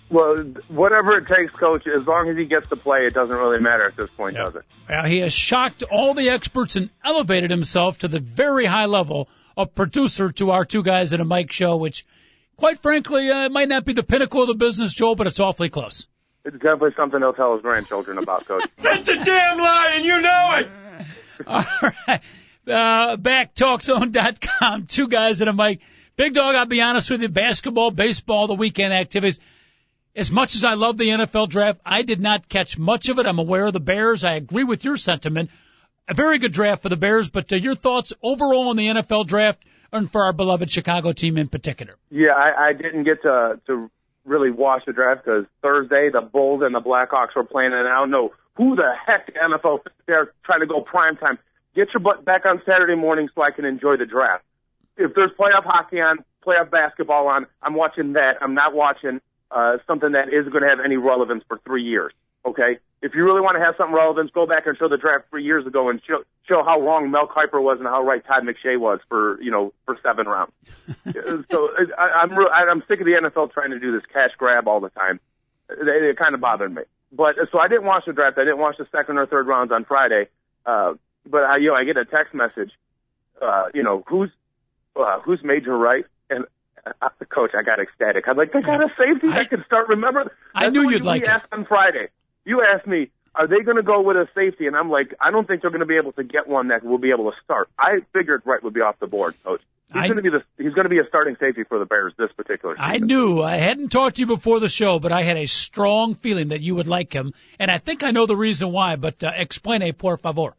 Well, 0.09 0.37
whatever 0.69 1.17
it 1.17 1.27
takes, 1.27 1.51
coach. 1.53 1.85
As 1.85 2.07
long 2.07 2.29
as 2.29 2.37
he 2.37 2.45
gets 2.45 2.69
to 2.69 2.77
play, 2.77 3.05
it 3.05 3.13
doesn't 3.13 3.35
really 3.35 3.59
matter 3.59 3.85
at 3.85 3.97
this 3.97 4.09
point, 4.11 4.37
does 4.37 4.55
it? 4.55 4.63
Well, 4.89 5.03
he 5.03 5.19
has 5.19 5.33
shocked 5.33 5.83
all 5.83 6.13
the 6.13 6.29
experts 6.29 6.77
and 6.77 6.89
elevated 7.03 7.51
himself 7.51 7.99
to 7.99 8.07
the 8.07 8.19
very 8.19 8.65
high 8.65 8.85
level 8.85 9.27
of 9.57 9.75
producer 9.75 10.31
to 10.33 10.51
our 10.51 10.63
two 10.63 10.83
guys 10.83 11.11
at 11.11 11.19
a 11.19 11.25
mic 11.25 11.51
show, 11.51 11.75
which, 11.75 12.05
quite 12.55 12.79
frankly, 12.79 13.29
uh, 13.29 13.49
might 13.49 13.67
not 13.67 13.83
be 13.83 13.93
the 13.93 14.03
pinnacle 14.03 14.43
of 14.43 14.47
the 14.47 14.53
business, 14.53 14.93
Joel, 14.93 15.15
but 15.15 15.27
it's 15.27 15.41
awfully 15.41 15.69
close. 15.69 16.07
It's 16.45 16.55
definitely 16.55 16.93
something 16.95 17.19
he'll 17.19 17.33
tell 17.33 17.53
his 17.53 17.61
grandchildren 17.61 18.17
about, 18.17 18.45
coach. 18.45 18.63
That's 18.77 19.09
a 19.09 19.15
damn 19.23 19.57
lie, 19.57 19.93
and 19.95 20.05
you 20.05 20.21
know 20.21 20.59
it. 20.59 20.69
all 21.47 21.91
right. 22.07 22.21
Uh, 22.65 23.17
back 23.17 23.55
talkzone.com. 23.55 24.85
Two 24.85 25.09
guys 25.09 25.41
at 25.41 25.49
a 25.49 25.53
mic. 25.53 25.81
Big 26.15 26.33
dog, 26.33 26.55
I'll 26.55 26.65
be 26.65 26.81
honest 26.81 27.11
with 27.11 27.21
you. 27.21 27.29
Basketball, 27.29 27.91
baseball, 27.91 28.47
the 28.47 28.55
weekend 28.55 28.93
activities 28.93 29.39
as 30.17 30.32
much 30.32 30.56
as 30.56 30.65
I 30.65 30.73
love 30.73 30.97
the 30.97 31.10
NFL 31.10 31.47
draft, 31.49 31.80
I 31.86 32.01
did 32.01 32.19
not 32.19 32.49
catch 32.49 32.77
much 32.77 33.08
of 33.08 33.19
it. 33.19 33.27
I'm 33.27 33.38
aware 33.38 33.67
of 33.67 33.73
the 33.73 33.80
Bears. 33.80 34.23
I 34.23 34.34
agree 34.34 34.63
with 34.63 34.84
your 34.84 34.97
sentiment. 34.97 35.51
A 36.10 36.15
very 36.15 36.39
good 36.39 36.53
draft 36.53 36.82
for 36.82 36.89
the 36.89 36.97
Bears, 36.97 37.30
but 37.30 37.53
uh, 37.53 37.56
your 37.56 37.75
thoughts 37.75 38.13
overall 38.23 38.69
on 38.69 38.77
the 38.77 38.88
NFL 38.88 39.27
draft 39.27 39.63
and 39.91 40.12
for 40.12 40.23
our 40.23 40.34
beloved 40.34 40.71
Chicago 40.71 41.13
team 41.13 41.38
in 41.38 41.49
particular? 41.49 41.95
Yeah, 42.10 42.32
I, 42.36 42.69
I 42.69 42.73
didn't 42.73 43.03
get 43.03 43.21
to 43.21 43.62
to 43.67 43.91
really 44.25 44.51
watch 44.51 44.84
the 44.88 44.93
draft 44.93 45.23
because 45.23 45.45
Thursday 45.62 46.10
the 46.12 46.21
Bulls 46.21 46.62
and 46.65 46.73
the 46.73 46.82
Blackhawks 46.82 47.36
were 47.36 47.43
playing, 47.43 47.71
and 47.73 47.88
I 47.88 47.99
don't 47.99 48.12
know 48.12 48.34
who 48.56 48.75
the 48.75 48.91
heck 49.06 49.27
the 49.27 49.34
NFL 49.34 49.80
they're 50.08 50.34
trying 50.43 50.62
to 50.62 50.65
go 50.65 50.82
prime 50.82 51.15
time. 51.17 51.38
Get 51.75 51.89
your 51.93 52.01
butt 52.01 52.25
back 52.25 52.45
on 52.45 52.62
Saturday 52.65 52.95
morning 52.95 53.30
so 53.36 53.43
I 53.43 53.51
can 53.51 53.65
enjoy 53.65 53.97
the 53.97 54.08
draft. 54.08 54.43
If 54.97 55.13
there's 55.13 55.30
playoff 55.39 55.63
hockey 55.63 55.97
on, 55.97 56.25
playoff 56.45 56.71
basketball 56.71 57.27
on, 57.27 57.45
I'm 57.62 57.75
watching 57.75 58.13
that. 58.13 58.38
I'm 58.41 58.56
not 58.56 58.73
watching 58.73 59.21
uh, 59.51 59.77
something 59.88 60.12
that 60.12 60.29
is 60.29 60.47
going 60.49 60.63
to 60.63 60.69
have 60.69 60.79
any 60.83 60.97
relevance 60.97 61.43
for 61.47 61.60
three 61.65 61.83
years. 61.83 62.13
Okay, 62.45 62.79
if 63.01 63.13
you 63.13 63.25
really 63.25 63.41
want 63.41 63.57
to 63.57 63.63
have 63.63 63.75
something 63.77 63.93
relevance, 63.93 64.31
go 64.33 64.45
back 64.47 64.65
and 64.65 64.77
show 64.77 64.88
the 64.88 64.97
draft 64.97 65.25
three 65.29 65.43
years 65.43 65.67
ago 65.67 65.89
and 65.89 66.01
show 66.07 66.23
show 66.47 66.63
how 66.63 66.79
wrong 66.79 67.12
Mel 67.12 67.27
Kiper 67.27 67.62
was 67.62 67.77
and 67.79 67.88
how 67.88 68.03
right 68.03 68.25
Todd 68.25 68.43
McShay 68.43 68.79
was 68.79 68.99
for 69.10 69.41
you 69.41 69.51
know 69.51 69.73
for 69.86 69.97
seven 70.01 70.27
rounds. 70.27 70.53
so 71.52 71.69
I, 71.98 72.21
I'm 72.23 72.37
re- 72.37 72.50
I'm 72.50 72.83
sick 72.87 73.00
of 73.00 73.06
the 73.06 73.13
NFL 73.21 73.52
trying 73.52 73.71
to 73.71 73.79
do 73.79 73.91
this 73.91 74.04
cash 74.12 74.31
grab 74.37 74.67
all 74.67 74.79
the 74.79 74.89
time. 74.89 75.19
It, 75.69 75.87
it 75.87 76.17
kind 76.17 76.33
of 76.33 76.41
bothered 76.41 76.73
me. 76.73 76.83
But 77.12 77.35
so 77.52 77.60
I 77.60 77.67
didn't 77.67 77.85
watch 77.85 78.04
the 78.06 78.13
draft. 78.13 78.37
I 78.37 78.43
didn't 78.43 78.60
watch 78.60 78.77
the 78.77 78.87
second 78.91 79.17
or 79.17 79.25
third 79.25 79.48
rounds 79.48 79.71
on 79.71 79.85
Friday. 79.85 80.27
Uh, 80.65 80.93
but 81.25 81.43
I, 81.43 81.58
you 81.58 81.69
know, 81.69 81.75
I 81.75 81.83
get 81.83 81.98
a 81.98 82.06
text 82.06 82.33
message. 82.33 82.71
Uh, 83.41 83.65
you 83.73 83.83
know, 83.83 84.04
who's 84.08 84.31
uh, 84.95 85.19
who's 85.21 85.39
Major 85.43 85.77
Wright? 85.77 86.06
And 86.29 86.45
uh, 87.02 87.10
coach, 87.29 87.52
I 87.58 87.63
got 87.63 87.79
ecstatic. 87.79 88.27
I'm 88.27 88.38
like, 88.38 88.52
they 88.54 88.62
got 88.62 88.81
a 88.81 88.90
safety 89.00 89.27
I, 89.27 89.35
that 89.44 89.50
can 89.50 89.63
start. 89.65 89.90
Remember, 89.90 90.31
I 90.54 90.69
knew 90.69 90.90
you'd 90.90 91.04
like 91.04 91.23
it. 91.23 91.29
asked 91.29 91.48
on 91.52 91.65
Friday. 91.65 92.08
You 92.46 92.62
asked 92.63 92.88
me, 92.88 93.10
are 93.35 93.48
they 93.48 93.60
going 93.63 93.77
to 93.77 93.83
go 93.83 94.02
with 94.02 94.17
a 94.17 94.27
safety? 94.33 94.67
And 94.67 94.75
I'm 94.75 94.90
like, 94.90 95.13
I 95.21 95.31
don't 95.31 95.48
think 95.48 95.62
they're 95.62 95.71
going 95.71 95.81
to 95.81 95.85
be 95.85 95.98
able 95.98 96.13
to 96.13 96.23
get 96.23 96.48
one 96.48 96.69
that 96.69 96.83
will 96.83 96.98
be 96.98 97.12
able 97.12 97.31
to 97.31 97.38
start. 97.44 97.69
I 97.77 98.00
figured 98.13 98.42
Wright 98.46 98.63
would 98.63 98.73
be 98.73 98.81
off 98.81 99.00
the 99.00 99.08
board, 99.08 99.35
coach. 99.44 99.62
He's 99.94 100.02
I- 100.02 100.08
going 100.08 100.17
to 100.17 100.21
be 100.23 100.29
the 100.29 100.44
he's 100.62 100.73
going 100.73 100.83
to 100.83 100.90
be 100.90 101.00
a 101.00 101.08
starting 101.08 101.38
safety 101.40 101.63
for 101.63 101.79
the 101.79 101.85
Bears 101.85 102.13
this 102.17 102.31
particular 102.33 102.75
season. 102.75 102.92
I 102.92 102.98
knew 102.98 103.42
I 103.42 103.56
hadn't 103.56 103.90
talked 103.90 104.17
to 104.17 104.19
you 104.21 104.25
before 104.25 104.60
the 104.60 104.67
show, 104.67 105.00
but 105.00 105.13
I 105.13 105.23
had 105.23 105.38
a 105.38 105.46
strong 105.46 106.15
feeling 106.15 106.50
that 106.50 106.60
you 106.60 106.75
would 106.75 106.90
like 106.90 107.13
him, 107.13 107.33
and 107.58 107.71
I 107.71 107.77
think 107.77 108.04
I 108.04 108.12
know 108.12 108.25
the 108.25 108.35
reason 108.35 108.73
why. 108.73 108.98
But 108.98 109.23
uh, 109.23 109.31
explain, 109.38 109.81
a 109.83 109.94
por 109.94 110.17
favor. 110.17 110.56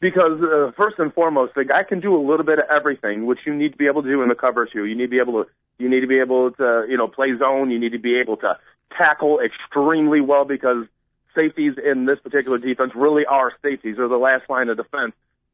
Because 0.00 0.40
uh, 0.42 0.72
first 0.76 0.98
and 0.98 1.12
foremost, 1.12 1.54
the 1.54 1.64
guy 1.64 1.82
can 1.82 2.00
do 2.00 2.16
a 2.16 2.22
little 2.22 2.44
bit 2.44 2.58
of 2.58 2.64
everything, 2.70 3.26
which 3.26 3.40
you 3.44 3.54
need 3.54 3.72
to 3.72 3.78
be 3.78 3.86
able 3.86 4.02
to 4.02 4.08
do 4.08 4.22
in 4.22 4.28
the 4.28 4.34
cover 4.34 4.66
two. 4.66 4.86
You 4.86 4.96
need 4.96 5.06
to 5.06 5.10
be 5.10 5.18
able 5.18 5.44
to 5.44 5.50
you 5.78 5.88
need 5.88 6.00
to 6.00 6.06
be 6.06 6.20
able 6.20 6.50
to 6.52 6.86
you 6.88 6.96
know 6.96 7.06
play 7.06 7.36
zone. 7.38 7.70
You 7.70 7.78
need 7.78 7.92
to 7.92 7.98
be 7.98 8.18
able 8.18 8.38
to 8.38 8.58
tackle 8.96 9.40
extremely 9.40 10.20
well 10.20 10.44
because 10.44 10.86
safeties 11.34 11.74
in 11.78 12.06
this 12.06 12.18
particular 12.20 12.58
defense 12.58 12.92
really 12.94 13.26
are 13.26 13.52
safeties. 13.62 13.96
They're 13.98 14.08
the 14.08 14.16
last 14.16 14.48
line 14.48 14.68
of 14.68 14.78
defense, 14.78 15.12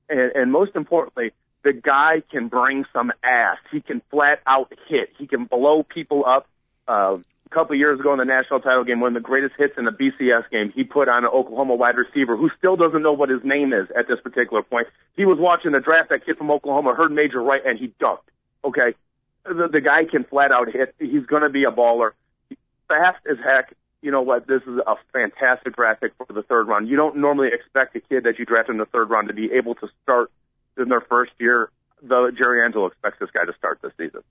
and, 0.09 0.32
and 0.34 0.53
most 0.53 0.76
importantly, 0.76 1.32
the 1.64 1.72
guy 1.72 2.22
can 2.30 2.47
bring 2.47 2.84
some 2.92 3.12
ass. 3.24 3.59
He 3.72 3.80
can 3.80 4.01
flat 4.11 4.40
out 4.47 4.72
hit. 4.88 5.11
He 5.18 5.26
can 5.26 5.44
blow 5.47 5.82
people 5.82 6.24
up. 6.24 6.47
Uh, 6.86 7.18
a 7.47 7.55
couple 7.55 7.76
years 7.76 8.01
ago 8.01 8.12
in 8.12 8.18
the 8.18 8.24
national 8.24 8.61
title 8.61 8.84
game, 8.84 9.01
one 9.01 9.16
of 9.16 9.22
the 9.22 9.26
greatest 9.26 9.55
hits 9.57 9.74
in 9.78 9.84
the 9.84 9.92
BCS 9.92 10.51
game, 10.51 10.72
he 10.74 10.82
put 10.82 11.09
on 11.09 11.24
an 11.24 11.30
Oklahoma 11.32 11.74
wide 11.76 11.97
receiver 11.97 12.36
who 12.36 12.51
still 12.59 12.76
doesn't 12.76 13.03
know 13.03 13.12
what 13.12 13.28
his 13.28 13.40
name 13.44 13.72
is 13.72 13.88
at 13.97 14.09
this 14.09 14.18
particular 14.20 14.62
point. 14.62 14.88
He 15.16 15.24
was 15.24 15.38
watching 15.38 15.72
the 15.72 15.80
draft, 15.80 16.11
that 16.11 16.26
kid 16.26 16.36
from 16.36 16.51
Oklahoma 16.51 16.94
heard 16.94 17.12
Major 17.12 17.40
Wright, 17.40 17.62
and 17.64 17.78
he 17.78 17.92
dunked. 18.01 18.26
Okay, 18.64 18.94
the, 19.44 19.68
the 19.70 19.80
guy 19.80 20.05
can 20.11 20.24
flat 20.24 20.51
out 20.51 20.68
hit. 20.72 20.94
He's 20.99 21.24
going 21.26 21.42
to 21.42 21.49
be 21.49 21.64
a 21.64 21.70
baller. 21.70 22.11
Fast 22.88 23.24
as 23.30 23.36
heck. 23.38 23.74
You 24.03 24.11
know 24.11 24.22
what? 24.22 24.47
This 24.47 24.62
is 24.62 24.78
a 24.86 24.94
fantastic 25.12 25.74
draft 25.74 26.01
pick 26.01 26.12
for 26.16 26.32
the 26.32 26.42
third 26.42 26.68
round. 26.68 26.88
You 26.88 26.97
don't 26.97 27.16
normally 27.16 27.49
expect 27.53 27.97
a 27.97 28.01
kid 28.01 28.24
that 28.24 28.38
you 28.38 28.44
draft 28.44 28.68
in 28.68 28.76
the 28.78 28.84
third 28.86 29.11
round 29.11 29.28
to 29.28 29.34
be 29.34 29.53
able 29.53 29.74
to 29.76 29.88
start 30.03 30.30
in 30.76 30.88
their 30.88 31.01
first 31.01 31.32
year. 31.38 31.70
Though 32.03 32.30
Jerry 32.30 32.64
Angelo 32.64 32.86
expects 32.86 33.18
this 33.20 33.30
guy 33.32 33.44
to 33.44 33.55
start 33.57 33.80
this 33.82 33.92
season. 33.97 34.22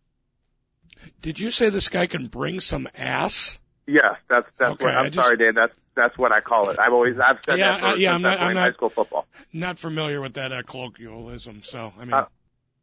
Did 1.22 1.40
you 1.40 1.52
say 1.52 1.70
this 1.70 1.90
guy 1.90 2.08
can 2.08 2.28
bring 2.28 2.60
some 2.60 2.88
ass? 2.98 3.60
Yes, 3.88 4.16
that's 4.30 4.48
that's 4.58 4.74
Okay, 4.74 4.86
what. 4.86 4.94
I 4.96 5.00
I'm 5.00 5.12
just- 5.12 5.26
sorry, 5.26 5.38
Dan. 5.38 5.54
That's 5.56 5.74
that's 5.96 6.18
what 6.18 6.32
I 6.32 6.42
call 6.42 6.70
it. 6.72 6.80
I've 6.80 6.92
always 6.94 7.16
I've 7.20 7.38
said 7.46 7.60
Yeah, 7.60 7.72
that 7.72 7.80
for, 7.80 7.86
uh, 7.88 7.96
yeah, 7.96 8.14
I'm 8.14 8.22
not- 8.22 8.40
I'm 8.40 8.54
not- 8.56 8.62
high 8.62 8.72
school 8.72 8.90
football. 8.90 9.28
Not 9.54 9.78
familiar 9.80 10.22
with 10.22 10.34
that 10.34 10.52
uh, 10.52 10.64
colloquialism, 10.64 11.62
so 11.64 11.94
I 12.00 12.06
mean, 12.06 12.14
Uh, 12.14 12.26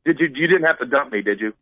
Did 0.04 0.18
you? 0.20 0.28
You 0.34 0.46
didn't 0.46 0.64
have 0.64 0.78
to 0.78 0.86
dump 0.86 1.12
me, 1.12 1.22
did 1.22 1.40
you? 1.40 1.52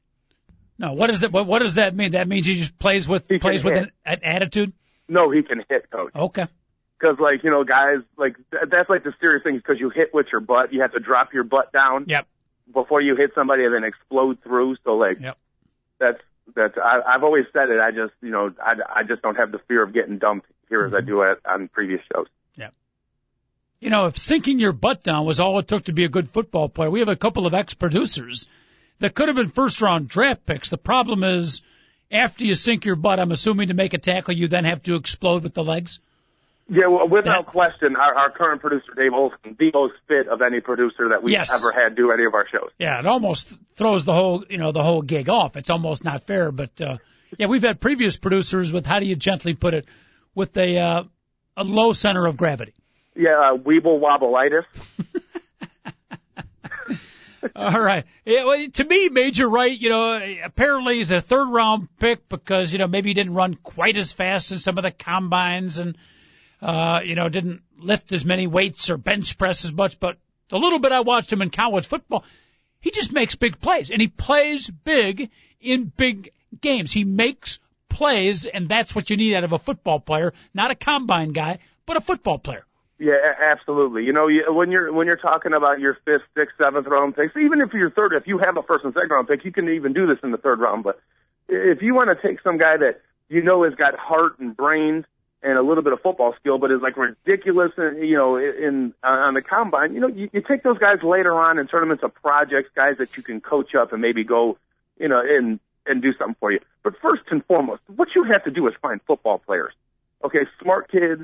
No, 0.78 0.92
what 0.92 1.08
does 1.08 1.20
that? 1.20 1.32
What, 1.32 1.46
what 1.46 1.58
does 1.60 1.74
that 1.74 1.94
mean? 1.94 2.12
That 2.12 2.26
means 2.28 2.46
he 2.46 2.54
just 2.54 2.78
plays 2.78 3.06
with 3.08 3.28
He 3.28 3.38
plays 3.38 3.62
with 3.64 3.76
an, 3.76 3.90
an 4.04 4.20
attitude. 4.22 4.72
No, 5.08 5.30
he 5.30 5.42
can 5.42 5.62
hit, 5.68 5.90
coach. 5.90 6.12
Okay. 6.14 6.46
Because 6.98 7.18
like 7.18 7.42
you 7.44 7.50
know, 7.50 7.64
guys, 7.64 7.98
like 8.18 8.36
th- 8.50 8.64
that's 8.70 8.88
like 8.90 9.04
the 9.04 9.12
serious 9.20 9.42
thing. 9.42 9.56
Because 9.56 9.78
you 9.80 9.90
hit 9.90 10.12
with 10.14 10.26
your 10.32 10.40
butt, 10.40 10.72
you 10.72 10.82
have 10.82 10.92
to 10.92 11.00
drop 11.00 11.32
your 11.34 11.44
butt 11.44 11.72
down 11.72 12.04
Yep. 12.08 12.26
before 12.72 13.00
you 13.00 13.16
hit 13.16 13.32
somebody 13.34 13.64
and 13.64 13.74
then 13.74 13.84
explode 13.84 14.42
through. 14.42 14.76
So 14.84 14.92
like 14.96 15.18
Yep. 15.20 15.36
that's 15.98 16.20
that's 16.54 16.74
I, 16.76 17.00
I've 17.06 17.22
always 17.22 17.44
said 17.52 17.70
it. 17.70 17.80
I 17.80 17.90
just 17.90 18.12
you 18.22 18.30
know 18.30 18.52
I, 18.62 19.00
I 19.00 19.02
just 19.02 19.22
don't 19.22 19.36
have 19.36 19.52
the 19.52 19.60
fear 19.68 19.82
of 19.82 19.94
getting 19.94 20.18
dumped 20.18 20.46
here 20.68 20.84
as 20.84 20.92
I 20.94 20.98
mm-hmm. 20.98 21.06
do 21.06 21.22
at 21.22 21.38
on 21.44 21.68
previous 21.68 22.00
shows. 22.12 22.26
Yeah. 22.56 22.70
You 23.80 23.90
know, 23.90 24.06
if 24.06 24.18
sinking 24.18 24.58
your 24.58 24.72
butt 24.72 25.02
down 25.02 25.26
was 25.26 25.40
all 25.40 25.58
it 25.58 25.68
took 25.68 25.84
to 25.84 25.92
be 25.92 26.04
a 26.04 26.08
good 26.08 26.28
football 26.28 26.68
player, 26.68 26.90
we 26.90 27.00
have 27.00 27.08
a 27.08 27.16
couple 27.16 27.46
of 27.46 27.54
ex-producers 27.54 28.48
that 28.98 29.14
could 29.14 29.28
have 29.28 29.36
been 29.36 29.48
first-round 29.48 30.08
draft 30.08 30.44
picks. 30.44 30.68
The 30.68 30.76
problem 30.76 31.24
is, 31.24 31.62
after 32.10 32.44
you 32.44 32.54
sink 32.54 32.84
your 32.84 32.96
butt, 32.96 33.18
I'm 33.18 33.32
assuming 33.32 33.68
to 33.68 33.74
make 33.74 33.94
a 33.94 33.98
tackle, 33.98 34.34
you 34.34 34.48
then 34.48 34.64
have 34.64 34.82
to 34.82 34.96
explode 34.96 35.42
with 35.42 35.54
the 35.54 35.64
legs. 35.64 36.00
Yeah, 36.72 36.86
well, 36.86 37.08
without 37.08 37.46
That- 37.46 37.52
question, 37.52 37.96
our, 37.96 38.14
our 38.14 38.30
current 38.30 38.60
producer 38.60 38.92
Dave 38.96 39.12
Olson, 39.12 39.56
the 39.58 39.72
most 39.74 39.94
fit 40.06 40.28
of 40.28 40.40
any 40.40 40.60
producer 40.60 41.08
that 41.10 41.20
we've 41.20 41.32
Yes. 41.32 41.52
ever 41.52 41.72
had 41.72 41.96
do 41.96 42.12
any 42.12 42.24
of 42.24 42.34
our 42.34 42.46
shows. 42.48 42.70
Yeah, 42.78 43.00
it 43.00 43.06
almost 43.06 43.52
throws 43.74 44.04
the 44.04 44.12
whole, 44.12 44.44
you 44.48 44.58
know, 44.58 44.70
the 44.70 44.82
whole 44.82 45.02
gig 45.02 45.28
off. 45.28 45.56
It's 45.56 45.68
almost 45.68 46.04
not 46.04 46.22
fair, 46.28 46.52
but 46.52 46.80
uh, 46.80 46.98
yeah, 47.38 47.46
we've 47.48 47.62
had 47.62 47.80
previous 47.80 48.16
producers 48.16 48.72
with 48.72 48.86
how 48.86 49.00
do 49.00 49.06
you 49.06 49.16
gently 49.16 49.54
put 49.54 49.74
it, 49.74 49.86
with 50.34 50.56
a 50.56 50.78
uh, 50.78 51.02
a 51.56 51.64
low 51.64 51.92
center 51.92 52.24
of 52.26 52.36
gravity. 52.36 52.72
Yeah, 53.16 53.52
uh, 53.52 53.56
Weeble 53.56 53.98
Wobbleitis. 54.00 54.64
All 57.56 57.80
right. 57.80 58.04
Yeah, 58.26 58.44
well, 58.44 58.68
to 58.68 58.84
me, 58.84 59.08
Major 59.08 59.48
Wright, 59.48 59.76
you 59.78 59.88
know, 59.88 60.20
apparently 60.44 60.96
he's 60.98 61.10
a 61.10 61.20
third 61.22 61.48
round 61.48 61.88
pick 61.98 62.28
because, 62.28 62.70
you 62.72 62.78
know, 62.78 62.86
maybe 62.86 63.10
he 63.10 63.14
didn't 63.14 63.32
run 63.34 63.54
quite 63.54 63.96
as 63.96 64.12
fast 64.12 64.52
as 64.52 64.62
some 64.62 64.76
of 64.78 64.84
the 64.84 64.90
combines 64.90 65.78
and, 65.78 65.96
uh, 66.62 67.00
you 67.04 67.14
know, 67.14 67.28
didn't 67.28 67.62
lift 67.78 68.12
as 68.12 68.24
many 68.24 68.46
weights 68.46 68.90
or 68.90 68.96
bench 68.96 69.38
press 69.38 69.64
as 69.64 69.72
much. 69.72 69.98
But 69.98 70.16
the 70.48 70.58
little 70.58 70.78
bit 70.78 70.92
I 70.92 71.00
watched 71.00 71.32
him 71.32 71.42
in 71.42 71.50
college 71.50 71.86
football, 71.86 72.24
he 72.80 72.90
just 72.90 73.12
makes 73.12 73.34
big 73.34 73.60
plays 73.60 73.90
and 73.90 74.00
he 74.00 74.08
plays 74.08 74.68
big 74.68 75.30
in 75.60 75.92
big 75.96 76.32
games. 76.60 76.92
He 76.92 77.04
makes 77.04 77.58
plays 77.88 78.46
and 78.46 78.68
that's 78.68 78.94
what 78.94 79.10
you 79.10 79.16
need 79.16 79.34
out 79.34 79.44
of 79.44 79.52
a 79.52 79.58
football 79.58 80.00
player, 80.00 80.32
not 80.54 80.70
a 80.70 80.74
combine 80.74 81.32
guy, 81.32 81.58
but 81.86 81.96
a 81.96 82.00
football 82.00 82.38
player. 82.38 82.64
Yeah, 82.98 83.14
absolutely. 83.40 84.04
You 84.04 84.12
know, 84.12 84.28
you, 84.28 84.44
when 84.52 84.70
you're 84.70 84.92
when 84.92 85.06
you're 85.06 85.16
talking 85.16 85.54
about 85.54 85.80
your 85.80 85.96
fifth, 86.04 86.20
sixth, 86.36 86.56
seventh 86.58 86.86
round 86.86 87.16
picks, 87.16 87.34
even 87.34 87.62
if 87.62 87.72
you're 87.72 87.90
third, 87.90 88.12
if 88.12 88.26
you 88.26 88.36
have 88.38 88.58
a 88.58 88.62
first 88.62 88.84
and 88.84 88.92
second 88.92 89.08
round 89.08 89.26
pick, 89.26 89.42
you 89.42 89.52
can 89.52 89.70
even 89.70 89.94
do 89.94 90.06
this 90.06 90.18
in 90.22 90.32
the 90.32 90.36
third 90.36 90.60
round. 90.60 90.84
But 90.84 91.00
if 91.48 91.80
you 91.80 91.94
want 91.94 92.10
to 92.10 92.28
take 92.28 92.42
some 92.42 92.58
guy 92.58 92.76
that 92.76 93.00
you 93.30 93.42
know 93.42 93.64
has 93.64 93.74
got 93.74 93.98
heart 93.98 94.38
and 94.38 94.54
brains 94.54 95.06
and 95.42 95.56
a 95.56 95.62
little 95.62 95.82
bit 95.82 95.92
of 95.92 96.00
football 96.00 96.34
skill, 96.38 96.58
but 96.58 96.70
is 96.70 96.80
like 96.82 96.96
ridiculous, 96.96 97.72
in, 97.78 98.02
you 98.02 98.16
know, 98.16 98.36
in 98.36 98.92
on 99.02 99.34
the 99.34 99.42
combine, 99.42 99.94
you 99.94 100.00
know, 100.00 100.08
you, 100.08 100.28
you 100.32 100.42
take 100.46 100.62
those 100.62 100.78
guys 100.78 100.98
later 101.02 101.32
on 101.38 101.58
and 101.58 101.68
turn 101.68 101.80
them 101.80 101.90
into 101.90 102.08
projects, 102.08 102.70
guys 102.74 102.96
that 102.98 103.16
you 103.16 103.22
can 103.22 103.40
coach 103.40 103.74
up 103.74 103.92
and 103.92 104.02
maybe 104.02 104.24
go, 104.24 104.58
you 104.98 105.08
know, 105.08 105.20
and 105.20 105.58
and 105.86 106.02
do 106.02 106.12
something 106.18 106.36
for 106.38 106.52
you. 106.52 106.60
But 106.82 106.94
first 107.00 107.22
and 107.30 107.44
foremost, 107.46 107.82
what 107.94 108.08
you 108.14 108.24
have 108.24 108.44
to 108.44 108.50
do 108.50 108.66
is 108.68 108.74
find 108.82 109.00
football 109.06 109.38
players. 109.38 109.72
Okay, 110.22 110.40
smart 110.62 110.90
kids, 110.90 111.22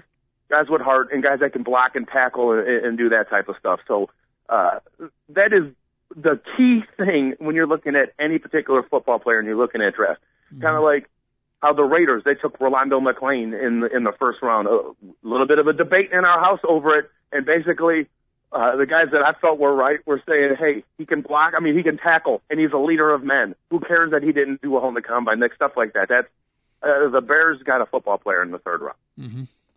guys 0.49 0.67
with 0.69 0.81
heart, 0.81 1.13
and 1.13 1.23
guys 1.23 1.41
that 1.41 1.53
can 1.53 1.63
block 1.63 1.95
and 1.95 2.09
tackle 2.09 2.53
and, 2.53 2.67
and 2.67 2.99
do 2.99 3.11
that 3.11 3.29
type 3.29 3.49
of 3.49 3.57
stuff. 3.61 3.81
So 3.87 4.09
uh, 4.49 4.79
that 5.29 5.53
is 5.53 5.73
the 6.15 6.41
key 6.57 6.83
thing 6.97 7.35
when 7.39 7.55
you're 7.55 7.67
looking 7.67 7.97
at 7.97 8.13
any 8.19 8.39
particular 8.39 8.83
football 8.83 9.19
player 9.19 9.39
and 9.39 9.47
you're 9.47 9.57
looking 9.57 9.83
at 9.83 9.95
draft. 9.95 10.21
Kind 10.61 10.77
of 10.77 10.83
like 10.83 11.09
how 11.63 11.73
the 11.73 11.83
Raiders 11.83 12.23
they 12.25 12.35
took 12.35 12.61
Rolando 12.61 13.01
McClain 13.01 13.59
in 13.61 13.81
the, 13.81 13.95
in 13.95 14.05
the 14.05 14.13
first 14.19 14.43
round. 14.43 14.69
A 14.69 14.81
little 15.23 15.47
bit 15.47 15.59
of 15.59 15.67
a 15.67 15.73
debate 15.73 16.11
in 16.13 16.25
our 16.25 16.41
house 16.41 16.61
over 16.69 16.99
it, 16.99 17.11
and 17.33 17.45
basically. 17.45 18.09
Uh, 18.53 18.77
the 18.77 18.87
guys 18.87 19.07
that 19.11 19.23
I 19.23 19.33
felt 19.39 19.59
were 19.59 19.75
right 19.75 19.99
were 20.07 20.23
saying, 20.27 20.55
"Hey, 20.57 20.85
he 20.99 21.05
can 21.05 21.21
block. 21.21 21.55
I 21.57 21.61
mean, 21.61 21.77
he 21.77 21.83
can 21.83 21.99
tackle, 21.99 22.43
and 22.49 22.61
he's 22.61 22.71
a 22.73 22.79
leader 22.79 23.13
of 23.13 23.25
men. 23.25 23.57
Who 23.71 23.81
cares 23.81 24.13
that 24.13 24.23
he 24.23 24.31
didn't 24.31 24.63
do 24.63 24.71
well 24.71 24.87
in 24.87 24.95
the 24.95 25.03
combine? 25.03 25.41
Like 25.41 25.53
stuff 25.55 25.73
like 25.77 25.95
that. 25.95 26.07
That's 26.09 26.29
uh, 26.83 27.11
the 27.11 27.21
Bears 27.21 27.61
got 27.65 27.81
a 27.81 27.87
football 27.87 28.19
player 28.19 28.43
in 28.43 28.53
the 28.53 28.59
third 28.59 28.83
round. 28.83 28.97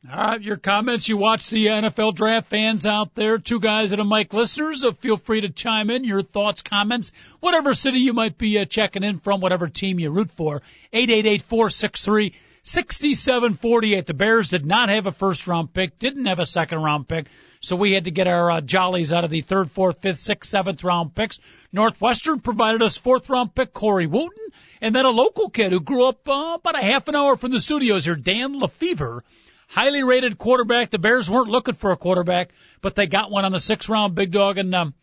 All 0.07 0.15
right, 0.15 0.41
your 0.41 0.55
comments. 0.55 1.09
You 1.09 1.17
watch 1.17 1.49
the 1.49 1.65
NFL 1.65 2.15
draft 2.15 2.47
fans 2.47 2.85
out 2.85 3.15
there, 3.15 3.37
two 3.37 3.59
guys 3.59 3.91
and 3.91 3.99
a 3.99 4.05
mic 4.05 4.33
listeners. 4.33 4.85
Feel 4.99 5.17
free 5.17 5.41
to 5.41 5.49
chime 5.49 5.89
in 5.89 6.05
your 6.05 6.21
thoughts, 6.21 6.61
comments, 6.61 7.11
whatever 7.41 7.73
city 7.73 7.99
you 7.99 8.13
might 8.13 8.37
be 8.37 8.57
uh, 8.59 8.63
checking 8.63 9.03
in 9.03 9.19
from, 9.19 9.41
whatever 9.41 9.67
team 9.67 9.99
you 9.99 10.09
root 10.09 10.31
for. 10.31 10.61
Eight 10.93 11.11
eight 11.11 11.25
eight 11.25 11.41
four 11.41 11.69
six 11.69 12.01
three 12.01 12.33
sixty 12.63 13.13
seven 13.13 13.55
forty 13.55 13.93
eight. 13.93 14.05
The 14.05 14.13
Bears 14.13 14.49
did 14.49 14.65
not 14.65 14.87
have 14.87 15.05
a 15.05 15.11
first 15.11 15.47
round 15.47 15.73
pick, 15.73 15.99
didn't 15.99 16.27
have 16.27 16.39
a 16.39 16.45
second 16.45 16.81
round 16.81 17.09
pick, 17.09 17.27
so 17.59 17.75
we 17.75 17.91
had 17.91 18.05
to 18.05 18.11
get 18.11 18.27
our 18.27 18.49
uh, 18.49 18.61
jollies 18.61 19.11
out 19.11 19.25
of 19.25 19.29
the 19.29 19.41
third, 19.41 19.69
fourth, 19.69 20.01
fifth, 20.01 20.21
sixth, 20.21 20.49
seventh 20.49 20.81
round 20.81 21.13
picks. 21.13 21.41
Northwestern 21.73 22.39
provided 22.39 22.81
us 22.81 22.97
fourth 22.97 23.29
round 23.29 23.53
pick 23.53 23.73
Corey 23.73 24.07
Wootton, 24.07 24.47
and 24.79 24.95
then 24.95 25.03
a 25.03 25.09
local 25.09 25.49
kid 25.49 25.73
who 25.73 25.81
grew 25.81 26.07
up 26.07 26.29
uh, 26.29 26.55
about 26.57 26.81
a 26.81 26.85
half 26.85 27.09
an 27.09 27.17
hour 27.17 27.35
from 27.35 27.51
the 27.51 27.59
studios 27.59 28.05
here, 28.05 28.15
Dan 28.15 28.61
LeFevour 28.61 29.23
highly 29.69 30.03
rated 30.03 30.37
quarterback. 30.37 30.89
The 30.89 30.99
Bears 30.99 31.29
weren't 31.29 31.47
looking 31.47 31.75
for 31.75 31.91
a 31.91 31.97
quarterback, 31.97 32.49
but 32.81 32.95
they 32.95 33.07
got 33.07 33.31
one 33.31 33.45
on 33.45 33.51
the 33.51 33.59
sixth 33.59 33.87
round. 33.87 34.15
Big 34.15 34.31
dog 34.31 34.57
and 34.57 34.73
um, 34.75 34.93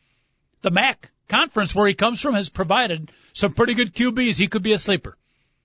the 0.63 0.71
MAC 0.71 1.11
conference 1.29 1.75
where 1.75 1.89
he 1.89 1.95
comes 1.95 2.21
from 2.21 2.35
has 2.35 2.51
provided 2.51 3.11
some 3.33 3.55
pretty 3.55 3.75
good 3.75 3.95
QBs. 3.95 4.39
He 4.39 4.49
could 4.49 4.63
be 4.63 4.73
a 4.73 4.79
sleeper. 4.79 5.17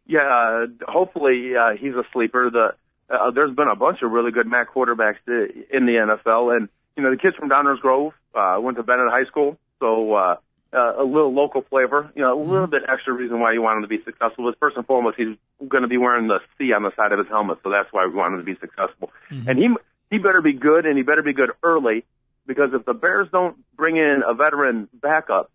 Yeah, 0.08 0.20
uh, 0.22 0.92
hopefully 0.92 1.52
uh, 1.56 1.76
he's 1.78 1.94
a 1.94 2.04
sleeper. 2.14 2.50
The 2.50 2.76
uh, 3.14 3.32
there's 3.32 3.56
been 3.56 3.68
a 3.68 3.76
bunch 3.76 4.02
of 4.02 4.12
really 4.12 4.32
good 4.32 4.48
MAC 4.48 4.74
quarterbacks 4.74 5.18
in 5.28 5.86
the 5.86 6.18
NFL, 6.26 6.56
and 6.56 6.70
you 6.96 7.04
know 7.04 7.12
the 7.12 7.18
kids 7.18 7.36
from 7.36 7.50
Downers 7.50 7.80
Grove 7.80 8.14
uh, 8.34 8.58
went 8.60 8.78
to 8.78 8.84
Benet 8.84 9.10
High 9.10 9.26
School, 9.26 9.58
so 9.80 10.14
uh, 10.14 10.36
uh, 10.74 11.02
a 11.02 11.04
little 11.04 11.34
local 11.34 11.62
flavor. 11.62 12.12
You 12.16 12.22
know, 12.24 12.40
a 12.40 12.42
little 12.42 12.68
bit 12.68 12.84
extra 12.92 13.14
reason 13.14 13.40
why 13.40 13.54
you 13.54 13.62
want 13.62 13.78
him 13.78 13.84
to 13.84 13.88
be 13.88 14.04
successful. 14.04 14.46
But 14.46 14.60
first 14.60 14.78
and 14.78 14.86
foremost, 14.86 15.18
he's 15.18 15.36
going 15.68 15.84
to 15.84 15.90
be 15.90 15.98
wearing 15.98 16.28
the 16.28 16.40
C 16.58 16.74
on 16.74 16.84
the 16.84 16.92
side 16.96 17.12
of 17.12 17.20
his 17.20 17.28
helmet, 17.28 17.60
so 17.64 17.70
that's 17.70 17.92
why 17.92 18.06
we 18.06 18.14
want 18.14 18.34
him 18.34 18.40
to 18.40 18.46
be 18.46 18.58
successful. 18.60 19.12
And 19.48 19.58
he 19.58 19.70
he 20.10 20.18
better 20.18 20.42
be 20.42 20.54
good, 20.54 20.86
and 20.86 20.98
he 20.98 21.04
better 21.04 21.24
be 21.24 21.34
good 21.34 21.52
early, 21.64 22.06
because 22.46 22.70
if 22.74 22.86
the 22.86 22.94
Bears 22.94 23.28
don't 23.32 23.58
bring 23.76 23.98
in 23.98 24.22
a 24.28 24.34
veteran 24.34 24.90
backup, 24.94 25.52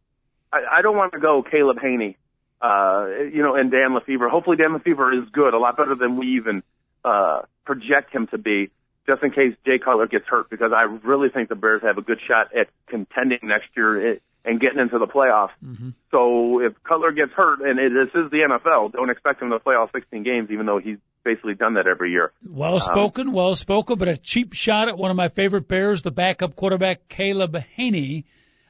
I, 0.53 0.79
I 0.79 0.83
don't 0.83 0.97
want 0.97 1.13
to 1.13 1.21
go 1.21 1.43
Caleb 1.43 1.79
Hanie 1.79 2.17
uh, 2.61 3.07
you 3.33 3.43
know, 3.43 3.55
and 3.55 3.71
Dan 3.71 3.91
LeFevour. 3.91 4.31
Hopefully 4.31 4.57
Dan 4.57 4.79
LeFevour 4.79 5.23
is 5.23 5.29
good, 5.33 5.55
a 5.55 5.59
lot 5.59 5.77
better 5.77 5.95
than 5.95 6.17
we 6.17 6.37
even 6.37 6.63
uh, 7.05 7.43
project 7.65 8.15
him 8.15 8.27
to 8.29 8.39
be, 8.39 8.71
just 9.07 9.23
in 9.23 9.31
case 9.31 9.55
Jay 9.65 9.79
Cutler 9.79 10.07
gets 10.07 10.27
hurt, 10.27 10.51
because 10.51 10.73
I 10.75 10.83
really 10.83 11.29
think 11.29 11.49
the 11.49 11.55
Bears 11.55 11.83
have 11.83 11.99
a 11.99 12.03
good 12.03 12.19
shot 12.27 12.55
at 12.57 12.69
contending 12.89 13.41
next 13.43 13.69
year. 13.77 14.13
It, 14.13 14.23
and 14.47 14.61
getting 14.61 14.79
into 14.79 14.99
the 14.99 15.07
playoffs. 15.07 15.51
Mm-hmm. 15.63 15.91
So 16.13 16.61
if 16.61 16.73
Cutler 16.85 17.11
gets 17.11 17.33
hurt, 17.33 17.61
and 17.61 17.79
it, 17.81 17.93
this 17.93 18.15
is 18.15 18.31
the 18.31 18.39
NFL, 18.49 18.93
don't 18.93 19.11
expect 19.11 19.43
him 19.43 19.51
to 19.51 19.59
play 19.59 19.75
all 19.75 19.91
16 19.93 20.23
games, 20.23 20.51
even 20.51 20.65
though 20.65 20.79
he's 20.79 20.99
basically 21.25 21.55
done 21.55 21.75
that 21.75 21.89
every 21.89 22.13
year. 22.13 22.33
Well 22.49 22.79
spoken, 22.79 23.33
well 23.33 23.57
spoken, 23.57 23.99
but 23.99 24.07
a 24.07 24.17
cheap 24.17 24.53
shot 24.53 24.89
at 24.89 24.97
one 24.97 25.11
of 25.11 25.17
my 25.17 25.29
favorite 25.29 25.67
Bears, 25.67 26.03
the 26.03 26.13
backup 26.13 26.55
quarterback 26.55 27.09
Caleb 27.09 27.57
Hanie. 27.77 28.25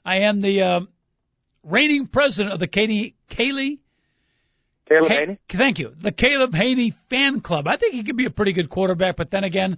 I 0.04 0.20
am 0.20 0.40
the 0.40 0.62
uh, 0.62 0.80
reigning 1.62 2.06
president 2.06 2.54
of 2.54 2.58
the 2.58 2.66
Katie 2.66 3.14
Kaylee. 3.28 3.78
Caleb 4.88 5.10
Ha- 5.10 5.14
Hanie? 5.14 5.38
Thank 5.48 5.78
you. 5.78 5.92
The 6.00 6.12
Caleb 6.12 6.52
Hanie 6.52 6.94
fan 7.10 7.42
club. 7.42 7.68
I 7.68 7.76
think 7.76 7.94
he 7.94 8.02
could 8.02 8.16
be 8.16 8.24
a 8.24 8.30
pretty 8.30 8.52
good 8.52 8.70
quarterback, 8.70 9.16
but 9.16 9.30
then 9.30 9.44
again, 9.44 9.76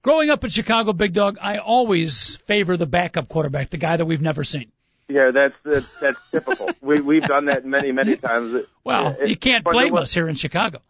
growing 0.00 0.30
up 0.30 0.42
in 0.44 0.48
Chicago, 0.48 0.94
Big 0.94 1.12
Dog, 1.12 1.36
I 1.42 1.58
always 1.58 2.36
favor 2.46 2.78
the 2.78 2.86
backup 2.86 3.28
quarterback, 3.28 3.68
the 3.68 3.76
guy 3.76 3.98
that 3.98 4.06
we've 4.06 4.22
never 4.22 4.44
seen. 4.44 4.72
Yeah, 5.08 5.30
that's 5.32 5.54
that's, 5.64 6.00
that's 6.00 6.18
typical. 6.30 6.70
we 6.80 7.00
we've 7.00 7.22
done 7.24 7.46
that 7.46 7.64
many 7.64 7.92
many 7.92 8.16
times. 8.16 8.64
Well, 8.84 9.16
It- 9.20 9.28
you 9.28 9.36
can't 9.36 9.64
blame 9.64 9.94
the- 9.94 10.00
us 10.02 10.14
here 10.14 10.28
in 10.28 10.34
Chicago. 10.34 10.80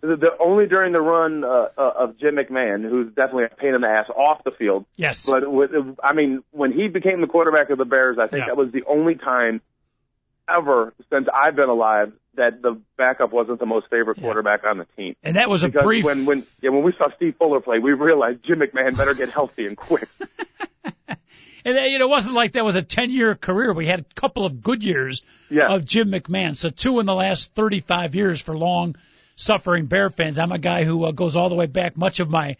The, 0.00 0.16
the 0.16 0.30
only 0.38 0.66
during 0.66 0.92
the 0.92 1.00
run 1.00 1.44
uh, 1.44 1.68
uh, 1.78 1.90
of 2.00 2.18
Jim 2.18 2.36
McMahon, 2.36 2.82
who's 2.86 3.08
definitely 3.14 3.44
a 3.44 3.48
pain 3.48 3.74
in 3.74 3.80
the 3.80 3.86
ass 3.88 4.10
off 4.10 4.44
the 4.44 4.50
field. 4.50 4.84
Yes. 4.96 5.24
But 5.24 5.50
with, 5.50 5.70
I 6.02 6.12
mean, 6.12 6.42
when 6.50 6.72
he 6.72 6.88
became 6.88 7.22
the 7.22 7.26
quarterback 7.26 7.70
of 7.70 7.78
the 7.78 7.86
Bears, 7.86 8.18
I 8.18 8.26
think 8.26 8.40
Yeah. 8.42 8.46
that 8.48 8.56
was 8.58 8.70
the 8.70 8.84
only 8.86 9.14
time 9.14 9.62
ever 10.46 10.92
since 11.10 11.26
I've 11.34 11.56
been 11.56 11.70
alive 11.70 12.12
that 12.34 12.60
the 12.60 12.78
backup 12.98 13.32
wasn't 13.32 13.60
the 13.60 13.66
most 13.66 13.86
favorite 13.88 14.20
quarterback 14.20 14.64
on 14.64 14.76
the 14.76 14.84
team. 14.94 15.16
And 15.22 15.36
that 15.36 15.48
was 15.48 15.62
a 15.62 15.68
Because 15.68 15.84
brief. 15.84 16.04
when 16.04 16.26
when 16.26 16.44
yeah, 16.60 16.68
when 16.68 16.82
we 16.82 16.92
saw 16.98 17.06
Steve 17.16 17.36
Fuller 17.38 17.60
play, 17.60 17.78
we 17.78 17.92
realized 17.92 18.44
Jim 18.44 18.58
McMahon 18.60 18.98
better 18.98 19.14
get 19.14 19.30
healthy 19.30 19.66
and 19.66 19.74
quick. 19.76 20.08
And 21.64 21.78
uh, 21.78 21.82
you 21.82 21.98
know, 21.98 22.06
it 22.06 22.10
wasn't 22.10 22.34
like 22.34 22.52
that 22.52 22.64
was 22.64 22.74
a 22.76 22.82
10 22.82 23.10
year 23.10 23.34
career. 23.34 23.72
We 23.72 23.86
had 23.86 24.00
a 24.00 24.14
couple 24.14 24.44
of 24.44 24.62
good 24.62 24.84
years 24.84 25.22
Yeah. 25.50 25.68
of 25.72 25.84
Jim 25.84 26.10
McMahon. 26.10 26.56
So 26.56 26.70
two 26.70 27.00
in 27.00 27.06
the 27.06 27.14
last 27.14 27.52
35 27.54 28.14
years 28.14 28.40
for 28.40 28.56
long 28.56 28.96
suffering 29.36 29.86
Bear 29.86 30.10
fans. 30.10 30.38
I'm 30.38 30.52
a 30.52 30.58
guy 30.58 30.84
who 30.84 31.04
uh, 31.04 31.10
goes 31.12 31.36
all 31.36 31.48
the 31.48 31.54
way 31.54 31.66
back. 31.66 31.96
Much 31.96 32.20
of 32.20 32.28
my 32.28 32.56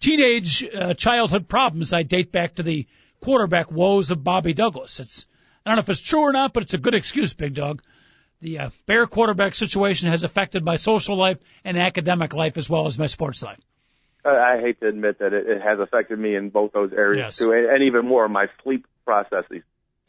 teenage 0.00 0.64
uh, 0.64 0.94
childhood 0.94 1.48
problems 1.48 1.92
I 1.92 2.02
date 2.02 2.32
back 2.32 2.54
to 2.56 2.62
the 2.62 2.86
quarterback 3.20 3.70
woes 3.70 4.10
of 4.10 4.22
Bobby 4.24 4.52
Douglass. 4.52 5.00
It's, 5.00 5.26
I 5.66 5.70
don't 5.70 5.76
know 5.76 5.80
if 5.80 5.88
it's 5.90 6.00
true 6.00 6.20
or 6.20 6.32
not, 6.32 6.52
but 6.52 6.62
it's 6.62 6.74
a 6.74 6.78
good 6.78 6.94
excuse, 6.94 7.34
big 7.34 7.54
dog. 7.54 7.82
The 8.40 8.58
uh, 8.60 8.70
Bear 8.86 9.06
quarterback 9.06 9.54
situation 9.56 10.08
has 10.10 10.22
affected 10.22 10.64
my 10.64 10.76
social 10.76 11.16
life 11.16 11.38
and 11.64 11.76
academic 11.76 12.32
life 12.34 12.56
as 12.56 12.70
well 12.70 12.86
as 12.86 12.98
my 12.98 13.06
sports 13.06 13.42
life. 13.42 13.58
Uh, 14.28 14.34
I 14.34 14.60
hate 14.60 14.80
to 14.80 14.88
admit 14.88 15.18
that 15.20 15.32
it, 15.32 15.46
it 15.48 15.62
has 15.62 15.78
affected 15.80 16.18
me 16.18 16.34
in 16.34 16.50
both 16.50 16.72
those 16.72 16.92
areas 16.92 17.24
Yes. 17.26 17.38
too, 17.38 17.52
and, 17.52 17.66
and 17.66 17.82
even 17.84 18.06
more 18.06 18.28
my 18.28 18.46
sleep 18.62 18.86
processes. 19.04 19.62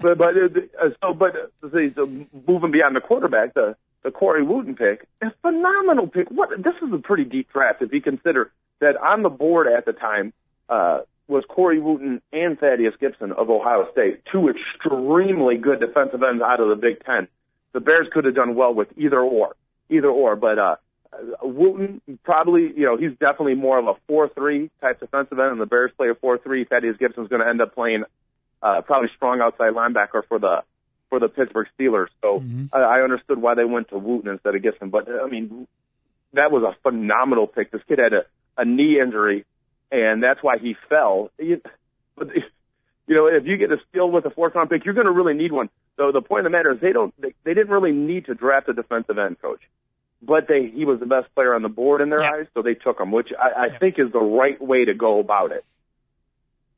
but 0.00 0.18
but 0.18 0.34
uh, 0.36 0.88
so 1.00 1.14
but 1.14 1.32
uh, 1.34 1.68
see, 1.72 1.92
so 1.94 2.06
moving 2.46 2.70
beyond 2.70 2.94
the 2.96 3.00
quarterback, 3.00 3.54
the 3.54 3.76
the 4.02 4.10
Corey 4.10 4.42
Wootton 4.42 4.76
pick, 4.76 5.06
a 5.22 5.32
phenomenal 5.42 6.06
pick. 6.06 6.28
What 6.30 6.50
this 6.50 6.74
is 6.82 6.92
a 6.92 6.98
pretty 6.98 7.24
deep 7.24 7.52
draft 7.52 7.82
if 7.82 7.92
you 7.92 8.00
consider 8.00 8.52
that 8.80 8.96
on 8.96 9.22
the 9.22 9.28
board 9.30 9.66
at 9.66 9.84
the 9.86 9.92
time 9.92 10.32
uh, 10.68 11.00
was 11.28 11.44
Corey 11.48 11.80
Wootton 11.80 12.20
and 12.32 12.58
Thaddeus 12.58 12.94
Gibson 13.00 13.32
of 13.32 13.50
Ohio 13.50 13.88
State, 13.92 14.22
two 14.30 14.48
extremely 14.48 15.56
good 15.56 15.80
defensive 15.80 16.22
ends 16.22 16.42
out 16.42 16.60
of 16.60 16.68
the 16.68 16.76
Big 16.76 17.04
Ten. 17.04 17.26
The 17.72 17.80
Bears 17.80 18.06
could 18.12 18.24
have 18.24 18.34
done 18.34 18.54
well 18.54 18.72
with 18.74 18.88
either 18.96 19.20
or, 19.20 19.56
either 19.90 20.08
or, 20.08 20.36
but 20.36 20.58
uh, 20.58 20.62
uh, 20.62 20.76
Wootton 21.42 22.00
probably, 22.24 22.72
you 22.76 22.84
know, 22.84 22.96
he's 22.96 23.12
definitely 23.12 23.54
more 23.54 23.78
of 23.78 23.86
a 23.86 23.94
four-three 24.06 24.70
type 24.80 25.00
defensive 25.00 25.38
end, 25.38 25.52
and 25.52 25.60
the 25.60 25.66
Bears 25.66 25.90
play 25.96 26.08
a 26.10 26.14
four-three. 26.14 26.64
Thaddeus 26.64 26.96
Gibson's 26.98 27.28
going 27.28 27.42
to 27.42 27.48
end 27.48 27.60
up 27.60 27.74
playing 27.74 28.04
uh, 28.62 28.82
probably 28.82 29.08
strong 29.16 29.40
outside 29.40 29.72
linebacker 29.72 30.22
for 30.28 30.38
the 30.38 30.62
for 31.08 31.20
the 31.20 31.28
Pittsburgh 31.28 31.68
Steelers. 31.78 32.08
So 32.22 32.42
I, 32.72 32.78
I 32.78 33.00
understood 33.02 33.38
why 33.38 33.54
they 33.54 33.64
went 33.64 33.90
to 33.90 33.98
Wootton 33.98 34.30
instead 34.30 34.54
of 34.54 34.62
Gibson. 34.62 34.90
But 34.90 35.08
uh, 35.08 35.24
I 35.24 35.28
mean, 35.28 35.68
that 36.32 36.50
was 36.50 36.62
a 36.62 36.76
phenomenal 36.82 37.46
pick. 37.46 37.70
This 37.70 37.82
kid 37.88 37.98
had 37.98 38.12
a, 38.12 38.24
a 38.56 38.64
knee 38.64 38.98
injury, 39.00 39.44
and 39.92 40.22
that's 40.22 40.42
why 40.42 40.58
he 40.58 40.74
fell. 40.88 41.30
You, 41.38 41.60
but 42.16 42.28
you 43.06 43.14
know, 43.14 43.26
if 43.28 43.46
you 43.46 43.56
get 43.56 43.70
a 43.70 43.76
steal 43.88 44.10
with 44.10 44.24
a 44.24 44.30
fourth 44.30 44.54
round 44.54 44.68
pick, 44.70 44.84
you're 44.84 44.94
going 44.94 45.06
to 45.06 45.12
really 45.12 45.34
need 45.34 45.52
one. 45.52 45.70
So 45.96 46.12
the 46.12 46.20
point 46.20 46.40
of 46.40 46.52
the 46.52 46.56
matter 46.56 46.72
is, 46.72 46.80
they 46.80 46.92
don't, 46.92 47.14
they, 47.20 47.32
they 47.44 47.54
didn't 47.54 47.70
really 47.70 47.92
need 47.92 48.26
to 48.26 48.34
draft 48.34 48.68
a 48.68 48.74
defensive 48.74 49.16
end 49.16 49.40
coach, 49.40 49.60
but 50.22 50.48
they 50.48 50.70
he 50.74 50.84
was 50.84 51.00
the 51.00 51.06
best 51.06 51.34
player 51.34 51.54
on 51.54 51.62
the 51.62 51.68
board 51.68 52.00
in 52.00 52.10
their 52.10 52.22
Yeah. 52.22 52.30
eyes, 52.40 52.46
so 52.54 52.62
they 52.62 52.74
took 52.74 53.00
him, 53.00 53.12
which 53.12 53.28
I, 53.38 53.66
I 53.66 53.78
think 53.78 53.98
is 53.98 54.12
the 54.12 54.20
right 54.20 54.60
way 54.60 54.84
to 54.84 54.94
go 54.94 55.20
about 55.20 55.52
it. 55.52 55.64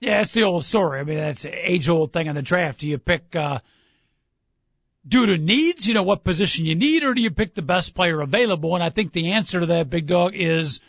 Yeah, 0.00 0.20
it's 0.20 0.32
the 0.32 0.44
old 0.44 0.64
story. 0.64 1.00
I 1.00 1.04
mean, 1.04 1.18
that's 1.18 1.44
an 1.44 1.54
age 1.54 1.88
old 1.88 2.12
thing 2.12 2.26
in 2.28 2.34
the 2.36 2.42
draft. 2.42 2.80
Do 2.80 2.88
you 2.88 2.98
pick 2.98 3.34
uh, 3.34 3.58
due 5.06 5.26
to 5.26 5.38
needs, 5.38 5.88
you 5.88 5.94
know, 5.94 6.02
what 6.04 6.22
position 6.22 6.66
you 6.66 6.74
need, 6.76 7.02
or 7.02 7.14
do 7.14 7.20
you 7.20 7.30
pick 7.30 7.54
the 7.54 7.62
best 7.62 7.94
player 7.94 8.20
available? 8.20 8.74
And 8.74 8.84
I 8.84 8.90
think 8.90 9.12
the 9.12 9.32
answer 9.32 9.60
to 9.60 9.66
that, 9.66 9.90
big 9.90 10.06
dog, 10.06 10.34
is 10.34 10.80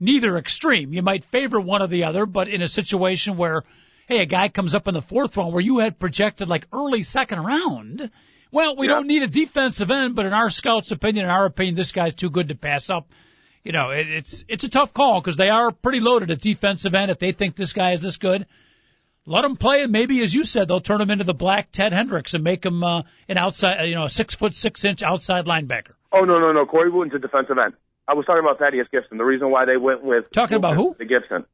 neither 0.00 0.36
extreme. 0.36 0.92
You 0.92 1.02
might 1.02 1.24
favor 1.24 1.60
one 1.60 1.82
or 1.82 1.86
the 1.86 2.04
other, 2.04 2.26
but 2.26 2.48
in 2.48 2.60
a 2.60 2.68
situation 2.68 3.36
where, 3.36 3.64
hey, 4.06 4.20
a 4.20 4.26
guy 4.26 4.48
comes 4.48 4.74
up 4.74 4.86
in 4.86 4.94
the 4.94 5.02
fourth 5.02 5.36
round 5.36 5.52
where 5.52 5.62
you 5.62 5.78
had 5.78 5.98
projected 5.98 6.48
like 6.48 6.66
early 6.72 7.02
second 7.02 7.42
round, 7.42 8.10
well, 8.50 8.76
we 8.76 8.86
Yeah. 8.86 8.94
don't 8.94 9.06
need 9.06 9.22
a 9.22 9.26
defensive 9.26 9.90
end, 9.90 10.14
but 10.16 10.26
in 10.26 10.32
our 10.32 10.50
scouts' 10.50 10.90
opinion, 10.92 11.24
in 11.26 11.30
our 11.30 11.44
opinion, 11.44 11.74
this 11.74 11.92
guy's 11.92 12.14
too 12.14 12.30
good 12.30 12.48
to 12.48 12.54
pass 12.54 12.90
up. 12.90 13.08
You 13.64 13.72
know, 13.72 13.90
it, 13.90 14.08
it's 14.08 14.44
it's 14.48 14.64
a 14.64 14.68
tough 14.68 14.94
call 14.94 15.20
because 15.20 15.36
they 15.36 15.50
are 15.50 15.70
pretty 15.72 16.00
loaded 16.00 16.30
at 16.30 16.40
defensive 16.40 16.94
end. 16.94 17.10
If 17.10 17.18
they 17.18 17.32
think 17.32 17.56
this 17.56 17.72
guy 17.72 17.92
is 17.92 18.00
this 18.00 18.16
good, 18.16 18.46
let 19.26 19.44
him 19.44 19.56
play, 19.56 19.82
and 19.82 19.92
maybe, 19.92 20.22
as 20.22 20.32
you 20.32 20.44
said, 20.44 20.68
they'll 20.68 20.80
turn 20.80 21.00
him 21.00 21.10
into 21.10 21.24
the 21.24 21.34
black 21.34 21.70
Ted 21.70 21.92
Hendricks 21.92 22.32
and 22.34 22.42
make 22.42 22.64
him 22.64 22.82
uh, 22.82 23.02
an 23.28 23.36
outside, 23.36 23.80
uh, 23.80 23.84
you 23.84 23.94
know, 23.94 24.04
a 24.04 24.10
six 24.10 24.34
foot 24.34 24.54
six 24.54 24.84
inch 24.84 25.02
outside 25.02 25.44
linebacker. 25.46 25.92
Oh 26.12 26.24
no 26.24 26.38
no 26.38 26.52
no, 26.52 26.64
Corey 26.66 26.90
Wootton's 26.90 27.14
a 27.14 27.18
defensive 27.18 27.58
end. 27.58 27.74
I 28.06 28.14
was 28.14 28.24
talking 28.24 28.40
about 28.42 28.58
Thaddeus 28.58 28.86
Gibson. 28.90 29.18
The 29.18 29.24
reason 29.24 29.50
why 29.50 29.66
they 29.66 29.76
went 29.76 30.02
with 30.02 30.24
Talking 30.32 30.56
about 30.56 30.72
who? 30.74 30.96
The 30.98 31.04
Gibson. 31.04 31.44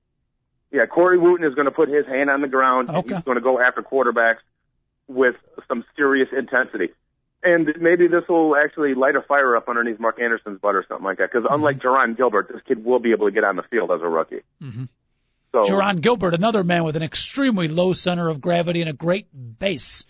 Yeah, 0.71 0.87
Corey 0.87 1.19
Wootton 1.19 1.45
is 1.47 1.55
going 1.55 1.67
to 1.67 1.73
put 1.73 1.89
his 1.89 2.07
hand 2.07 2.31
on 2.31 2.43
the 2.43 2.49
ground. 2.49 2.91
and 2.91 3.03
He's 3.05 3.23
going 3.25 3.37
to 3.37 3.41
go 3.43 3.61
after 3.61 3.83
quarterbacks 3.83 4.39
with 5.09 5.37
some 5.69 5.85
serious 5.97 6.29
intensity. 6.37 6.93
And 7.43 7.69
maybe 7.79 8.09
this 8.09 8.25
will 8.29 8.57
actually 8.57 8.95
light 8.95 9.17
a 9.17 9.23
fire 9.23 9.55
up 9.57 9.69
underneath 9.69 10.01
Mark 10.01 10.19
Anderson's 10.21 10.61
butt 10.61 10.75
or 10.75 10.85
something 10.89 11.05
like 11.05 11.19
that. 11.19 11.31
Because 11.31 11.47
unlike 11.51 11.79
Jarron 11.79 12.17
Gilbert, 12.17 12.49
this 12.51 12.63
kid 12.67 12.85
will 12.85 13.01
be 13.01 13.13
able 13.13 13.27
to 13.27 13.33
get 13.33 13.45
on 13.45 13.57
the 13.57 13.63
field 13.65 13.91
as 13.91 14.01
a 14.01 14.09
rookie. 14.09 14.41
Mhm. 14.63 14.89
So 15.53 15.61
Jarron 15.63 16.01
Gilbert, 16.01 16.35
another 16.35 16.65
man 16.65 16.85
with 16.85 16.97
an 16.97 17.03
extremely 17.03 17.69
low 17.69 17.93
center 17.93 18.29
of 18.29 18.41
gravity 18.41 18.81
and 18.81 18.91
a 18.91 18.95
great 18.95 19.27
base. 19.59 20.07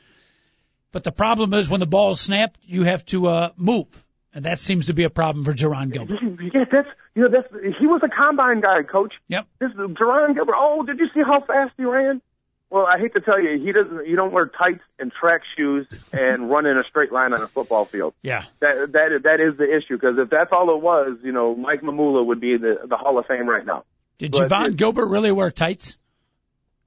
But 0.92 1.03
the 1.03 1.12
problem 1.12 1.53
is 1.55 1.68
when 1.68 1.80
the 1.80 1.86
ball 1.86 2.12
is 2.12 2.20
snapped, 2.20 2.59
you 2.62 2.84
have 2.84 3.05
to 3.07 3.26
uh, 3.26 3.51
move, 3.57 3.88
and 4.32 4.45
that 4.45 4.61
seems 4.61 4.86
to 4.86 4.95
be 4.95 5.03
a 5.03 5.11
problem 5.11 5.45
for 5.45 5.53
Jarron 5.53 5.92
Gilbert. 5.92 6.20
yeah, 6.55 6.64
that's 6.70 6.88
you 7.16 7.22
know 7.22 7.28
that's 7.28 7.49
he 7.78 7.86
was 7.86 8.01
a 8.05 8.09
combine 8.09 8.61
guy, 8.61 8.84
coach. 8.84 9.12
Yep. 9.26 9.47
This 9.59 9.70
is 9.72 9.76
Jarron 9.76 10.34
Gilbert. 10.34 10.55
Oh, 10.57 10.84
did 10.84 11.01
you 11.01 11.09
see 11.12 11.20
how 11.26 11.40
fast 11.40 11.72
he 11.76 11.84
ran? 11.84 12.22
Well, 12.71 12.87
I 12.87 12.99
hate 12.99 13.15
to 13.15 13.21
tell 13.21 13.41
you, 13.41 13.59
he 13.65 13.73
doesn't. 13.73 14.09
You 14.09 14.17
don't 14.17 14.33
wear 14.33 14.47
tights 14.47 14.83
and 14.99 15.12
track 15.12 15.43
shoes 15.57 15.87
and 16.12 16.51
run 16.51 16.67
in 16.67 16.77
a 16.77 16.83
straight 16.89 17.12
line 17.12 17.33
on 17.33 17.41
a 17.43 17.47
football 17.47 17.85
field. 17.85 18.15
Yeah. 18.23 18.45
That 18.61 18.93
that 18.93 19.21
that 19.23 19.41
is 19.41 19.57
the 19.57 19.65
issue 19.65 19.97
because 19.97 20.19
if 20.19 20.31
that's 20.31 20.51
all 20.51 20.75
it 20.75 20.83
was, 20.83 21.19
you 21.23 21.33
know, 21.33 21.55
Mike 21.55 21.83
Mamula 21.83 22.27
would 22.27 22.41
be 22.41 22.57
the 22.57 22.81
the 22.89 22.97
Hall 22.97 23.19
of 23.19 23.27
Fame 23.27 23.49
right 23.49 23.65
now. 23.65 23.85
Did 24.19 24.33
But 24.33 24.51
Javon 24.51 24.77
Gilbert 24.77 25.07
really 25.07 25.33
wear 25.33 25.51
tights? 25.51 25.97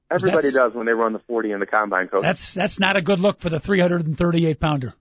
Everybody 0.10 0.52
does 0.52 0.74
when 0.74 0.86
they 0.86 0.94
run 0.94 1.12
the 1.12 1.20
40 1.20 1.52
in 1.52 1.60
the 1.60 1.66
combine, 1.66 2.08
coach. 2.08 2.24
That's 2.24 2.54
that's 2.54 2.80
not 2.80 2.96
a 2.96 3.02
good 3.02 3.20
look 3.20 3.40
for 3.40 3.50
the 3.50 3.60
338 3.60 4.60
pounder. 4.60 4.94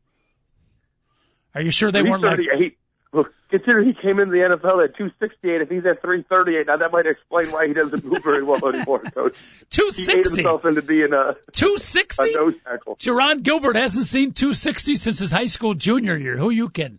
Are 1.54 1.62
you 1.62 1.70
sure 1.70 1.92
they 1.92 2.02
weren't 2.02 2.22
like? 2.22 2.36
338. 2.36 2.78
Look, 3.16 3.32
consider 3.48 3.82
he 3.82 3.94
came 3.94 4.20
into 4.20 4.32
the 4.32 4.44
NFL 4.44 4.84
at 4.84 4.94
268. 4.94 5.62
If 5.62 5.70
he's 5.70 5.86
at 5.86 6.02
338, 6.02 6.66
now 6.66 6.76
that 6.76 6.92
might 6.92 7.06
explain 7.06 7.50
why 7.50 7.66
he 7.66 7.72
doesn't 7.72 8.04
move 8.04 8.22
very 8.22 8.42
well 8.42 8.68
anymore, 8.68 8.98
coach. 9.14 9.34
He 9.74 10.06
made 10.06 10.26
himself 10.26 10.66
into 10.66 10.82
being 10.82 11.14
a, 11.14 11.30
a 11.30 11.52
260? 11.52 12.34
nose 12.34 12.54
tackle. 12.62 12.96
Jarron 12.96 13.42
Gilbert 13.42 13.76
hasn't 13.76 14.04
seen 14.04 14.32
260 14.32 14.96
since 14.96 15.18
his 15.18 15.30
high 15.30 15.46
school 15.46 15.72
junior 15.72 16.14
year. 16.14 16.36
Who 16.36 16.50
you 16.50 16.68
kidding? 16.68 16.98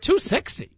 260. 0.00 0.68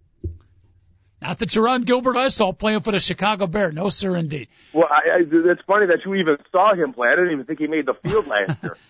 Not 1.23 1.39
the 1.39 1.47
Jarron 1.47 1.87
Gilbert 1.87 2.19
I 2.19 2.29
saw 2.29 2.53
playing 2.53 2.81
for 2.81 2.93
the 2.93 3.01
Chicago 3.01 3.47
Bear. 3.47 3.73
No, 3.73 3.89
sir, 3.89 4.17
indeed. 4.17 4.49
Well, 4.75 4.87
I, 4.91 5.17
I, 5.17 5.21
it's 5.23 5.63
funny 5.67 5.87
that 5.87 6.01
you 6.05 6.15
even 6.17 6.37
saw 6.53 6.75
him 6.75 6.93
play. 6.93 7.09
I 7.09 7.17
didn't 7.17 7.33
even 7.33 7.47
think 7.47 7.59
he 7.59 7.69
made 7.69 7.87
the 7.87 7.95
field 7.95 8.27
last 8.27 8.63
year. 8.63 8.77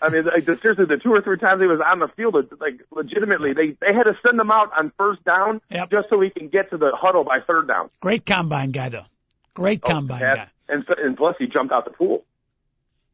I 0.00 0.10
mean, 0.10 0.24
like, 0.26 0.44
the, 0.44 0.56
seriously, 0.62 0.84
the 0.84 0.96
two 0.96 1.12
or 1.12 1.20
three 1.22 1.38
times 1.38 1.60
he 1.60 1.66
was 1.66 1.80
on 1.84 1.98
the 1.98 2.08
field, 2.16 2.34
like 2.60 2.80
legitimately, 2.92 3.52
they 3.52 3.76
they 3.80 3.92
had 3.92 4.04
to 4.04 4.16
send 4.24 4.38
him 4.40 4.50
out 4.50 4.70
on 4.78 4.92
first 4.96 5.24
down 5.24 5.60
Yep. 5.70 5.90
just 5.90 6.08
so 6.10 6.20
he 6.20 6.30
can 6.30 6.48
get 6.48 6.70
to 6.70 6.76
the 6.76 6.92
huddle 6.94 7.24
by 7.24 7.40
third 7.46 7.66
down. 7.68 7.90
Great 8.00 8.24
combine 8.24 8.70
guy, 8.70 8.88
though. 8.90 9.06
Great 9.54 9.82
combine 9.82 10.20
Yeah. 10.20 10.34
guy. 10.36 10.48
And 10.68 10.84
and 10.98 11.16
plus, 11.16 11.34
he 11.38 11.46
jumped 11.48 11.72
out 11.72 11.84
the 11.84 11.90
pool. 11.90 12.24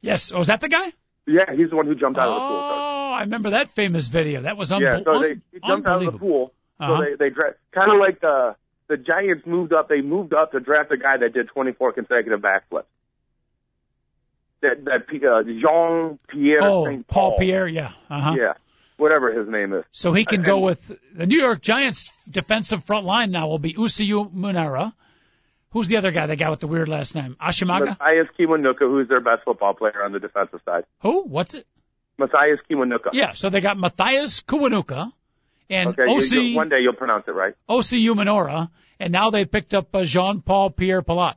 Yes. 0.00 0.32
Oh, 0.34 0.40
is 0.40 0.48
that 0.48 0.60
the 0.60 0.68
guy? 0.68 0.92
Yeah, 1.26 1.54
he's 1.56 1.70
the 1.70 1.76
one 1.76 1.86
who 1.86 1.94
jumped 1.94 2.18
out 2.18 2.28
of 2.28 2.34
the 2.34 2.40
pool. 2.40 2.58
Oh, 2.58 3.12
I 3.16 3.20
remember 3.20 3.50
that 3.50 3.68
famous 3.70 4.08
video. 4.08 4.42
That 4.42 4.56
was 4.58 4.70
unbelievable. 4.72 5.12
Yeah, 5.14 5.18
so 5.20 5.22
they 5.22 5.40
he 5.52 5.60
jumped 5.66 5.88
out 5.88 6.02
of 6.04 6.12
the 6.12 6.18
pool. 6.18 6.52
Uh-huh. 6.78 6.96
So 6.98 7.02
they 7.04 7.14
they 7.16 7.30
dra- 7.30 7.54
kind 7.72 7.92
of 7.92 7.98
like 7.98 8.20
the 8.20 8.56
the 8.88 8.98
Giants 8.98 9.46
moved 9.46 9.72
up. 9.72 9.88
They 9.88 10.02
moved 10.02 10.34
up 10.34 10.52
to 10.52 10.60
draft 10.60 10.92
a 10.92 10.98
guy 10.98 11.16
that 11.16 11.32
did 11.32 11.48
24 11.48 11.92
consecutive 11.92 12.40
backflips. 12.40 12.84
That 14.64 14.84
that 14.86 15.06
P- 15.08 15.20
uh, 15.26 15.42
Jean 15.44 16.18
Pierre 16.28 16.62
Oh, 16.62 16.84
Saint 16.86 17.06
Paul 17.06 17.30
Paul. 17.30 17.38
Pierre, 17.38 17.68
yeah. 17.68 17.92
Uh-huh. 18.10 18.34
Yeah, 18.36 18.52
whatever 18.96 19.32
his 19.32 19.48
name 19.48 19.72
is. 19.72 19.84
So 19.92 20.12
he 20.12 20.24
can 20.24 20.36
And- 20.40 20.44
go 20.46 20.58
with 20.60 20.80
the 21.14 21.26
New 21.26 21.38
York 21.38 21.60
Giants 21.60 22.10
defensive 22.30 22.84
front 22.84 23.04
line 23.06 23.30
now 23.30 23.46
will 23.48 23.58
be 23.58 23.72
Usiu 23.74 24.32
Munara. 24.32 24.92
Who's 25.70 25.88
the 25.88 25.96
other 25.96 26.12
guy 26.12 26.26
that 26.26 26.36
got 26.36 26.50
with 26.50 26.60
the 26.60 26.68
weird 26.68 26.88
last 26.88 27.14
name? 27.16 27.36
Ashimaga? 27.40 27.98
Mathias 27.98 28.28
Kiwanuka, 28.38 28.80
who's 28.80 29.08
their 29.08 29.20
best 29.20 29.42
football 29.44 29.74
player 29.74 30.04
on 30.04 30.12
the 30.12 30.20
defensive 30.20 30.60
side. 30.64 30.84
Who? 31.02 31.24
What's 31.24 31.54
it? 31.54 31.66
Mathias 32.16 32.60
Kiwanuka. 32.70 33.10
Yeah, 33.12 33.32
so 33.32 33.50
they 33.50 33.60
got 33.60 33.76
Mathias 33.76 34.40
Kiwanuka 34.44 35.10
and 35.68 35.88
Okay, 35.90 36.04
you, 36.06 36.16
OC 36.16 36.32
you, 36.32 36.56
one 36.56 36.68
day 36.68 36.78
you'll 36.80 36.92
pronounce 36.94 37.24
it 37.26 37.32
right. 37.32 37.54
Osi 37.68 37.98
Umenyiora, 38.08 38.70
and 39.00 39.12
now 39.12 39.30
they 39.30 39.44
picked 39.44 39.74
up 39.74 39.92
uh, 39.94 40.04
Jean-Paul 40.04 40.70
Pierre 40.70 41.02
Palat. 41.02 41.34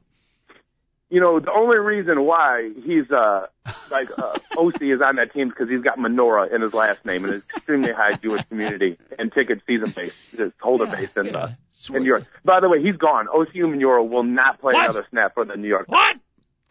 You 1.09 1.21
know, 1.21 1.39
the 1.39 1.51
only 1.51 1.77
reason 1.77 2.23
why 2.25 2.69
he's 2.83 3.09
uh 3.09 3.47
like 3.89 4.09
uh, 4.17 4.37
OC 4.57 4.81
is 4.81 5.01
on 5.01 5.15
that 5.15 5.33
team 5.33 5.47
because 5.49 5.69
he's 5.69 5.81
got 5.81 5.97
menorah 5.97 6.53
in 6.53 6.61
his 6.61 6.73
last 6.73 7.05
name 7.05 7.23
and 7.23 7.35
it's 7.35 7.45
extremely 7.55 7.93
high 7.93 8.13
Jewish 8.15 8.43
community 8.49 8.97
and 9.17 9.31
ticket 9.31 9.61
season 9.65 9.91
base, 9.91 10.13
just 10.35 10.53
holder 10.59 10.85
base 10.85 11.09
in, 11.15 11.33
uh, 11.33 11.53
in 11.93 12.03
New 12.03 12.07
York. 12.07 12.25
By 12.43 12.59
the 12.59 12.67
way, 12.67 12.81
he's 12.83 12.97
gone. 12.97 13.27
OCU 13.27 13.73
Menorah 13.73 14.07
will 14.07 14.23
not 14.23 14.59
play 14.59 14.73
What? 14.73 14.83
another 14.83 15.07
snap 15.09 15.33
for 15.33 15.45
the 15.45 15.55
New 15.55 15.69
York. 15.69 15.87
What? 15.87 16.17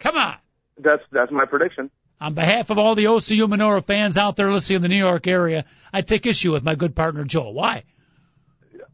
Come 0.01 0.17
on. 0.17 0.37
That's 0.79 1.03
that's 1.11 1.33
my 1.33 1.47
prediction. 1.47 1.91
On 2.21 2.35
behalf 2.35 2.71
of 2.71 2.79
all 2.79 2.95
the 2.95 3.05
OCU 3.05 3.47
Menorah 3.49 3.85
fans 3.85 4.19
out 4.19 4.37
there 4.37 4.53
listening 4.53 4.77
in 4.77 4.83
the 4.83 4.89
New 4.89 4.97
York 4.97 5.27
area, 5.27 5.65
I 5.93 6.03
take 6.03 6.27
issue 6.27 6.53
with 6.53 6.63
my 6.65 6.75
good 6.75 6.95
partner 6.95 7.25
Joel. 7.25 7.55
Why? 7.55 7.85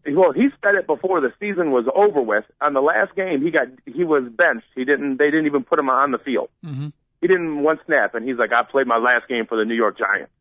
Well, 0.06 0.32
he 0.32 0.48
said 0.64 0.74
it 0.74 0.86
before 0.86 1.20
the 1.20 1.32
season 1.38 1.70
was 1.70 1.84
over 1.94 2.20
with. 2.20 2.44
On 2.60 2.72
the 2.74 2.80
last 2.80 3.14
game, 3.14 3.40
he 3.42 3.50
got 3.50 3.68
he 3.86 4.02
was 4.04 4.24
benched. 4.30 4.66
He 4.74 4.84
didn't. 4.84 5.18
They 5.18 5.26
didn't 5.30 5.46
even 5.46 5.62
put 5.64 5.78
him 5.78 5.88
on 5.88 6.10
the 6.10 6.18
field. 6.18 6.48
Mm-hmm. 6.64 6.88
He 7.20 7.28
didn't 7.28 7.62
one 7.62 7.78
snap, 7.86 8.14
and 8.16 8.26
he's 8.26 8.36
like, 8.36 8.50
"I 8.52 8.62
played 8.64 8.86
my 8.88 8.98
last 8.98 9.28
game 9.28 9.46
for 9.46 9.56
the 9.56 9.64
New 9.64 9.74
York 9.76 9.96
Giants." 9.98 10.32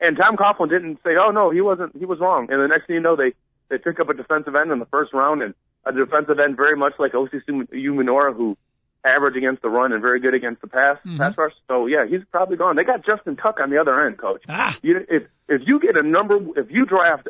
And 0.00 0.16
Tom 0.16 0.36
Coughlin 0.36 0.68
didn't 0.70 0.98
say, 1.04 1.16
"Oh 1.18 1.30
no, 1.30 1.50
he 1.50 1.60
wasn't. 1.60 1.96
He 1.96 2.04
was 2.04 2.20
wrong." 2.20 2.46
And 2.50 2.60
the 2.62 2.68
next 2.68 2.86
thing 2.86 2.94
you 2.94 3.00
know, 3.02 3.16
they 3.16 3.32
they 3.68 3.78
pick 3.78 3.98
up 3.98 4.08
a 4.08 4.14
defensive 4.14 4.54
end 4.54 4.70
in 4.70 4.78
the 4.78 4.86
first 4.86 5.12
round, 5.12 5.42
and 5.42 5.54
a 5.86 5.92
defensive 5.92 6.38
end 6.38 6.56
very 6.56 6.76
much 6.76 6.92
like 6.98 7.12
Osi 7.12 7.40
Umenyiora, 7.48 8.34
who 8.36 8.56
average 9.04 9.36
against 9.36 9.60
the 9.62 9.68
run 9.68 9.92
and 9.92 10.00
very 10.00 10.18
good 10.20 10.34
against 10.34 10.60
the 10.62 10.66
pass 10.66 10.98
Mhm. 11.04 11.18
pass 11.18 11.36
rush. 11.36 11.52
So 11.68 11.86
yeah, 11.86 12.06
he's 12.06 12.22
probably 12.30 12.56
gone. 12.56 12.76
They 12.76 12.84
got 12.84 13.04
Justin 13.04 13.36
Tuck 13.36 13.58
on 13.60 13.70
the 13.70 13.78
other 13.78 14.06
end, 14.06 14.18
coach. 14.18 14.42
Ah. 14.48 14.76
You, 14.82 15.04
if 15.08 15.24
if 15.48 15.62
you 15.66 15.78
get 15.80 15.96
a 15.96 16.02
number, 16.02 16.38
if 16.56 16.70
you 16.70 16.86
draft 16.86 17.28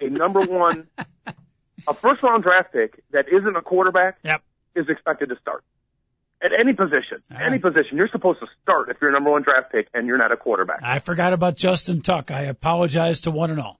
a 0.00 0.08
number 0.10 0.40
one, 0.40 0.86
a 1.86 1.94
first 1.94 2.22
round 2.22 2.42
draft 2.42 2.72
pick 2.72 3.02
that 3.12 3.26
isn't 3.28 3.56
a 3.56 3.62
quarterback, 3.62 4.18
Yep. 4.22 4.42
is 4.74 4.88
expected 4.88 5.28
to 5.30 5.36
start 5.40 5.62
at 6.42 6.50
any 6.58 6.72
position. 6.72 7.22
All 7.30 7.36
any 7.38 7.52
right. 7.52 7.62
position, 7.62 7.96
you're 7.96 8.08
supposed 8.08 8.40
to 8.40 8.46
start 8.62 8.88
if 8.90 8.96
you're 9.00 9.10
a 9.10 9.12
number 9.12 9.30
one 9.30 9.42
draft 9.42 9.72
pick 9.72 9.88
and 9.94 10.06
you're 10.06 10.18
not 10.18 10.32
a 10.32 10.36
quarterback. 10.36 10.80
I 10.82 10.98
forgot 10.98 11.32
about 11.32 11.56
Justin 11.56 12.00
Tuck. 12.02 12.30
I 12.30 12.42
apologize 12.42 13.22
to 13.22 13.30
one 13.30 13.50
and 13.50 13.60
all. 13.60 13.78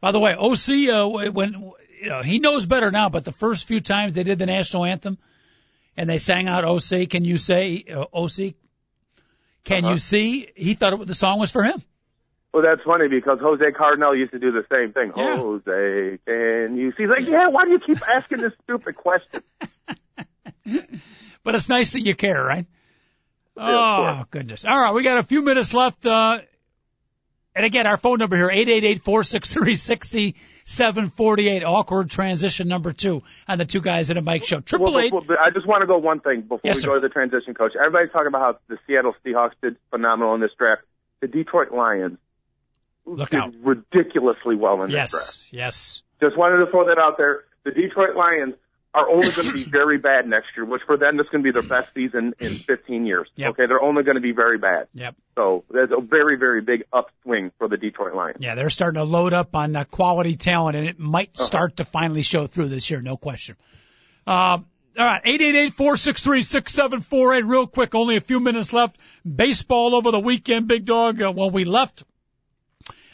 By 0.00 0.12
the 0.12 0.18
way, 0.18 0.34
OC, 0.34 0.88
uh, 0.88 1.30
when 1.30 1.72
you 2.02 2.08
know 2.08 2.22
he 2.22 2.38
knows 2.38 2.66
better 2.66 2.90
now, 2.90 3.08
but 3.10 3.24
the 3.24 3.32
first 3.32 3.68
few 3.68 3.80
times 3.80 4.14
they 4.14 4.22
did 4.24 4.38
the 4.38 4.46
national 4.46 4.84
anthem 4.86 5.18
and 5.96 6.08
they 6.08 6.18
sang 6.18 6.48
out 6.48 6.64
OC, 6.64 7.06
can 7.10 7.24
you 7.24 7.36
say 7.36 7.84
uh, 7.94 8.04
OC? 8.12 8.54
Can 9.64 9.84
Uh-huh. 9.84 9.92
you 9.92 9.98
see? 9.98 10.50
He 10.56 10.72
thought 10.74 10.94
it, 10.94 11.06
the 11.06 11.12
song 11.14 11.38
was 11.38 11.50
for 11.50 11.62
him. 11.62 11.82
Well, 12.52 12.62
that's 12.64 12.82
funny 12.84 13.06
because 13.08 13.38
Jose 13.40 13.64
Cardenal 13.72 14.16
used 14.16 14.32
to 14.32 14.38
do 14.40 14.50
the 14.50 14.64
same 14.72 14.92
thing. 14.92 15.12
Yeah. 15.16 15.36
Jose, 15.36 16.18
can 16.26 16.76
you 16.76 16.90
see? 16.92 17.04
He's 17.04 17.08
like, 17.10 17.28
yeah. 17.28 17.48
Why 17.48 17.64
do 17.64 17.70
you 17.70 17.78
keep 17.78 17.98
asking 18.08 18.38
this 18.38 18.52
stupid 18.64 18.96
question? 18.96 19.42
But 21.42 21.54
it's 21.54 21.70
nice 21.70 21.92
that 21.92 22.00
you 22.02 22.14
care, 22.14 22.44
right? 22.44 22.66
of 23.56 23.62
oh 23.68 24.24
goodness! 24.30 24.66
All 24.66 24.78
right, 24.78 24.92
we 24.92 25.02
got 25.02 25.16
a 25.18 25.22
few 25.22 25.40
minutes 25.42 25.72
left. 25.72 26.04
Uh, 26.04 26.40
and 27.56 27.64
again, 27.66 27.86
our 27.86 27.96
phone 27.96 28.18
number 28.18 28.36
here 28.36 28.50
888-463-6748, 30.66 31.64
Awkward 31.64 32.10
transition 32.10 32.68
number 32.68 32.92
two 32.92 33.22
on 33.48 33.56
the 33.58 33.64
two 33.64 33.80
guys 33.80 34.10
in 34.10 34.16
a 34.18 34.22
mic 34.22 34.44
show. 34.44 34.60
Triple 34.60 34.92
Well, 34.92 35.00
eight. 35.00 35.12
well, 35.12 35.24
I 35.42 35.50
just 35.50 35.66
want 35.66 35.80
to 35.82 35.86
go 35.86 35.98
one 35.98 36.20
thing 36.20 36.42
before 36.42 36.60
Yes, 36.62 36.76
we 36.76 36.82
sir. 36.82 36.88
go 36.88 36.94
to 36.96 37.00
the 37.00 37.08
transition 37.08 37.54
coach. 37.54 37.72
Everybody's 37.74 38.12
talking 38.12 38.28
about 38.28 38.40
how 38.40 38.58
the 38.68 38.78
Seattle 38.86 39.14
Seahawks 39.24 39.54
did 39.62 39.76
phenomenal 39.90 40.34
in 40.34 40.40
this 40.40 40.52
draft. 40.58 40.82
The 41.20 41.26
Detroit 41.28 41.72
Lions 41.72 42.18
Look 43.06 43.34
out! 43.34 43.52
ridiculously 43.62 44.56
well 44.56 44.82
in 44.82 44.90
this 44.90 45.10
draft. 45.10 45.12
Yes, 45.12 45.46
yes. 45.50 46.02
Just 46.20 46.36
wanted 46.36 46.64
to 46.64 46.70
throw 46.70 46.86
that 46.86 46.98
out 46.98 47.16
there. 47.16 47.44
The 47.64 47.70
Detroit 47.72 48.14
Lions 48.16 48.54
are 48.92 49.08
only 49.08 49.30
going 49.30 49.46
to 49.46 49.52
be 49.52 49.64
very 49.70 49.98
bad 49.98 50.26
next 50.26 50.48
year, 50.56 50.64
which 50.66 50.82
for 50.86 50.96
them 50.96 51.18
is 51.20 51.26
going 51.30 51.42
to 51.44 51.52
be 51.52 51.52
their 51.52 51.62
best 51.66 51.88
season 51.94 52.34
in 52.40 52.54
15 52.54 53.06
years. 53.06 53.28
Yep. 53.36 53.50
Okay, 53.50 53.66
they're 53.66 53.80
only 53.82 54.02
going 54.02 54.16
to 54.16 54.20
be 54.20 54.32
very 54.32 54.58
bad. 54.58 54.88
Yep. 54.94 55.14
So 55.36 55.64
there's 55.70 55.90
a 55.96 56.00
very, 56.00 56.36
very 56.36 56.60
big 56.60 56.84
upswing 56.92 57.52
for 57.58 57.68
the 57.68 57.76
Detroit 57.76 58.14
Lions. 58.14 58.38
Yeah, 58.40 58.54
they're 58.56 58.68
starting 58.70 58.98
to 59.00 59.04
load 59.04 59.32
up 59.32 59.54
on 59.54 59.74
uh, 59.76 59.84
quality 59.84 60.36
talent, 60.36 60.76
and 60.76 60.86
it 60.88 60.98
might 60.98 61.30
Uh-huh. 61.36 61.44
start 61.44 61.76
to 61.76 61.84
finally 61.84 62.22
show 62.22 62.46
through 62.46 62.68
this 62.68 62.90
year, 62.90 63.00
no 63.00 63.16
question. 63.16 63.56
Um, 64.26 64.66
all 64.98 65.06
right, 65.06 65.22
eight 65.24 65.40
eight 65.40 65.54
eight 65.54 65.72
four 65.72 65.96
six 65.96 66.22
three 66.22 66.42
six 66.42 66.72
seven 66.74 67.00
four 67.00 67.34
eight. 67.34 67.44
Real 67.46 67.66
quick, 67.68 67.94
only 67.94 68.16
a 68.16 68.20
few 68.20 68.40
minutes 68.40 68.72
left. 68.72 68.98
Baseball 69.24 69.94
over 69.94 70.10
the 70.10 70.18
weekend, 70.20 70.66
big 70.66 70.84
dog. 70.84 71.22
Uh, 71.22 71.30
when 71.30 71.52
we 71.52 71.64
left 71.64 72.02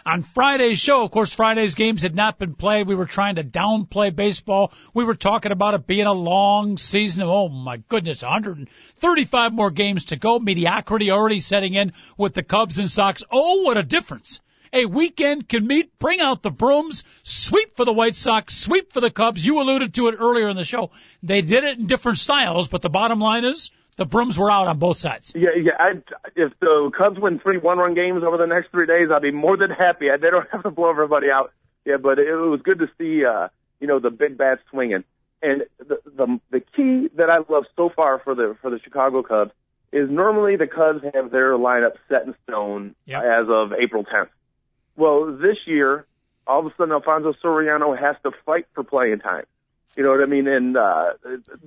on 0.07 0.23
Friday's 0.23 0.79
show, 0.79 1.03
of 1.03 1.11
course, 1.11 1.35
Friday's 1.35 1.75
games 1.75 2.03
had 2.03 2.15
not 2.15 2.39
been 2.39 2.55
played. 2.55 2.87
We 2.87 2.95
were 2.95 3.07
trying 3.07 3.35
to 3.37 3.45
downplay 3.45 4.15
baseball. 4.15 4.73
We 4.95 5.05
were 5.05 5.17
talking 5.17 5.51
about 5.51 5.75
it 5.75 5.87
being 5.87 6.07
a 6.07 6.13
long 6.13 6.77
season. 6.77 7.25
Oh 7.27 7.49
my 7.49 7.79
goodness, 7.89 8.23
135 8.23 9.53
more 9.53 9.73
games 9.73 10.07
to 10.07 10.17
go. 10.17 10.39
Mediocrity 10.39 11.11
already 11.11 11.41
setting 11.41 11.75
in 11.75 11.93
with 12.17 12.35
the 12.35 12.45
Cubs 12.45 12.79
and 12.79 12.89
Sox. 12.89 13.25
Oh, 13.33 13.63
what 13.63 13.79
a 13.79 13.83
difference. 13.83 14.41
A 14.73 14.87
weekend 14.87 15.49
can 15.49 15.67
meet, 15.67 15.99
bring 15.99 16.21
out 16.21 16.43
the 16.43 16.51
brooms, 16.51 17.03
sweep 17.25 17.77
for 17.77 17.85
the 17.85 17.93
White 17.93 18.15
Sox, 18.15 18.55
sweep 18.55 18.93
for 18.93 19.01
the 19.01 19.11
Cubs. 19.11 19.45
You 19.45 19.61
alluded 19.61 19.95
to 19.95 20.09
it 20.09 20.17
earlier 20.19 20.49
in 20.49 20.57
the 20.57 20.65
show. 20.65 20.93
They 21.23 21.43
did 21.43 21.65
it 21.65 21.79
in 21.79 21.87
different 21.87 22.19
styles, 22.19 22.69
but 22.69 22.83
the 22.83 22.91
bottom 22.91 23.21
line 23.21 23.45
is 23.45 23.73
the 23.97 24.05
brooms 24.07 24.39
were 24.39 24.51
out 24.51 24.67
on 24.69 24.79
both 24.79 24.97
sides. 24.97 25.33
Yeah, 25.35 25.51
yeah. 25.61 25.73
I, 25.79 25.91
if 26.35 26.53
the 26.61 26.91
Cubs 26.97 27.19
win 27.19 27.39
three 27.39 27.59
one-run 27.59 27.95
games 27.95 28.23
over 28.27 28.37
the 28.37 28.47
next 28.47 28.71
three 28.71 28.87
days, 28.87 29.09
I'll 29.13 29.21
be 29.21 29.31
more 29.31 29.57
than 29.57 29.71
happy. 29.71 30.07
They 30.11 30.31
don't 30.31 30.47
have 30.53 30.63
to 30.63 30.71
blow 30.71 30.91
everybody 30.91 31.29
out. 31.31 31.53
Yeah, 31.85 31.97
but 31.97 32.19
it 32.19 32.35
was 32.35 32.61
good 32.63 32.79
to 32.81 32.87
see, 32.99 33.25
uh, 33.25 33.49
you 33.81 33.87
know, 33.87 33.99
the 34.01 34.11
big 34.11 34.37
bats 34.37 34.61
swinging. 34.71 35.05
And 35.43 35.63
the 35.79 35.99
the 36.17 36.41
the 36.51 36.61
key 36.61 37.09
that 37.17 37.29
I 37.31 37.39
love 37.53 37.65
so 37.77 37.91
far 37.95 38.19
for 38.19 38.35
the 38.35 38.57
for 38.63 38.71
the 38.71 38.81
Chicago 38.83 39.23
Cubs 39.23 39.53
is 39.93 40.11
normally 40.11 40.57
the 40.57 40.67
Cubs 40.67 41.05
have 41.15 41.31
their 41.31 41.53
lineup 41.53 41.93
set 42.09 42.27
in 42.27 42.35
stone 42.45 42.95
Yep. 43.07 43.23
as 43.23 43.47
of 43.49 43.73
April 43.73 44.03
10th. 44.05 44.29
Well, 44.97 45.37
this 45.37 45.59
year, 45.67 46.07
all 46.47 46.61
of 46.61 46.67
a 46.67 46.71
sudden, 46.77 46.93
Alfonso 46.93 47.35
Soriano 47.45 47.97
has 47.99 48.17
to 48.25 48.31
fight 48.45 48.67
for 48.75 48.83
playing 48.83 49.21
time. 49.21 49.45
You 49.97 50.03
know 50.03 50.11
what 50.11 50.23
I 50.23 50.27
mean? 50.27 50.47
And 50.47 50.77
uh, 50.77 51.13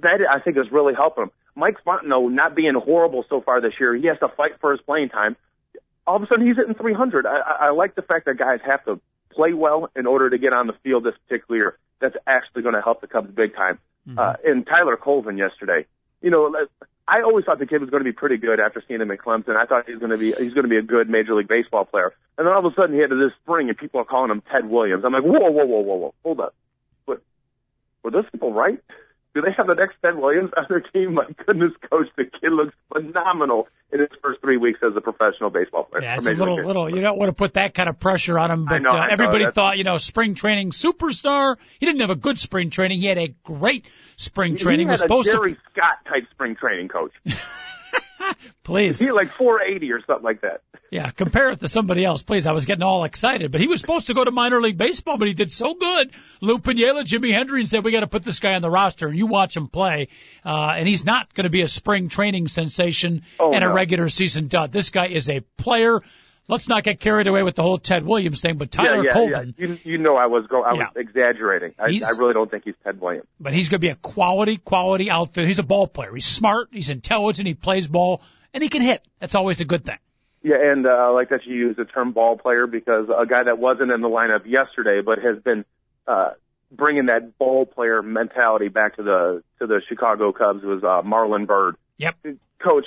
that 0.01 0.20
I 0.30 0.39
think 0.39 0.57
is 0.57 0.72
really 0.72 0.93
helping 0.93 1.24
him. 1.24 1.32
Mike 1.55 1.78
Fontenot 1.86 2.32
not 2.32 2.55
being 2.55 2.74
horrible 2.76 3.26
so 3.30 3.41
far 3.41 3.61
this 3.61 3.74
year, 3.80 3.95
he 3.95 4.07
has 4.07 4.20
to 4.20 4.30
fight 4.30 4.59
for 4.61 4.72
his 4.72 4.82
playing 4.82 5.09
time. 5.09 5.36
All 6.05 6.15
of 6.15 6.24
a 6.24 6.28
sudden, 6.28 6.45
he's 6.47 6.55
hitting 6.55 6.74
300. 6.74 7.26
I, 7.26 7.39
I, 7.39 7.70
like 7.72 7.95
the 7.95 8.01
fact 8.01 8.26
that 8.26 8.38
guys 8.38 8.59
have 8.65 8.84
to 8.86 8.99
play 9.32 9.53
well 9.53 9.89
in 9.95 10.07
order 10.07 10.30
to 10.30 10.38
get 10.38 10.53
on 10.53 10.67
the 10.67 10.74
field 10.84 11.03
this 11.03 11.13
particular 11.28 11.57
year. 11.57 11.78
That's 11.99 12.15
actually 12.26 12.63
going 12.63 12.76
to 12.76 12.82
help 12.82 13.01
the 13.01 13.07
Cubs 13.07 13.30
big 13.32 13.55
time. 13.55 13.80
Uh, 14.17 14.34
and 14.43 14.65
Tyler 14.65 14.97
Colvin 14.97 15.38
yesterday, 15.38 15.86
you 16.22 16.32
know, 16.32 16.55
I 17.07 17.22
always 17.22 17.45
thought 17.45 17.59
the 17.59 17.65
kid 17.65 17.82
was 17.82 17.89
going 17.89 18.01
to 18.01 18.09
be 18.09 18.13
pretty 18.13 18.38
good 18.38 18.59
after 18.59 18.84
seeing 18.88 19.01
him 19.01 19.11
at 19.11 19.20
Clemson. 19.20 19.55
I 19.55 19.65
thought 19.65 19.86
he 19.86 19.93
was 19.93 19.99
going 19.99 20.11
to 20.11 20.17
be 20.17 20.28
he's 20.28 20.53
going 20.53 20.63
to 20.63 20.70
be 20.70 20.78
a 20.78 20.82
good 20.82 21.09
Major 21.09 21.36
League 21.36 21.47
Baseball 21.47 21.86
player. 21.86 22.13
And 22.38 22.47
then 22.47 22.53
all 22.53 22.65
of 22.65 22.72
a 22.72 22.76
sudden 22.76 22.95
he 22.95 23.01
had 23.01 23.09
this 23.09 23.34
spring, 23.43 23.70
and 23.70 23.78
people 23.78 23.99
are 23.99 24.05
calling 24.05 24.32
him 24.32 24.41
Ted 24.51 24.70
Williams. 24.70 25.03
I'm 25.05 25.13
like, 25.13 25.24
whoa, 25.24 25.49
whoa, 25.49 25.65
whoa, 25.65 25.82
whoa, 25.82 25.95
whoa, 25.95 26.13
hold 26.24 26.39
up. 26.39 26.55
Were 28.04 28.12
those 28.12 28.26
people 28.32 28.54
right? 28.54 28.80
Do 29.36 29.41
they 29.41 29.52
have 29.56 29.68
the 29.68 29.76
next 29.76 29.95
Ted 30.02 30.16
Williams 30.16 30.52
on 30.58 30.66
their 30.70 30.80
team? 30.80 31.14
My 31.16 31.26
goodness, 31.45 31.72
coach, 31.89 32.08
the 32.18 32.26
kid 32.26 32.52
looks 32.52 32.74
phenomenal 32.91 33.68
in 33.91 34.00
his 34.00 34.10
first 34.22 34.41
three 34.41 34.58
weeks 34.58 34.80
as 34.84 34.95
a 34.95 35.02
professional 35.02 35.50
baseball 35.50 35.84
player. 35.84 36.04
Yeah, 36.04 36.18
it's 36.18 36.28
a 36.28 36.34
little, 36.34 36.64
little. 36.64 36.89
You 36.93 37.02
don't 37.02 37.18
want 37.18 37.30
to 37.30 37.34
put 37.34 37.54
that 37.56 37.74
kind 37.74 37.89
of 37.89 38.00
pressure 38.00 38.38
on 38.38 38.52
him, 38.52 38.66
but 38.66 38.82
know, 38.82 38.89
uh, 38.89 38.93
know, 38.93 39.08
everybody 39.10 39.45
that's- 39.45 39.56
thought, 39.56 39.78
you 39.78 39.84
know, 39.84 39.97
spring 39.97 40.36
training 40.36 40.72
superstar. 40.72 41.58
He 41.80 41.86
didn't 41.86 42.02
have 42.02 42.10
a 42.10 42.16
good 42.16 42.38
spring 42.38 42.70
training. 42.70 43.00
He 43.02 43.08
had 43.08 43.18
a 43.18 43.30
great 43.43 43.86
spring 44.18 44.58
training. 44.58 44.88
He 44.88 44.91
was 44.91 45.02
had 45.02 45.06
a 45.06 45.08
supposed 45.10 45.32
Jerry 45.32 45.58
Scott 45.72 46.06
type 46.08 46.28
spring 46.32 46.56
training 46.56 46.88
coach. 46.88 47.12
please. 48.64 49.00
He 49.00 49.12
like 49.12 49.34
480 49.34 49.92
or 49.92 50.02
something 50.06 50.24
like 50.24 50.42
that. 50.42 50.62
Yeah, 50.92 51.12
compare 51.12 51.52
it 51.52 51.60
to 51.60 51.68
somebody 51.68 52.04
else, 52.04 52.24
please. 52.24 52.48
I 52.48 52.52
was 52.52 52.66
getting 52.66 52.84
all 52.84 53.04
excited, 53.04 53.52
but 53.52 53.62
he 53.62 53.68
was 53.68 53.80
supposed 53.80 54.08
to 54.08 54.16
go 54.16 54.24
to 54.24 54.32
minor 54.32 54.60
league 54.60 54.78
baseball, 54.78 55.18
but 55.18 55.28
he 55.28 55.36
did 55.36 55.52
so 55.52 55.76
good. 55.76 56.12
Lou 56.42 56.58
Piniella, 56.58 57.06
Jimmy 57.06 57.32
Hendry 57.32 57.66
said, 57.68 57.84
we 57.84 57.92
got 57.92 58.00
to 58.00 58.08
put 58.08 58.24
this 58.24 58.40
guy 58.40 58.56
on 58.56 58.62
the 58.64 58.72
roster 58.72 59.08
and 59.08 59.18
you 59.18 59.28
watch 59.28 59.56
him 59.56 59.68
play. 59.68 60.08
Uh, 60.44 60.74
and 60.76 60.88
he's 60.88 61.06
not 61.06 61.34
going 61.36 61.44
to 61.44 61.52
be 61.52 61.62
a 61.62 61.68
spring 61.68 62.10
training 62.10 62.48
sensation 62.48 63.22
Oh, 63.40 63.54
and 63.54 63.64
a 63.64 63.70
regular 63.70 64.10
season 64.10 64.48
dud. 64.48 64.72
This 64.72 64.90
guy 64.90 65.08
is 65.08 65.30
a 65.30 65.42
player. 65.58 66.02
Let's 66.50 66.68
not 66.68 66.84
get 66.84 67.00
carried 67.00 67.28
away 67.28 67.43
with 67.43 67.56
the 67.56 67.62
whole 67.62 67.78
Ted 67.78 68.04
Williams 68.04 68.41
thing, 68.41 68.58
but 68.58 68.72
Tyler 68.72 68.97
yeah, 68.97 69.04
yeah, 69.04 69.14
Colvin, 69.14 69.54
yeah. 69.56 69.68
You, 69.68 69.80
you 69.84 69.97
know, 70.00 70.18
I 70.18 70.26
was 70.26 70.47
go, 70.47 70.64
I 70.64 70.74
was 70.74 70.88
exaggerating. 70.95 71.76
I, 71.78 71.84
I 71.84 72.18
really 72.18 72.34
don't 72.34 72.50
think 72.50 72.64
he's 72.66 72.74
Ted 72.84 73.00
Williams. 73.00 73.28
but 73.39 73.54
he's 73.54 73.70
going 73.70 73.80
to 73.80 73.88
be 73.88 73.91
a 73.91 73.95
quality, 73.95 74.58
quality 74.58 75.12
outfit. 75.12 75.47
He's 75.47 75.60
a 75.60 75.64
ball 75.64 75.88
player. 75.88 76.14
He's 76.14 76.26
smart. 76.26 76.70
He's 76.72 76.89
intelligent. 76.89 77.47
He 77.47 77.54
plays 77.54 77.88
ball 77.88 78.22
and 78.54 78.64
he 78.64 78.70
can 78.70 78.82
hit. 78.82 79.06
That's 79.20 79.36
always 79.36 79.62
a 79.62 79.66
good 79.66 79.86
thing. 79.86 80.00
Yeah, 80.41 80.56
and 80.72 80.88
uh, 80.88 80.89
I 80.89 81.10
like 81.10 81.30
that 81.30 81.45
you 81.45 81.54
use 81.56 81.76
the 81.76 81.86
term 81.86 82.14
ball 82.14 82.38
player 82.38 82.66
because 82.66 83.10
a 83.10 83.26
guy 83.26 83.43
that 83.43 83.60
wasn't 83.60 83.91
in 83.91 84.02
the 84.02 84.08
lineup 84.10 84.45
yesterday 84.45 85.02
but 85.06 85.20
has 85.20 85.38
been 85.43 85.66
uh, 86.08 86.32
bringing 86.72 87.08
that 87.08 87.38
ball 87.38 87.66
player 87.66 88.02
mentality 88.02 88.70
back 88.70 88.95
to 88.95 89.04
the 89.04 89.43
to 89.60 89.68
the 89.68 89.82
Chicago 89.88 90.32
Cubs 90.32 90.64
was 90.64 90.84
uh, 90.84 91.02
Marlon 91.08 91.45
Byrd. 91.45 91.76
Yep. 91.97 92.16
Coach, 92.64 92.86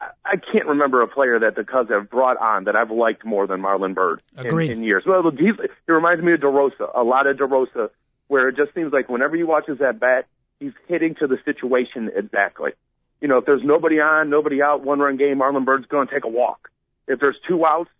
I- 0.00 0.36
can't 0.52 0.66
remember 0.66 1.02
a 1.02 1.08
player 1.08 1.38
that 1.38 1.54
the 1.56 1.64
Cubs 1.64 1.90
have 1.90 2.10
brought 2.10 2.36
on 2.36 2.64
that 2.64 2.76
I've 2.76 2.90
liked 2.90 3.24
more 3.24 3.46
than 3.46 3.60
Marlon 3.60 3.94
Byrd 3.94 4.22
in, 4.38 4.46
in 4.70 4.82
years. 4.82 5.04
Well, 5.06 5.30
he's, 5.30 5.54
he 5.86 5.92
reminds 5.92 6.22
me 6.22 6.34
of 6.34 6.40
DeRosa, 6.40 6.90
a 6.94 7.02
lot 7.02 7.26
of 7.26 7.36
DeRosa, 7.36 7.90
where 8.28 8.48
it 8.48 8.56
just 8.56 8.74
seems 8.74 8.92
like 8.92 9.08
whenever 9.08 9.36
you 9.36 9.46
watch 9.46 9.66
his 9.66 9.80
at 9.80 9.98
bat, 10.00 10.26
he's 10.60 10.72
hitting 10.88 11.14
to 11.20 11.26
the 11.26 11.38
situation 11.44 12.10
exactly. 12.14 12.72
You 13.20 13.28
know, 13.28 13.38
if 13.38 13.46
there's 13.46 13.62
nobody 13.64 13.96
on, 14.00 14.28
nobody 14.28 14.60
out, 14.62 14.84
one 14.84 14.98
run 14.98 15.16
game, 15.16 15.38
Marlon 15.38 15.64
Byrd's 15.64 15.86
going 15.86 16.08
to 16.08 16.12
take 16.14 16.24
a 16.24 16.28
walk. 16.28 16.68
If 17.08 17.20
there's 17.20 17.36
two 17.48 17.64
outs, 17.64 17.90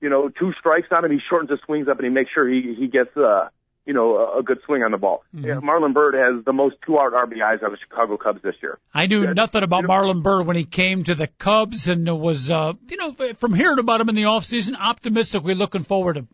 you 0.00 0.08
know, 0.08 0.28
two 0.28 0.52
strikes 0.58 0.88
on 0.90 1.04
him, 1.04 1.10
he 1.10 1.18
shortens 1.28 1.50
his 1.50 1.60
swings 1.64 1.88
up 1.88 1.98
and 1.98 2.06
he 2.06 2.12
makes 2.12 2.30
sure 2.32 2.48
he 2.48 2.74
he 2.78 2.86
gets 2.86 3.16
uh 3.16 3.48
you 3.86 3.94
know 3.94 4.16
a, 4.16 4.40
a 4.40 4.42
good 4.42 4.58
swing 4.66 4.82
on 4.82 4.90
the 4.90 4.98
ball. 4.98 5.22
Yeah, 5.32 5.54
Marlon 5.54 5.94
Byrd 5.94 6.14
has 6.14 6.44
the 6.44 6.52
most 6.52 6.76
two 6.84 6.98
out 6.98 7.12
RBIs 7.12 7.62
of 7.62 7.70
the 7.70 7.78
Chicago 7.78 8.16
Cubs 8.16 8.42
this 8.42 8.56
year. 8.62 8.78
I 8.92 9.06
knew 9.06 9.32
nothing 9.32 9.62
about 9.62 9.82
You 9.82 9.88
know- 9.88 9.94
Marlon 9.94 10.22
Byrd 10.22 10.46
when 10.46 10.56
he 10.56 10.64
came 10.64 11.04
to 11.04 11.14
the 11.14 11.28
Cubs 11.28 11.88
and 11.88 12.06
was, 12.20 12.50
uh, 12.50 12.72
you 12.88 12.96
know, 12.96 13.14
from 13.38 13.54
hearing 13.54 13.78
about 13.78 14.00
him 14.00 14.08
in 14.08 14.14
the 14.16 14.24
offseason, 14.24 14.76
optimistically 14.78 15.54
looking 15.54 15.84
forward 15.84 16.16
to 16.16 16.26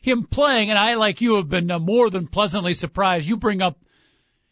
him 0.00 0.24
playing. 0.24 0.70
And 0.70 0.78
I, 0.78 0.94
like 0.94 1.20
you, 1.20 1.36
have 1.36 1.48
been 1.48 1.70
uh, 1.70 1.78
more 1.78 2.08
than 2.10 2.26
pleasantly 2.28 2.74
surprised. 2.74 3.28
You 3.28 3.36
bring 3.36 3.62
up 3.62 3.78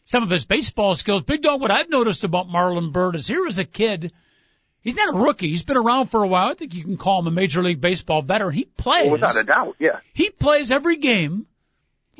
some 0.05 0.23
of 0.23 0.29
his 0.29 0.45
baseball 0.45 0.95
skills. 0.95 1.21
Big 1.21 1.41
Dog, 1.41 1.61
what 1.61 1.71
I've 1.71 1.89
noticed 1.89 2.23
about 2.23 2.47
Marlon 2.47 2.91
Byrd 2.91 3.15
is 3.15 3.27
here 3.27 3.45
as 3.47 3.59
a 3.59 3.65
kid, 3.65 4.11
he's 4.81 4.95
not 4.95 5.13
a 5.13 5.17
rookie. 5.17 5.49
He's 5.49 5.63
been 5.63 5.77
around 5.77 6.07
for 6.07 6.23
a 6.23 6.27
while. 6.27 6.49
I 6.49 6.53
think 6.53 6.73
you 6.73 6.83
can 6.83 6.97
call 6.97 7.19
him 7.19 7.27
a 7.27 7.31
Major 7.31 7.61
League 7.63 7.79
Baseball 7.81 8.21
veteran. 8.21 8.53
He 8.53 8.65
plays. 8.65 9.03
Well, 9.03 9.11
without 9.13 9.37
a 9.39 9.43
doubt, 9.43 9.75
yeah. 9.79 9.99
He 10.13 10.29
plays 10.29 10.71
every 10.71 10.97
game 10.97 11.45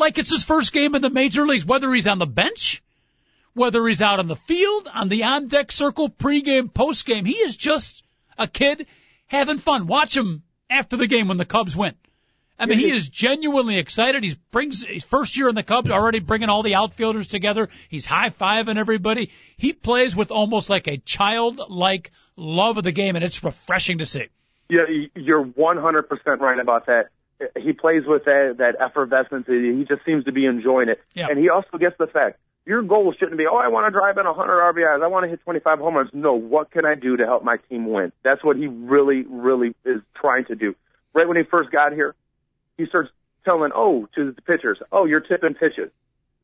like 0.02 0.18
it's 0.18 0.32
his 0.32 0.44
first 0.44 0.74
game 0.74 0.96
in 0.96 1.02
the 1.02 1.10
major 1.10 1.46
leagues, 1.46 1.66
whether 1.66 1.94
he's 1.94 2.08
on 2.08 2.18
the 2.18 2.26
bench, 2.26 2.84
whether 3.54 3.88
he's 3.88 4.02
out 4.02 4.20
on 4.20 4.28
the 4.28 4.36
field, 4.36 4.90
on 4.94 5.08
the 5.08 5.24
on 5.24 5.48
deck 5.48 5.72
circle, 5.72 6.10
pregame, 6.10 6.72
postgame. 6.72 7.26
He 7.26 7.36
is 7.36 7.56
just 7.56 8.04
a 8.38 8.48
kid 8.48 8.88
having 9.28 9.60
fun. 9.60 9.88
Watch 9.88 10.18
him 10.18 10.44
after 10.70 10.98
the 10.98 11.08
game 11.08 11.30
when 11.30 11.38
the 11.38 11.46
Cubs 11.46 11.76
win. 11.78 11.96
I 12.60 12.68
mean, 12.68 12.78
he 12.78 12.92
is 12.92 13.10
genuinely 13.10 13.80
excited. 13.80 14.24
He 14.24 14.36
brings 14.52 14.86
his 14.86 15.04
first 15.04 15.36
year 15.36 15.50
in 15.50 15.56
the 15.56 15.64
Cubs, 15.64 15.90
already 15.90 16.20
bringing 16.20 16.50
all 16.50 16.62
the 16.62 16.76
outfielders 16.76 17.28
together. 17.28 17.70
He's 17.90 18.06
high 18.06 18.30
fiving 18.30 18.78
everybody. 18.78 19.32
He 19.58 19.74
plays 19.74 20.16
with 20.16 20.30
almost 20.30 20.70
like 20.70 20.88
a 20.88 20.98
childlike 20.98 22.12
love 22.36 22.78
of 22.78 22.84
the 22.84 22.92
game, 22.92 23.16
and 23.16 23.26
it's 23.26 23.44
refreshing 23.44 23.98
to 23.98 24.06
see. 24.06 24.28
Yeah, 24.70 24.82
you're 25.16 25.44
100% 25.44 26.40
right 26.40 26.60
about 26.60 26.86
that. 26.86 27.10
He 27.58 27.74
plays 27.74 28.04
with 28.06 28.26
that, 28.26 28.56
that 28.60 28.76
effervescence. 28.80 29.46
He 29.48 29.86
just 29.88 30.06
seems 30.06 30.26
to 30.26 30.32
be 30.32 30.46
enjoying 30.46 30.90
it. 30.90 31.02
Yeah. 31.14 31.28
And 31.30 31.40
he 31.40 31.50
also 31.50 31.78
gets 31.78 31.98
the 31.98 32.08
fact 32.08 32.40
your 32.66 32.84
goal 32.84 33.14
shouldn't 33.18 33.38
be, 33.38 33.46
oh, 33.48 33.58
I 33.58 33.70
want 33.70 33.88
to 33.88 33.92
drive 33.92 34.18
in 34.18 34.26
100 34.26 34.74
RBIs. 34.74 35.04
I 35.04 35.08
want 35.08 35.24
to 35.24 35.30
hit 35.30 35.42
25 35.42 35.80
home 35.80 35.96
runs. 35.96 36.10
No, 36.14 36.34
what 36.34 36.72
can 36.72 36.86
I 36.86 36.96
do 36.96 37.18
to 37.18 37.26
help 37.26 37.44
my 37.44 37.58
team 37.70 37.92
win? 37.92 38.12
That's 38.24 38.44
what 38.44 38.56
he 38.56 38.68
really, 38.68 39.24
really 39.30 39.74
is 39.84 40.02
trying 40.16 40.46
to 40.46 40.56
do. 40.56 40.76
Right 41.14 41.28
when 41.28 41.38
he 41.38 41.44
first 41.44 41.72
got 41.72 41.92
here, 41.92 42.16
he 42.78 42.86
starts 42.86 43.10
telling, 43.44 43.72
oh, 43.76 44.08
to 44.16 44.32
the 44.32 44.42
pitchers, 44.42 44.80
oh, 44.92 45.06
you're 45.06 45.22
tipping 45.22 45.56
pitches. 45.56 45.92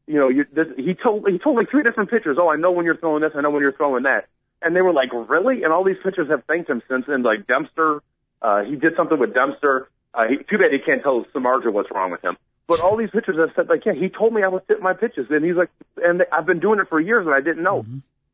You 0.07 0.15
know, 0.15 0.29
you, 0.29 0.45
this, 0.51 0.67
he 0.77 0.95
told 0.95 1.27
he 1.29 1.37
told 1.37 1.57
like 1.57 1.69
three 1.69 1.83
different 1.83 2.09
pitchers, 2.09 2.37
oh, 2.39 2.49
I 2.49 2.55
know 2.55 2.71
when 2.71 2.85
you're 2.85 2.97
throwing 2.97 3.21
this, 3.21 3.33
I 3.35 3.41
know 3.41 3.49
when 3.49 3.61
you're 3.61 3.73
throwing 3.73 4.03
that, 4.03 4.27
and 4.61 4.75
they 4.75 4.81
were 4.81 4.93
like, 4.93 5.09
really? 5.13 5.63
And 5.63 5.73
all 5.73 5.83
these 5.83 5.97
pitchers 6.01 6.29
have 6.29 6.45
thanked 6.45 6.69
him 6.69 6.81
since. 6.89 7.05
And 7.07 7.23
like 7.23 7.45
Dempster, 7.45 8.01
uh, 8.41 8.63
he 8.63 8.75
did 8.77 8.93
something 8.95 9.19
with 9.19 9.33
Dempster. 9.33 9.89
Uh, 10.17 10.27
he, 10.27 10.37
too 10.37 10.57
bad 10.57 10.71
he 10.73 10.79
can't 10.79 11.03
tell 11.03 11.25
Samardzija 11.33 11.71
what's 11.71 11.91
wrong 11.91 12.09
with 12.11 12.23
him. 12.23 12.35
But 12.67 12.81
all 12.81 12.97
these 12.97 13.11
pitchers 13.11 13.37
have 13.37 13.51
said 13.55 13.69
like, 13.69 13.85
yeah, 13.85 13.93
he 13.93 14.09
told 14.09 14.33
me 14.33 14.41
I 14.43 14.47
was 14.49 14.63
hitting 14.67 14.83
my 14.83 14.93
pitches, 14.93 15.27
and 15.29 15.45
he's 15.45 15.55
like, 15.55 15.69
and 16.03 16.23
I've 16.33 16.45
been 16.45 16.59
doing 16.59 16.79
it 16.79 16.89
for 16.89 16.99
years, 16.99 17.25
and 17.25 17.33
I 17.33 17.39
didn't 17.39 17.63
know. 17.63 17.85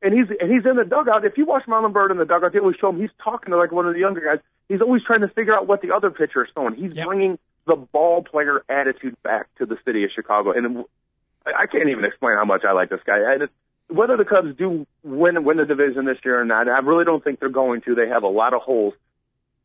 And 0.01 0.13
he's 0.13 0.25
and 0.39 0.51
he's 0.51 0.65
in 0.65 0.75
the 0.77 0.85
dugout. 0.85 1.23
If 1.25 1.37
you 1.37 1.45
watch 1.45 1.63
Marlon 1.67 1.93
Byrd 1.93 2.11
in 2.11 2.17
the 2.17 2.25
dugout, 2.25 2.53
they 2.53 2.59
always 2.59 2.77
show 2.77 2.89
him 2.89 2.99
he's 2.99 3.11
talking 3.23 3.51
to 3.51 3.57
like 3.57 3.71
one 3.71 3.85
of 3.87 3.93
the 3.93 3.99
younger 3.99 4.21
guys. 4.21 4.39
He's 4.69 4.81
always 4.81 5.03
trying 5.03 5.21
to 5.21 5.27
figure 5.27 5.53
out 5.55 5.67
what 5.67 5.81
the 5.81 5.91
other 5.91 6.09
pitcher 6.09 6.43
is 6.43 6.49
throwing. 6.53 6.75
He's 6.75 6.93
Yep. 6.93 7.05
bringing 7.05 7.39
the 7.67 7.75
ball 7.75 8.23
player 8.23 8.63
attitude 8.67 9.15
back 9.23 9.47
to 9.59 9.65
the 9.65 9.77
city 9.85 10.03
of 10.03 10.11
Chicago, 10.15 10.51
and 10.51 10.85
I 11.45 11.51
I 11.63 11.65
can't 11.67 11.89
even 11.89 12.05
explain 12.05 12.35
how 12.35 12.45
much 12.45 12.63
I 12.67 12.71
like 12.71 12.89
this 12.89 13.01
guy. 13.05 13.19
I 13.31 13.37
just, 13.37 13.51
whether 13.87 14.17
the 14.17 14.25
Cubs 14.25 14.55
do 14.57 14.87
win 15.03 15.43
win 15.43 15.57
the 15.57 15.65
division 15.65 16.05
this 16.05 16.17
year 16.25 16.41
or 16.41 16.45
not, 16.45 16.67
I 16.67 16.79
really 16.79 17.05
don't 17.05 17.23
think 17.23 17.39
they're 17.39 17.49
going 17.49 17.81
to. 17.81 17.95
They 17.95 18.07
have 18.07 18.23
a 18.23 18.27
lot 18.27 18.53
of 18.53 18.61
holes. 18.61 18.93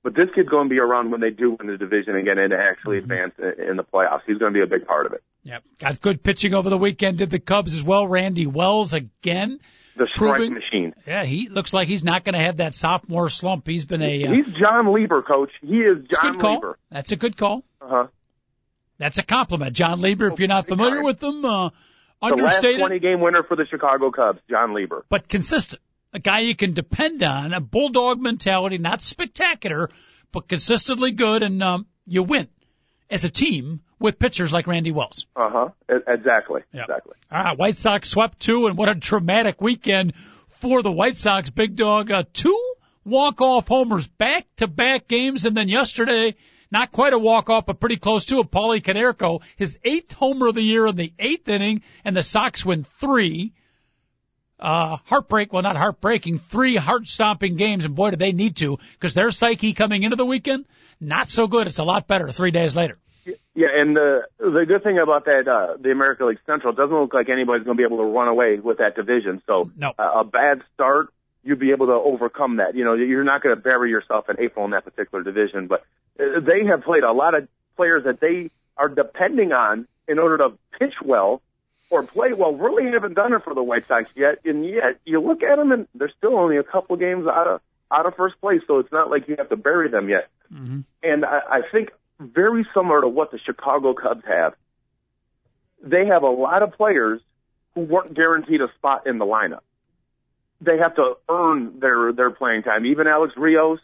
But 0.04 0.14
this 0.14 0.28
kid's 0.34 0.48
going 0.48 0.68
to 0.68 0.70
be 0.70 0.78
around 0.78 1.10
when 1.10 1.20
they 1.20 1.30
do 1.30 1.56
win 1.58 1.66
the 1.66 1.76
division 1.76 2.14
again 2.16 2.38
and 2.38 2.52
into 2.52 2.56
actually 2.56 2.98
advance 2.98 3.34
in 3.38 3.76
the 3.76 3.82
playoffs. 3.82 4.20
He's 4.26 4.38
going 4.38 4.52
to 4.52 4.56
be 4.56 4.62
a 4.62 4.66
big 4.66 4.86
part 4.86 5.06
of 5.06 5.12
it. 5.12 5.22
Yep. 5.42 5.64
Got 5.80 6.00
good 6.00 6.22
pitching 6.22 6.54
over 6.54 6.70
the 6.70 6.78
weekend. 6.78 7.18
Did 7.18 7.30
the 7.30 7.40
Cubs 7.40 7.74
as 7.74 7.82
well. 7.82 8.06
Randy 8.06 8.46
Wells 8.46 8.94
again. 8.94 9.58
The 9.96 10.06
strike 10.14 10.36
Proving- 10.36 10.54
machine. 10.54 10.94
Yeah, 11.06 11.24
he 11.24 11.48
looks 11.48 11.74
like 11.74 11.88
he's 11.88 12.04
not 12.04 12.22
going 12.24 12.34
to 12.34 12.40
have 12.44 12.58
that 12.58 12.74
sophomore 12.74 13.28
slump. 13.28 13.66
He's 13.66 13.84
been 13.84 14.02
a 14.02 14.24
uh, 14.26 14.32
He's 14.32 14.46
Jon 14.54 14.94
Lieber, 14.94 15.22
coach. 15.22 15.50
He 15.60 15.78
is 15.78 16.06
John 16.08 16.32
good 16.32 16.40
call. 16.40 16.54
Lieber. 16.54 16.78
That's 16.90 17.10
a 17.10 17.16
good 17.16 17.36
call. 17.36 17.64
Uh-huh. 17.82 18.06
That's 18.98 19.18
a 19.18 19.24
compliment, 19.24 19.72
Jon 19.74 20.00
Lieber. 20.00 20.28
If 20.28 20.38
you're 20.38 20.48
not 20.48 20.68
familiar 20.68 21.02
with 21.02 21.22
him, 21.22 21.44
uh, 21.44 21.70
The 22.22 22.36
last 22.36 22.60
20 22.60 22.98
game 23.00 23.20
winner 23.20 23.42
for 23.42 23.56
the 23.56 23.66
Chicago 23.68 24.10
Cubs, 24.10 24.40
Jon 24.48 24.74
Lieber. 24.74 25.04
but 25.08 25.28
consistent. 25.28 25.80
A 26.12 26.18
guy 26.18 26.40
you 26.40 26.56
can 26.56 26.72
depend 26.72 27.22
on. 27.22 27.52
A 27.52 27.60
bulldog 27.60 28.20
mentality, 28.20 28.78
not 28.78 29.02
spectacular, 29.02 29.90
but 30.32 30.48
consistently 30.48 31.12
good, 31.12 31.42
and 31.42 31.62
um, 31.62 31.86
you 32.06 32.22
win 32.22 32.48
as 33.10 33.24
a 33.24 33.30
team 33.30 33.80
with 33.98 34.18
pitchers 34.18 34.52
like 34.52 34.66
Randy 34.66 34.92
Wells. 34.92 35.26
Uh 35.36 35.50
huh. 35.50 35.68
Exactly. 35.88 36.62
Yep. 36.72 36.84
Exactly. 36.84 37.14
All 37.30 37.42
right, 37.42 37.58
White 37.58 37.76
Sox 37.76 38.08
swept 38.08 38.40
two, 38.40 38.66
and 38.66 38.76
what 38.78 38.88
a 38.88 38.94
dramatic 38.94 39.60
weekend 39.60 40.14
for 40.48 40.82
the 40.82 40.92
White 40.92 41.16
Sox. 41.16 41.50
Big 41.50 41.76
dog, 41.76 42.10
uh, 42.10 42.24
two 42.32 42.74
walk-off 43.04 43.68
homers, 43.68 44.06
back-to-back 44.06 45.08
games, 45.08 45.46
and 45.46 45.56
then 45.56 45.68
yesterday, 45.68 46.34
not 46.70 46.92
quite 46.92 47.14
a 47.14 47.18
walk-off, 47.18 47.66
but 47.66 47.80
pretty 47.80 47.96
close 47.96 48.26
to 48.26 48.40
it. 48.40 48.50
Paulie 48.50 48.82
Konerko, 48.82 49.42
his 49.56 49.78
eighth 49.84 50.12
homer 50.12 50.48
of 50.48 50.54
the 50.54 50.62
year 50.62 50.86
in 50.86 50.96
the 50.96 51.12
eighth 51.18 51.48
inning, 51.48 51.82
and 52.04 52.16
the 52.16 52.22
Sox 52.22 52.64
win 52.64 52.84
three. 52.84 53.52
Uh, 54.60 54.96
heartbreak, 55.04 55.52
well, 55.52 55.62
not 55.62 55.76
heartbreaking, 55.76 56.38
three 56.38 56.74
heart-stomping 56.76 57.54
games, 57.56 57.84
and 57.84 57.94
boy, 57.94 58.10
do 58.10 58.16
they 58.16 58.32
need 58.32 58.56
to, 58.56 58.78
because 58.92 59.14
their 59.14 59.30
psyche 59.30 59.72
coming 59.72 60.02
into 60.02 60.16
the 60.16 60.26
weekend, 60.26 60.64
not 61.00 61.28
so 61.28 61.46
good. 61.46 61.68
It's 61.68 61.78
a 61.78 61.84
lot 61.84 62.08
better 62.08 62.30
three 62.32 62.50
days 62.50 62.74
later. 62.74 62.98
Yeah, 63.54 63.68
and 63.74 63.94
the 63.94 64.22
the 64.38 64.64
good 64.66 64.82
thing 64.82 64.98
about 64.98 65.26
that, 65.26 65.46
uh, 65.46 65.76
the 65.80 65.90
American 65.90 66.28
League 66.28 66.38
Central, 66.46 66.72
doesn't 66.72 66.96
look 66.96 67.12
like 67.12 67.28
anybody's 67.28 67.64
going 67.64 67.76
to 67.76 67.80
be 67.80 67.84
able 67.84 67.98
to 67.98 68.04
run 68.04 68.26
away 68.28 68.58
with 68.58 68.78
that 68.78 68.96
division. 68.96 69.42
So 69.46 69.70
No. 69.76 69.92
uh, 69.98 70.20
a 70.20 70.24
bad 70.24 70.62
start, 70.74 71.08
you'll 71.44 71.58
be 71.58 71.72
able 71.72 71.86
to 71.86 71.92
overcome 71.92 72.56
that. 72.56 72.74
You 72.74 72.84
know, 72.84 72.94
you're 72.94 73.24
not 73.24 73.42
going 73.42 73.54
to 73.54 73.60
bury 73.60 73.90
yourself 73.90 74.28
in 74.28 74.40
April 74.40 74.64
in 74.64 74.70
that 74.72 74.84
particular 74.84 75.22
division. 75.22 75.66
But 75.66 75.84
uh, 76.18 76.40
they 76.40 76.66
have 76.66 76.82
played 76.82 77.04
a 77.04 77.12
lot 77.12 77.34
of 77.34 77.48
players 77.76 78.04
that 78.04 78.20
they 78.20 78.50
are 78.76 78.88
depending 78.88 79.52
on 79.52 79.86
in 80.06 80.18
order 80.18 80.38
to 80.38 80.52
pitch 80.78 80.94
well 81.04 81.42
or 81.90 82.02
play 82.02 82.32
well. 82.32 82.52
Really 82.52 82.90
haven't 82.92 83.14
done 83.14 83.32
it 83.32 83.42
for 83.44 83.54
the 83.54 83.62
White 83.62 83.86
Sox 83.88 84.06
yet, 84.14 84.38
and 84.44 84.64
yet 84.64 85.00
you 85.04 85.20
look 85.20 85.42
at 85.42 85.56
them 85.56 85.72
and 85.72 85.86
they're 85.94 86.12
still 86.18 86.36
only 86.36 86.56
a 86.56 86.62
couple 86.62 86.96
games 86.96 87.26
out 87.26 87.46
of 87.46 87.60
out 87.90 88.06
of 88.06 88.14
first 88.16 88.40
place. 88.40 88.60
So 88.66 88.78
it's 88.78 88.92
not 88.92 89.10
like 89.10 89.28
you 89.28 89.36
have 89.38 89.48
to 89.48 89.56
bury 89.56 89.88
them 89.90 90.08
yet. 90.08 90.28
And 91.02 91.24
I, 91.24 91.40
I 91.50 91.60
think 91.72 91.90
very 92.20 92.66
similar 92.74 93.00
to 93.00 93.08
what 93.08 93.30
the 93.30 93.38
Chicago 93.38 93.94
Cubs 93.94 94.24
have. 94.26 94.54
They 95.82 96.06
have 96.06 96.22
a 96.22 96.30
lot 96.30 96.62
of 96.62 96.72
players 96.72 97.20
who 97.74 97.82
weren't 97.82 98.14
guaranteed 98.14 98.60
a 98.60 98.68
spot 98.76 99.06
in 99.06 99.18
the 99.18 99.24
lineup. 99.24 99.60
They 100.60 100.78
have 100.78 100.96
to 100.96 101.14
earn 101.28 101.78
their 101.80 102.12
their 102.12 102.30
playing 102.30 102.64
time. 102.64 102.84
Even 102.86 103.06
Alex 103.06 103.34
Rios, 103.36 103.78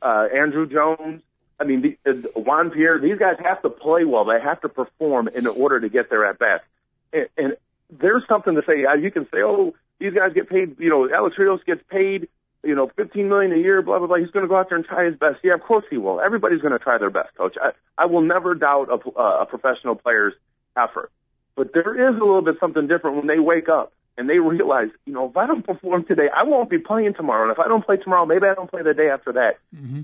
uh, 0.00 0.28
Andruw 0.34 0.70
Jones. 0.70 1.22
I 1.58 1.64
mean, 1.64 1.82
the, 1.82 2.10
uh, 2.10 2.40
Juan 2.40 2.70
Pierre. 2.70 2.98
These 3.00 3.18
guys 3.18 3.36
have 3.44 3.62
to 3.62 3.70
play 3.70 4.04
well. 4.04 4.24
They 4.24 4.40
have 4.40 4.60
to 4.62 4.68
perform 4.68 5.28
in 5.28 5.46
order 5.46 5.80
to 5.80 5.88
get 5.88 6.10
there 6.10 6.24
at 6.24 6.38
bats. 6.38 6.64
And, 7.12 7.28
and 7.36 7.56
there's 7.90 8.22
something 8.28 8.54
to 8.54 8.62
say. 8.66 8.84
You 9.00 9.10
can 9.10 9.24
say, 9.24 9.38
oh, 9.42 9.74
these 9.98 10.14
guys 10.14 10.32
get 10.34 10.48
paid. 10.48 10.78
You 10.78 10.90
know, 10.90 11.08
Alex 11.14 11.36
Rios 11.38 11.60
gets 11.66 11.82
paid 11.88 12.28
you 12.64 12.74
know, 12.74 12.90
15 12.96 13.28
million 13.28 13.52
a 13.52 13.56
year, 13.56 13.82
blah, 13.82 13.98
blah, 13.98 14.06
blah. 14.06 14.16
He's 14.16 14.30
going 14.30 14.44
to 14.44 14.48
go 14.48 14.56
out 14.56 14.68
there 14.68 14.78
and 14.78 14.86
try 14.86 15.04
his 15.04 15.16
best. 15.16 15.38
Yeah, 15.42 15.54
of 15.54 15.62
course 15.62 15.84
he 15.90 15.96
will. 15.98 16.20
Everybody's 16.20 16.60
going 16.60 16.72
to 16.72 16.78
try 16.78 16.98
their 16.98 17.10
best, 17.10 17.34
coach. 17.36 17.56
I, 17.60 17.70
I 17.98 18.06
will 18.06 18.22
never 18.22 18.54
doubt 18.54 18.88
a, 18.88 19.20
a 19.20 19.46
professional 19.46 19.96
player's 19.96 20.34
effort. 20.76 21.10
But 21.56 21.72
there 21.74 22.08
is 22.08 22.16
a 22.16 22.24
little 22.24 22.42
bit 22.42 22.56
something 22.60 22.86
different 22.86 23.16
when 23.16 23.26
they 23.26 23.38
wake 23.38 23.68
up 23.68 23.92
and 24.16 24.28
they 24.28 24.38
realize, 24.38 24.88
you 25.06 25.12
know, 25.12 25.28
if 25.28 25.36
I 25.36 25.46
don't 25.46 25.66
perform 25.66 26.04
today, 26.04 26.28
I 26.34 26.44
won't 26.44 26.70
be 26.70 26.78
playing 26.78 27.14
tomorrow. 27.14 27.42
And 27.42 27.52
if 27.52 27.58
I 27.58 27.68
don't 27.68 27.84
play 27.84 27.96
tomorrow, 27.96 28.26
maybe 28.26 28.46
I 28.46 28.54
don't 28.54 28.70
play 28.70 28.82
the 28.82 28.94
day 28.94 29.10
after 29.10 29.32
that. 29.32 29.58
Mm-hmm. 29.74 30.02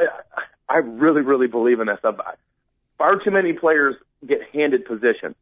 I, 0.00 0.42
I 0.68 0.76
really, 0.78 1.22
really 1.22 1.46
believe 1.46 1.80
in 1.80 1.86
that 1.86 2.00
stuff. 2.00 2.16
Far 2.96 3.22
too 3.22 3.30
many 3.30 3.52
players 3.52 3.96
get 4.26 4.38
handed 4.52 4.86
position. 4.86 5.34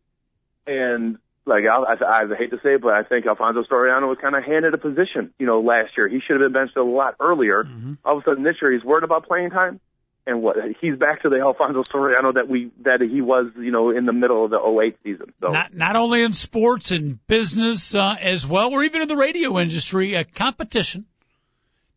And 0.66 1.18
like 1.46 1.64
I, 1.64 1.94
I, 1.94 2.22
I 2.24 2.36
hate 2.36 2.50
to 2.50 2.58
say 2.62 2.74
it, 2.74 2.82
but 2.82 2.92
I 2.92 3.04
think 3.04 3.26
Alfonso 3.26 3.62
Soriano 3.62 4.08
was 4.08 4.18
kind 4.20 4.34
of 4.34 4.44
handed 4.44 4.74
a 4.74 4.78
position. 4.78 5.32
You 5.38 5.46
know, 5.46 5.60
last 5.60 5.96
year 5.96 6.08
he 6.08 6.20
should 6.20 6.40
have 6.40 6.52
been 6.52 6.52
benched 6.52 6.76
a 6.76 6.82
lot 6.82 7.14
earlier. 7.20 7.64
Mm-hmm. 7.64 7.94
All 8.04 8.18
of 8.18 8.22
a 8.22 8.30
sudden 8.30 8.42
this 8.42 8.56
year 8.60 8.72
he's 8.72 8.84
worried 8.84 9.04
about 9.04 9.26
playing 9.26 9.50
time, 9.50 9.80
and 10.26 10.42
what 10.42 10.56
he's 10.80 10.96
back 10.96 11.22
to 11.22 11.28
the 11.28 11.36
Alfonso 11.36 11.84
Soriano 11.84 12.34
that 12.34 12.48
we 12.48 12.72
that 12.82 13.00
he 13.00 13.20
was, 13.20 13.46
you 13.56 13.70
know, 13.70 13.90
in 13.90 14.06
the 14.06 14.12
middle 14.12 14.44
of 14.44 14.50
the 14.50 14.58
08 14.58 14.96
season. 15.04 15.32
So 15.40 15.52
Not 15.52 15.74
not 15.74 15.96
only 15.96 16.22
in 16.22 16.32
sports 16.32 16.90
and 16.90 17.24
business 17.28 17.94
uh, 17.94 18.16
as 18.20 18.46
well, 18.46 18.72
or 18.72 18.82
even 18.82 19.02
in 19.02 19.08
the 19.08 19.16
radio 19.16 19.58
industry, 19.58 20.16
uh, 20.16 20.24
competition. 20.34 21.06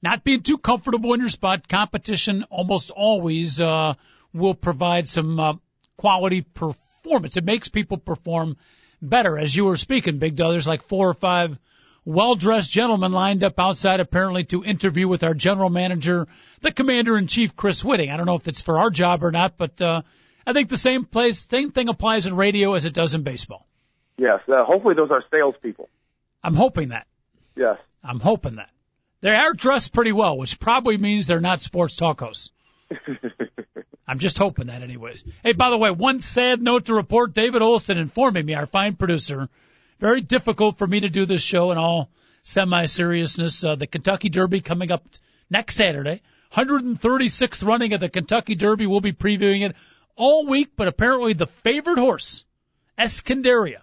Not 0.01 0.23
being 0.23 0.43
too 0.43 0.57
comfortable 0.57 1.13
in 1.13 1.19
your 1.19 1.29
spot, 1.29 1.67
competition 1.67 2.45
almost 2.49 2.89
always 2.89 3.59
uh, 3.59 3.95
will 4.33 4.53
provide 4.53 5.09
some 5.09 5.37
uh, 5.37 5.53
quality 5.97 6.41
performance. 6.41 6.88
It 7.11 7.43
makes 7.43 7.69
people 7.69 7.97
perform 7.97 8.57
better. 9.01 9.37
As 9.37 9.55
you 9.55 9.65
were 9.65 9.77
speaking, 9.77 10.19
Big 10.19 10.35
Dog, 10.35 10.51
there's 10.51 10.67
like 10.67 10.83
four 10.83 11.09
or 11.09 11.13
five 11.13 11.57
well-dressed 12.05 12.71
gentlemen 12.71 13.11
lined 13.11 13.43
up 13.43 13.59
outside 13.59 13.99
apparently 13.99 14.43
to 14.45 14.63
interview 14.63 15.07
with 15.07 15.23
our 15.23 15.33
general 15.33 15.69
manager, 15.69 16.27
the 16.61 16.71
commander 16.71 17.17
in 17.17 17.27
chief, 17.27 17.55
Chris 17.55 17.83
Whitting. 17.83 18.09
I 18.09 18.17
don't 18.17 18.25
know 18.25 18.35
if 18.35 18.47
it's 18.47 18.61
for 18.61 18.79
our 18.79 18.89
job 18.89 19.23
or 19.23 19.31
not, 19.31 19.57
but 19.57 19.81
uh, 19.81 20.01
I 20.45 20.53
think 20.53 20.69
the 20.69 20.77
same 20.77 21.05
place, 21.05 21.39
same 21.47 21.71
thing 21.71 21.89
applies 21.89 22.25
in 22.25 22.35
radio 22.35 22.73
as 22.73 22.85
it 22.85 22.93
does 22.93 23.13
in 23.13 23.23
baseball. 23.23 23.67
yes, 24.17 24.39
uh, 24.47 24.63
hopefully 24.63 24.95
those 24.95 25.11
are 25.11 25.23
salespeople. 25.29 25.89
I'm 26.43 26.55
hoping 26.55 26.89
that. 26.89 27.05
Yes. 27.55 27.77
I'm 28.03 28.19
hoping 28.19 28.55
that. 28.55 28.69
They 29.21 29.31
are 29.31 29.53
dressed 29.53 29.93
pretty 29.93 30.13
well, 30.13 30.37
which 30.37 30.59
probably 30.59 30.97
means 30.97 31.27
they're 31.27 31.41
not 31.41 31.61
sports 31.61 31.95
talk 31.95 32.21
hosts. 32.21 32.51
I'm 34.09 34.17
just 34.17 34.39
hoping 34.39 34.67
that 34.67 34.81
anyways. 34.81 35.23
Hey, 35.43 35.53
by 35.53 35.69
the 35.69 35.77
way, 35.77 35.91
one 35.91 36.19
sad 36.19 36.63
note 36.63 36.85
to 36.85 36.95
report, 36.95 37.35
David 37.35 37.61
Olson 37.61 37.99
informing 37.99 38.43
me, 38.43 38.55
our 38.55 38.65
fine 38.65 38.95
producer, 38.95 39.49
very 39.99 40.19
difficult 40.19 40.79
for 40.79 40.87
me 40.87 41.01
to 41.01 41.09
do 41.09 41.27
this 41.27 41.43
show 41.43 41.69
in 41.69 41.77
all 41.77 42.09
semi-seriousness. 42.41 43.63
Uh, 43.63 43.75
the 43.75 43.85
Kentucky 43.85 44.29
Derby 44.29 44.61
coming 44.61 44.91
up 44.91 45.05
next 45.51 45.75
Saturday. 45.75 46.23
136th 46.53 47.63
running 47.63 47.93
of 47.93 47.99
the 47.99 48.09
Kentucky 48.09 48.55
Derby. 48.55 48.87
We'll 48.87 48.99
be 48.99 49.13
previewing 49.13 49.69
it 49.69 49.75
all 50.15 50.47
week, 50.47 50.71
but 50.75 50.87
apparently 50.87 51.33
the 51.33 51.45
favorite 51.45 51.99
horse, 51.99 52.45
Eskendereya, 52.97 53.81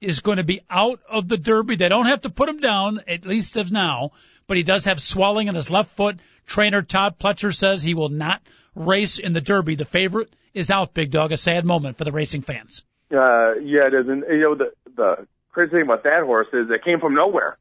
is 0.00 0.20
going 0.20 0.36
to 0.38 0.44
be 0.44 0.60
out 0.70 1.00
of 1.08 1.28
the 1.28 1.36
Derby. 1.36 1.76
They 1.76 1.88
don't 1.88 2.06
have 2.06 2.22
to 2.22 2.30
put 2.30 2.48
him 2.48 2.58
down, 2.58 3.00
at 3.08 3.24
least 3.26 3.56
as 3.56 3.72
now, 3.72 4.12
but 4.46 4.56
he 4.56 4.62
does 4.62 4.84
have 4.84 5.00
swelling 5.00 5.48
in 5.48 5.54
his 5.54 5.70
left 5.70 5.90
foot. 5.96 6.16
Trainer 6.46 6.82
Todd 6.82 7.18
Pletcher 7.18 7.54
says 7.54 7.82
he 7.82 7.94
will 7.94 8.08
not 8.08 8.40
race 8.74 9.18
in 9.18 9.32
the 9.32 9.40
Derby. 9.40 9.74
The 9.74 9.84
favorite 9.84 10.32
is 10.54 10.70
out, 10.70 10.94
Big 10.94 11.10
Dog. 11.10 11.32
A 11.32 11.36
sad 11.36 11.64
moment 11.64 11.98
for 11.98 12.04
the 12.04 12.12
racing 12.12 12.42
fans. 12.42 12.84
Uh, 13.12 13.54
yeah, 13.62 13.86
it 13.88 13.94
is. 13.94 14.08
And 14.08 14.24
you 14.28 14.40
know 14.40 14.54
the 14.54 14.72
the 14.96 15.26
crazy 15.52 15.72
thing 15.72 15.82
about 15.82 16.04
that 16.04 16.22
horse 16.24 16.48
is 16.52 16.70
it 16.70 16.84
came 16.84 17.00
from 17.00 17.14
nowhere, 17.14 17.56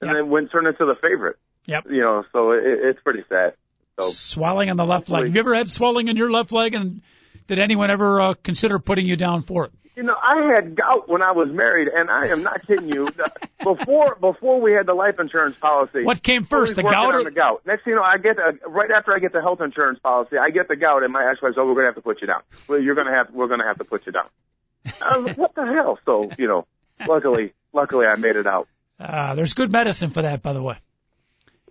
and 0.00 0.08
Yep. 0.08 0.16
then 0.16 0.28
went 0.30 0.52
turned 0.52 0.66
into 0.66 0.84
the 0.84 0.96
favorite. 1.00 1.36
Yep. 1.66 1.86
You 1.90 2.00
know, 2.00 2.24
so 2.32 2.52
it, 2.52 2.62
it's 2.64 3.00
pretty 3.02 3.24
sad. 3.28 3.54
So 4.00 4.08
Swelling 4.08 4.70
on 4.70 4.76
the 4.76 4.86
left 4.86 5.08
leg. 5.08 5.24
Have 5.26 5.34
you 5.34 5.40
ever 5.40 5.54
had 5.54 5.70
swelling 5.70 6.08
in 6.08 6.16
your 6.16 6.30
left 6.30 6.52
leg, 6.52 6.74
and 6.74 7.00
did 7.48 7.58
anyone 7.58 7.90
ever 7.90 8.20
uh, 8.20 8.34
consider 8.34 8.78
putting 8.78 9.06
you 9.06 9.16
down 9.16 9.42
for 9.42 9.64
it? 9.64 9.72
You 9.96 10.04
know, 10.04 10.14
I 10.14 10.54
had 10.54 10.76
gout 10.76 11.08
when 11.08 11.22
I 11.22 11.32
was 11.32 11.48
married, 11.50 11.88
and 11.88 12.08
I 12.08 12.28
am 12.28 12.44
not 12.44 12.64
kidding 12.64 12.88
you. 12.88 13.08
before 13.64 14.14
before 14.14 14.60
we 14.60 14.72
had 14.72 14.86
the 14.86 14.94
life 14.94 15.16
insurance 15.18 15.56
policy, 15.56 16.04
What 16.04 16.22
came 16.22 16.44
first, 16.44 16.76
the 16.76 16.82
I 16.82 16.84
was 16.84 16.92
working 16.92 17.10
gout 17.10 17.14
or 17.14 17.24
the 17.24 17.30
gout? 17.32 17.62
Next 17.66 17.82
thing 17.82 17.94
you 17.94 17.96
know, 17.96 18.04
I 18.04 18.18
get 18.18 18.36
the, 18.36 18.58
right 18.68 18.90
after 18.92 19.12
I 19.12 19.18
get 19.18 19.32
the 19.32 19.40
health 19.40 19.60
insurance 19.60 19.98
policy, 19.98 20.36
I 20.38 20.50
get 20.50 20.68
the 20.68 20.76
gout, 20.76 21.02
and 21.02 21.12
my 21.12 21.28
ex-wife 21.28 21.50
says, 21.50 21.56
"Oh, 21.58 21.66
we're 21.66 21.74
gonna 21.74 21.86
have 21.86 21.96
to 21.96 22.00
put 22.00 22.20
you 22.20 22.28
down. 22.28 22.42
Well, 22.68 22.80
you're 22.80 22.94
gonna 22.94 23.10
have 23.10 23.34
we're 23.34 23.48
gonna 23.48 23.66
have 23.66 23.78
to 23.78 23.84
put 23.84 24.06
you 24.06 24.12
down." 24.12 24.28
I 25.02 25.16
was 25.16 25.26
like, 25.26 25.38
"What 25.38 25.56
the 25.56 25.66
hell?" 25.66 25.98
So 26.04 26.30
you 26.38 26.46
know, 26.46 26.66
luckily, 27.08 27.54
luckily, 27.72 28.06
I 28.06 28.14
made 28.14 28.36
it 28.36 28.46
out. 28.46 28.68
Uh, 29.00 29.34
there's 29.34 29.54
good 29.54 29.72
medicine 29.72 30.10
for 30.10 30.22
that, 30.22 30.42
by 30.42 30.52
the 30.52 30.62
way. 30.62 30.76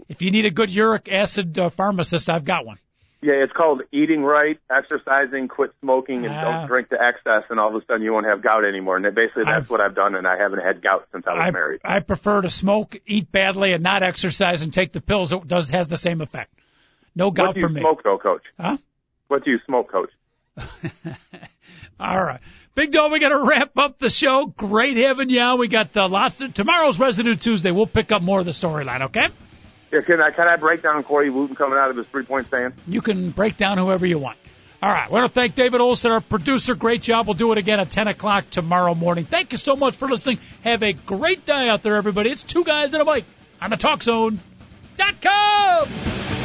If 0.09 0.21
you 0.21 0.31
need 0.31 0.45
a 0.45 0.51
good 0.51 0.69
uric 0.69 1.07
acid 1.09 1.57
uh, 1.57 1.69
pharmacist, 1.69 2.29
I've 2.29 2.45
got 2.45 2.65
one. 2.65 2.77
Yeah, 3.19 3.33
it's 3.43 3.51
called 3.53 3.81
eating 3.91 4.23
right, 4.23 4.59
exercising, 4.69 5.47
quit 5.47 5.71
smoking, 5.81 6.25
and 6.25 6.33
Ah. 6.35 6.41
don't 6.59 6.67
drink 6.67 6.89
to 6.89 6.97
excess, 7.01 7.49
and 7.49 7.59
all 7.59 7.75
of 7.75 7.81
a 7.81 7.85
sudden 7.85 8.03
you 8.03 8.13
won't 8.13 8.27
have 8.27 8.43
gout 8.43 8.63
anymore. 8.63 8.95
And 8.97 9.15
basically, 9.15 9.45
that's 9.45 9.63
I've- 9.63 9.67
what 9.71 9.81
I've 9.81 9.95
done, 9.95 10.13
and 10.15 10.27
I 10.27 10.37
haven't 10.37 10.59
had 10.59 10.81
gout 10.83 11.07
since 11.11 11.25
I 11.27 11.33
was 11.33 11.41
I, 11.47 11.51
married. 11.51 11.81
I 11.83 11.99
prefer 11.99 12.41
to 12.41 12.49
smoke, 12.51 12.95
eat 13.07 13.31
badly, 13.31 13.73
and 13.73 13.81
not 13.81 14.03
exercise 14.03 14.61
and 14.61 14.71
take 14.71 14.91
the 14.93 15.01
pills. 15.01 15.33
It 15.33 15.47
does 15.47 15.71
has 15.71 15.87
the 15.87 15.97
same 15.97 16.21
effect. 16.21 16.53
No 17.15 17.27
What 17.27 17.35
gout 17.35 17.55
do 17.55 17.61
for 17.61 17.67
you 17.69 17.73
me. 17.73 17.81
smoke, 17.81 18.03
though, 18.03 18.19
Coach? 18.19 18.43
Huh? 18.59 18.77
What 19.29 19.43
do 19.43 19.49
you 19.51 19.59
smoke, 19.65 19.91
Coach? 19.91 20.11
All 21.99 22.23
right. 22.23 22.39
Big 22.75 22.91
dog, 22.91 23.11
we 23.11 23.19
got 23.19 23.29
to 23.29 23.39
wrap 23.43 23.75
up 23.77 23.97
the 23.97 24.09
show. 24.11 24.45
Great 24.45 24.97
having 24.97 25.29
you 25.29 25.41
on. 25.41 25.57
We 25.59 25.67
got 25.67 25.97
uh, 25.97 26.07
lots 26.07 26.39
of, 26.41 26.53
tomorrow's 26.53 26.99
Residue 26.99 27.35
Tuesday. 27.35 27.71
We'll 27.71 27.87
pick 27.87 28.11
up 28.11 28.21
more 28.21 28.39
of 28.39 28.45
the 28.45 28.51
storyline, 28.51 29.01
okay? 29.05 29.27
Yeah, 29.91 30.01
can 30.01 30.21
I 30.21 30.31
can 30.31 30.47
I 30.47 30.55
break 30.57 30.81
down 30.81 31.03
Corey 31.03 31.29
Wooten 31.29 31.55
coming 31.55 31.79
out 31.79 31.89
of 31.89 31.97
his 31.97 32.05
three 32.07 32.23
point 32.23 32.47
stand? 32.47 32.73
You 32.87 33.01
can 33.01 33.31
break 33.31 33.57
down 33.57 33.77
whoever 33.77 34.05
you 34.05 34.19
want. 34.19 34.37
All 34.81 34.91
right. 34.91 35.09
Want 35.09 35.27
to 35.27 35.33
thank 35.33 35.55
David 35.55 35.81
Olson, 35.81 36.11
our 36.11 36.21
producer. 36.21 36.75
Great 36.75 37.01
job. 37.01 37.25
We'll 37.25 37.33
do 37.33 37.51
it 37.51 37.57
again 37.57 37.79
at 37.79 37.89
10 37.89 38.09
o'clock 38.09 38.47
tomorrow 38.51 38.93
morning. 38.93 39.25
Thank 39.25 39.51
you 39.51 39.57
so 39.57 39.75
much 39.75 39.97
for 39.97 40.07
listening. 40.07 40.37
Have 40.63 40.83
a 40.83 40.93
great 40.93 41.47
day 41.47 41.67
out 41.67 41.81
there, 41.81 41.95
everybody. 41.95 42.29
It's 42.29 42.43
two 42.43 42.63
guys 42.63 42.93
and 42.93 43.01
a 43.01 43.05
mic 43.05 43.25
on 43.59 43.71
the 43.71 43.77
TalkZone.com. 43.77 46.36